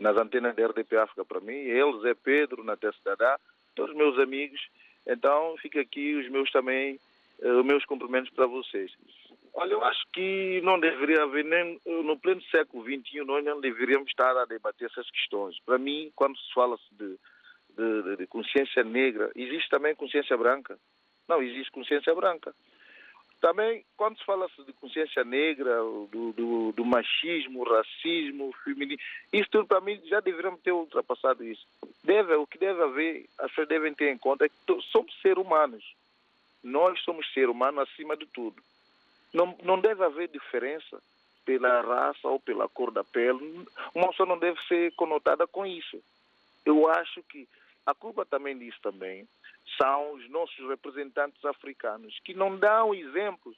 nas 0.00 0.16
antenas 0.16 0.54
da 0.54 0.66
RDP 0.66 0.96
África 0.96 1.24
para 1.24 1.40
mim, 1.40 1.52
ele, 1.52 2.00
Zé 2.00 2.14
Pedro, 2.14 2.64
Naté 2.64 2.92
Cidadá, 2.92 3.38
todos 3.74 3.92
os 3.92 3.96
meus 3.96 4.18
amigos. 4.18 4.60
Então 5.06 5.56
fica 5.60 5.80
aqui 5.80 6.14
os 6.14 6.28
meus 6.30 6.50
também, 6.50 6.98
eh, 7.40 7.52
os 7.52 7.64
meus 7.64 7.84
cumprimentos 7.84 8.30
para 8.30 8.46
vocês. 8.46 8.92
Olha, 9.54 9.72
eu 9.72 9.84
acho 9.84 10.04
que 10.12 10.60
não 10.62 10.78
deveria 10.78 11.22
haver, 11.22 11.44
nem 11.44 11.80
no 11.86 12.18
pleno 12.18 12.42
século 12.42 12.84
XXI, 12.84 13.24
nós 13.24 13.44
não 13.44 13.60
deveríamos 13.60 14.08
estar 14.08 14.36
a 14.36 14.44
debater 14.44 14.88
essas 14.90 15.10
questões. 15.10 15.58
Para 15.64 15.78
mim, 15.78 16.12
quando 16.14 16.38
se 16.38 16.52
fala 16.54 16.78
de, 16.92 17.18
de, 17.76 18.16
de 18.16 18.26
consciência 18.26 18.84
negra, 18.84 19.30
existe 19.34 19.68
também 19.68 19.94
consciência 19.94 20.36
branca. 20.36 20.78
Não, 21.28 21.42
existe 21.42 21.70
consciência 21.70 22.14
branca. 22.14 22.54
Também, 23.40 23.84
quando 23.96 24.18
se 24.18 24.24
fala 24.24 24.48
de 24.66 24.72
consciência 24.72 25.22
negra, 25.22 25.78
do, 26.10 26.32
do, 26.32 26.72
do, 26.72 26.84
machismo, 26.84 27.62
racismo, 27.62 28.52
feminismo, 28.64 29.00
isso 29.32 29.48
tudo 29.50 29.66
para 29.66 29.80
mim 29.80 30.00
já 30.06 30.18
deveríamos 30.18 30.60
ter 30.60 30.72
ultrapassado 30.72 31.44
isso. 31.44 31.64
Deve, 32.02 32.34
o 32.34 32.46
que 32.46 32.58
deve 32.58 32.82
haver, 32.82 33.26
as 33.38 33.48
pessoas 33.50 33.68
devem 33.68 33.94
ter 33.94 34.12
em 34.12 34.18
conta 34.18 34.46
é 34.46 34.48
que 34.48 34.56
somos 34.90 35.14
seres 35.20 35.38
humanos. 35.38 35.84
Nós 36.64 36.98
somos 37.02 37.32
seres 37.32 37.50
humanos 37.50 37.88
acima 37.88 38.16
de 38.16 38.26
tudo. 38.26 38.60
Não, 39.32 39.56
não 39.62 39.80
deve 39.80 40.04
haver 40.04 40.28
diferença 40.28 41.00
pela 41.44 41.80
raça 41.80 42.28
ou 42.28 42.38
pela 42.38 42.68
cor 42.68 42.90
da 42.90 43.02
pele. 43.04 43.66
Uma 43.94 44.08
pessoa 44.08 44.28
não 44.28 44.38
deve 44.38 44.60
ser 44.66 44.92
conotada 44.94 45.46
com 45.46 45.64
isso. 45.66 46.02
Eu 46.64 46.88
acho 46.90 47.22
que 47.22 47.48
a 47.86 47.94
culpa 47.94 48.26
também 48.26 48.58
disso 48.58 48.78
também 48.82 49.26
são 49.76 50.12
os 50.12 50.28
nossos 50.28 50.68
representantes 50.68 51.42
africanos 51.44 52.18
que 52.24 52.34
não 52.34 52.56
dão 52.56 52.94
exemplo. 52.94 53.54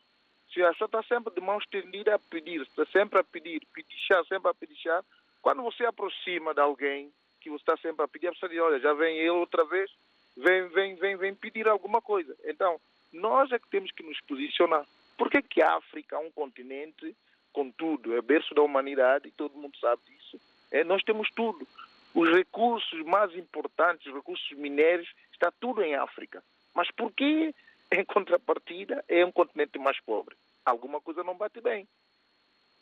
Se 0.52 0.62
a 0.62 0.70
pessoa 0.70 0.86
está 0.86 1.02
sempre 1.02 1.34
de 1.34 1.40
mão 1.40 1.58
estendida 1.58 2.14
a 2.14 2.18
pedir, 2.18 2.62
está 2.62 2.84
sempre 2.86 3.18
a 3.18 3.24
pedir, 3.24 3.66
pedichar, 3.72 4.24
sempre 4.26 4.50
a 4.50 4.54
pedichar, 4.54 5.04
quando 5.42 5.62
você 5.62 5.84
aproxima 5.84 6.54
de 6.54 6.60
alguém 6.60 7.12
que 7.40 7.50
você 7.50 7.62
está 7.62 7.76
sempre 7.76 8.04
a 8.04 8.08
pedir, 8.08 8.28
a 8.28 8.32
pessoa 8.32 8.50
diz, 8.50 8.60
olha, 8.60 8.78
já 8.78 8.92
vem 8.92 9.16
ele 9.16 9.30
outra 9.30 9.64
vez, 9.64 9.90
vem, 10.36 10.68
vem, 10.68 10.94
vem, 10.96 11.16
vem 11.16 11.34
pedir 11.34 11.66
alguma 11.66 12.00
coisa. 12.00 12.36
Então, 12.44 12.80
nós 13.12 13.50
é 13.50 13.58
que 13.58 13.68
temos 13.68 13.90
que 13.92 14.02
nos 14.02 14.20
posicionar. 14.20 14.86
Por 15.20 15.28
que, 15.28 15.42
que 15.42 15.60
a 15.60 15.74
África 15.74 16.16
é 16.16 16.18
um 16.18 16.30
continente 16.30 17.14
com 17.52 17.70
tudo? 17.70 18.16
É 18.16 18.22
berço 18.22 18.54
da 18.54 18.62
humanidade 18.62 19.28
e 19.28 19.30
todo 19.30 19.58
mundo 19.58 19.76
sabe 19.76 20.00
disso. 20.06 20.40
É, 20.70 20.82
nós 20.82 21.02
temos 21.02 21.28
tudo. 21.36 21.68
Os 22.14 22.26
recursos 22.30 22.98
mais 23.04 23.36
importantes, 23.36 24.06
os 24.06 24.14
recursos 24.14 24.50
minérios, 24.52 25.12
está 25.30 25.52
tudo 25.60 25.82
em 25.82 25.94
África. 25.94 26.42
Mas 26.74 26.90
por 26.90 27.12
que, 27.12 27.54
em 27.92 28.02
contrapartida, 28.06 29.04
é 29.06 29.22
um 29.22 29.30
continente 29.30 29.78
mais 29.78 30.00
pobre? 30.00 30.34
Alguma 30.64 31.02
coisa 31.02 31.22
não 31.22 31.36
bate 31.36 31.60
bem. 31.60 31.86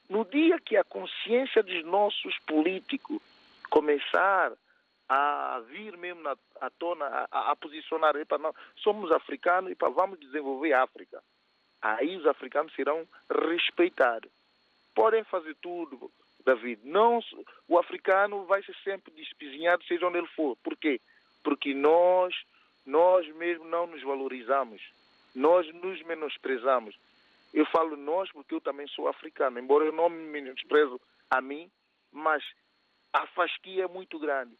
No 0.08 0.24
dia 0.24 0.60
que 0.60 0.76
a 0.76 0.84
consciência 0.84 1.60
dos 1.60 1.84
nossos 1.84 2.38
políticos 2.46 3.20
começar 3.68 4.52
a 5.08 5.60
vir 5.66 5.96
mesmo 5.96 6.22
na, 6.22 6.36
à 6.60 6.70
tona, 6.70 7.04
a, 7.32 7.50
a 7.50 7.56
posicionar, 7.56 8.14
epa, 8.14 8.38
nós 8.38 8.54
somos 8.76 9.10
africanos 9.10 9.72
e 9.72 9.76
vamos 9.92 10.20
desenvolver 10.20 10.72
a 10.72 10.84
África. 10.84 11.20
Aí 11.80 12.16
os 12.16 12.26
africanos 12.26 12.74
serão 12.74 13.06
respeitados. 13.30 14.30
Podem 14.94 15.22
fazer 15.24 15.54
tudo, 15.62 16.10
David. 16.44 16.80
Não, 16.84 17.20
o 17.68 17.78
africano 17.78 18.44
vai 18.46 18.62
ser 18.62 18.74
sempre 18.82 19.12
despizinhado, 19.12 19.84
seja 19.84 20.06
onde 20.06 20.18
ele 20.18 20.26
for. 20.28 20.56
Por 20.56 20.76
quê? 20.76 21.00
Porque 21.44 21.72
nós, 21.74 22.34
nós 22.84 23.28
mesmo 23.36 23.64
não 23.64 23.86
nos 23.86 24.02
valorizamos. 24.02 24.82
Nós 25.34 25.72
nos 25.74 26.02
menosprezamos. 26.02 26.98
Eu 27.54 27.64
falo 27.66 27.96
nós 27.96 28.30
porque 28.32 28.54
eu 28.54 28.60
também 28.60 28.86
sou 28.88 29.08
africano, 29.08 29.58
embora 29.58 29.84
eu 29.84 29.92
não 29.92 30.08
me 30.08 30.24
menosprezo 30.24 31.00
a 31.30 31.40
mim, 31.40 31.70
mas 32.12 32.42
a 33.12 33.26
fasquia 33.28 33.84
é 33.84 33.88
muito 33.88 34.18
grande. 34.18 34.54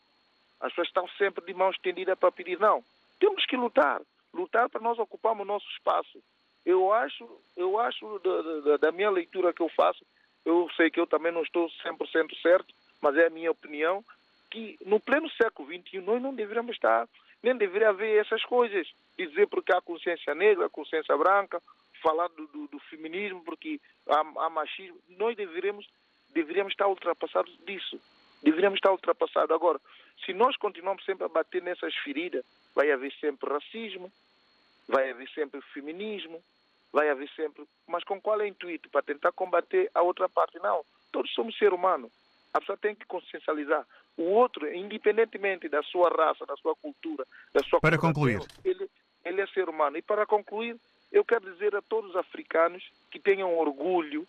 As 0.60 0.70
pessoas 0.70 0.88
estão 0.88 1.08
sempre 1.18 1.44
de 1.44 1.54
mãos 1.54 1.76
estendidas 1.76 2.18
para 2.18 2.32
pedir. 2.32 2.58
Não, 2.58 2.82
temos 3.18 3.44
que 3.46 3.56
lutar. 3.56 4.00
Lutar 4.32 4.68
para 4.68 4.80
nós 4.80 4.98
ocuparmos 4.98 5.42
o 5.42 5.48
nosso 5.48 5.68
espaço. 5.70 6.22
Eu 6.68 6.92
acho, 6.92 7.26
eu 7.56 7.78
acho 7.80 8.18
da, 8.18 8.60
da, 8.60 8.76
da 8.76 8.92
minha 8.92 9.08
leitura 9.08 9.54
que 9.54 9.62
eu 9.62 9.70
faço, 9.70 10.04
eu 10.44 10.68
sei 10.76 10.90
que 10.90 11.00
eu 11.00 11.06
também 11.06 11.32
não 11.32 11.42
estou 11.42 11.66
100% 11.82 12.38
certo, 12.42 12.74
mas 13.00 13.16
é 13.16 13.26
a 13.26 13.30
minha 13.30 13.50
opinião, 13.50 14.04
que 14.50 14.78
no 14.84 15.00
pleno 15.00 15.30
século 15.30 15.66
XXI 15.66 16.02
nós 16.02 16.20
não 16.20 16.34
deveríamos 16.34 16.76
estar, 16.76 17.08
nem 17.42 17.56
deveria 17.56 17.88
haver 17.88 18.20
essas 18.20 18.44
coisas. 18.44 18.86
Dizer 19.16 19.48
porque 19.48 19.72
há 19.72 19.80
consciência 19.80 20.34
negra, 20.34 20.68
consciência 20.68 21.16
branca, 21.16 21.58
falar 22.02 22.28
do, 22.28 22.46
do, 22.48 22.68
do 22.68 22.78
feminismo 22.80 23.42
porque 23.44 23.80
há, 24.06 24.20
há, 24.20 24.50
machismo. 24.50 25.00
Nós 25.16 25.34
deveríamos, 25.34 25.88
deveríamos 26.34 26.74
estar 26.74 26.86
ultrapassados 26.86 27.56
disso. 27.64 27.98
Deveríamos 28.42 28.76
estar 28.76 28.92
ultrapassados. 28.92 29.52
Agora, 29.52 29.80
se 30.22 30.34
nós 30.34 30.54
continuamos 30.58 31.02
sempre 31.06 31.24
a 31.24 31.28
bater 31.28 31.62
nessas 31.62 31.94
feridas, 31.94 32.44
vai 32.74 32.92
haver 32.92 33.10
sempre 33.14 33.48
racismo, 33.48 34.12
vai 34.86 35.10
haver 35.10 35.30
sempre 35.30 35.62
feminismo, 35.72 36.42
vai 36.92 37.08
haver 37.10 37.28
sempre. 37.30 37.64
Mas 37.86 38.04
com 38.04 38.20
qual 38.20 38.40
é 38.40 38.44
o 38.44 38.48
intuito? 38.48 38.88
Para 38.90 39.02
tentar 39.02 39.32
combater 39.32 39.90
a 39.94 40.02
outra 40.02 40.28
parte? 40.28 40.58
Não. 40.58 40.84
Todos 41.12 41.32
somos 41.32 41.56
seres 41.56 41.74
humanos. 41.74 42.10
A 42.52 42.60
pessoa 42.60 42.78
tem 42.78 42.94
que 42.94 43.06
consciencializar. 43.06 43.86
O 44.16 44.22
outro, 44.22 44.72
independentemente 44.74 45.68
da 45.68 45.82
sua 45.82 46.10
raça, 46.10 46.44
da 46.44 46.56
sua 46.56 46.74
cultura, 46.74 47.26
da 47.52 47.62
sua 47.64 47.80
Para 47.80 47.98
concluir. 47.98 48.40
Ele, 48.64 48.88
ele 49.24 49.40
é 49.40 49.46
ser 49.48 49.68
humano. 49.68 49.96
E 49.96 50.02
para 50.02 50.26
concluir, 50.26 50.76
eu 51.12 51.24
quero 51.24 51.52
dizer 51.52 51.74
a 51.76 51.82
todos 51.82 52.10
os 52.10 52.16
africanos 52.16 52.82
que 53.10 53.18
tenham 53.18 53.56
orgulho 53.56 54.26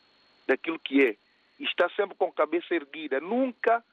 daquilo 0.48 0.80
que 0.80 1.04
é. 1.06 1.16
E 1.60 1.64
está 1.64 1.90
sempre 1.90 2.16
com 2.16 2.26
a 2.26 2.32
cabeça 2.32 2.74
erguida. 2.74 3.20
Nunca, 3.20 3.84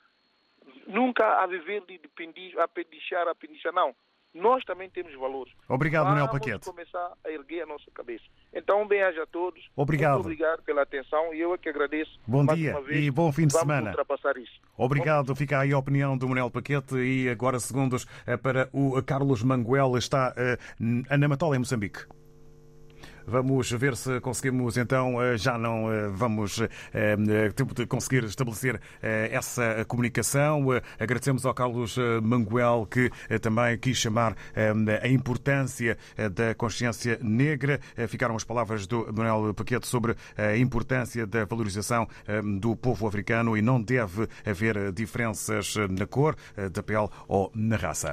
nunca 0.87 1.43
a 1.43 1.47
viver 1.47 1.83
de 1.83 1.99
pendich, 2.15 2.59
a 2.59 2.69
pedichar, 2.69 3.27
a 3.29 3.35
pedichar. 3.35 3.73
Não. 3.73 3.95
Nós 4.37 4.65
também 4.65 4.91
temos 4.91 5.15
valores. 5.15 5.53
Obrigado, 5.69 6.05
Vamos 6.05 6.21
Manuel 6.21 6.33
Paquete. 6.33 6.67
começar 6.71 7.13
a 7.25 7.31
erguer 7.31 7.63
a 7.63 7.67
nossa 7.67 7.91
cabeça. 7.93 8.25
Então, 8.53 8.87
bem-aja 8.87 9.23
a 9.23 9.27
todos. 9.27 9.63
Obrigado. 9.75 10.15
Muito 10.15 10.27
obrigado 10.27 10.63
pela 10.63 10.83
atenção 10.83 11.33
e 11.35 11.41
eu 11.41 11.55
é 11.55 11.59
que 11.59 11.69
agradeço. 11.69 12.19
Bom 12.27 12.45
dia 12.47 12.79
vez. 12.81 13.05
e 13.05 13.11
bom 13.11 13.33
fim 13.33 13.47
de 13.47 13.53
Vamos 13.55 13.67
semana. 13.69 13.91
ultrapassar 13.91 14.37
isso. 14.37 14.53
Obrigado. 14.77 15.35
Fica 15.35 15.61
aí 15.61 15.73
a 15.73 15.79
opinião 15.79 16.17
do 16.19 16.29
Manuel 16.29 16.51
Paquete 16.51 16.97
e 16.97 17.29
agora 17.29 17.59
segundos 17.59 18.07
eh, 18.27 18.37
para 18.37 18.69
o 18.73 19.03
Carlos 19.03 19.43
Manguel. 19.43 19.97
Está 19.97 20.35
eh, 20.37 20.59
na 20.79 21.29
Matola, 21.29 21.57
em 21.57 21.61
Moçambique. 21.61 22.07
Vamos 23.27 23.73
ver 23.73 23.97
se 23.97 24.21
conseguimos 24.21 24.77
então, 24.77 25.21
eh, 25.21 25.37
já 25.37 25.59
não 25.59 25.93
eh, 25.93 26.09
vamos 26.09 26.61
eh, 26.95 27.17
conseguir 27.89 28.23
estabelecer 28.25 28.81
essa 29.03 29.85
comunicação. 29.87 30.65
Agradecemos 30.99 31.45
ao 31.45 31.53
Carlos 31.53 31.97
Manguel 32.23 32.87
que 32.91 33.11
também 33.41 33.77
quis 33.79 33.97
chamar 33.97 34.37
a 35.03 35.09
importância 35.09 35.97
da 36.33 36.55
consciência 36.55 37.19
negra. 37.23 37.81
Ficaram 38.09 38.37
as 38.37 38.45
palavras 38.45 38.87
do 38.87 39.07
Manuel 39.13 39.55
Paquete 39.55 39.87
sobre 39.87 40.15
a 40.37 40.57
importância 40.57 41.27
da 41.27 41.45
valorização 41.45 42.07
do 42.61 42.77
povo 42.77 43.07
africano 43.07 43.57
e 43.57 43.63
não 43.63 43.81
deve 43.81 44.29
haver 44.45 44.93
diferenças 44.93 45.75
na 45.91 46.07
cor, 46.07 46.37
da 46.73 46.83
pele 46.83 47.09
ou 47.29 47.51
na 47.55 47.77
raça. 47.77 48.13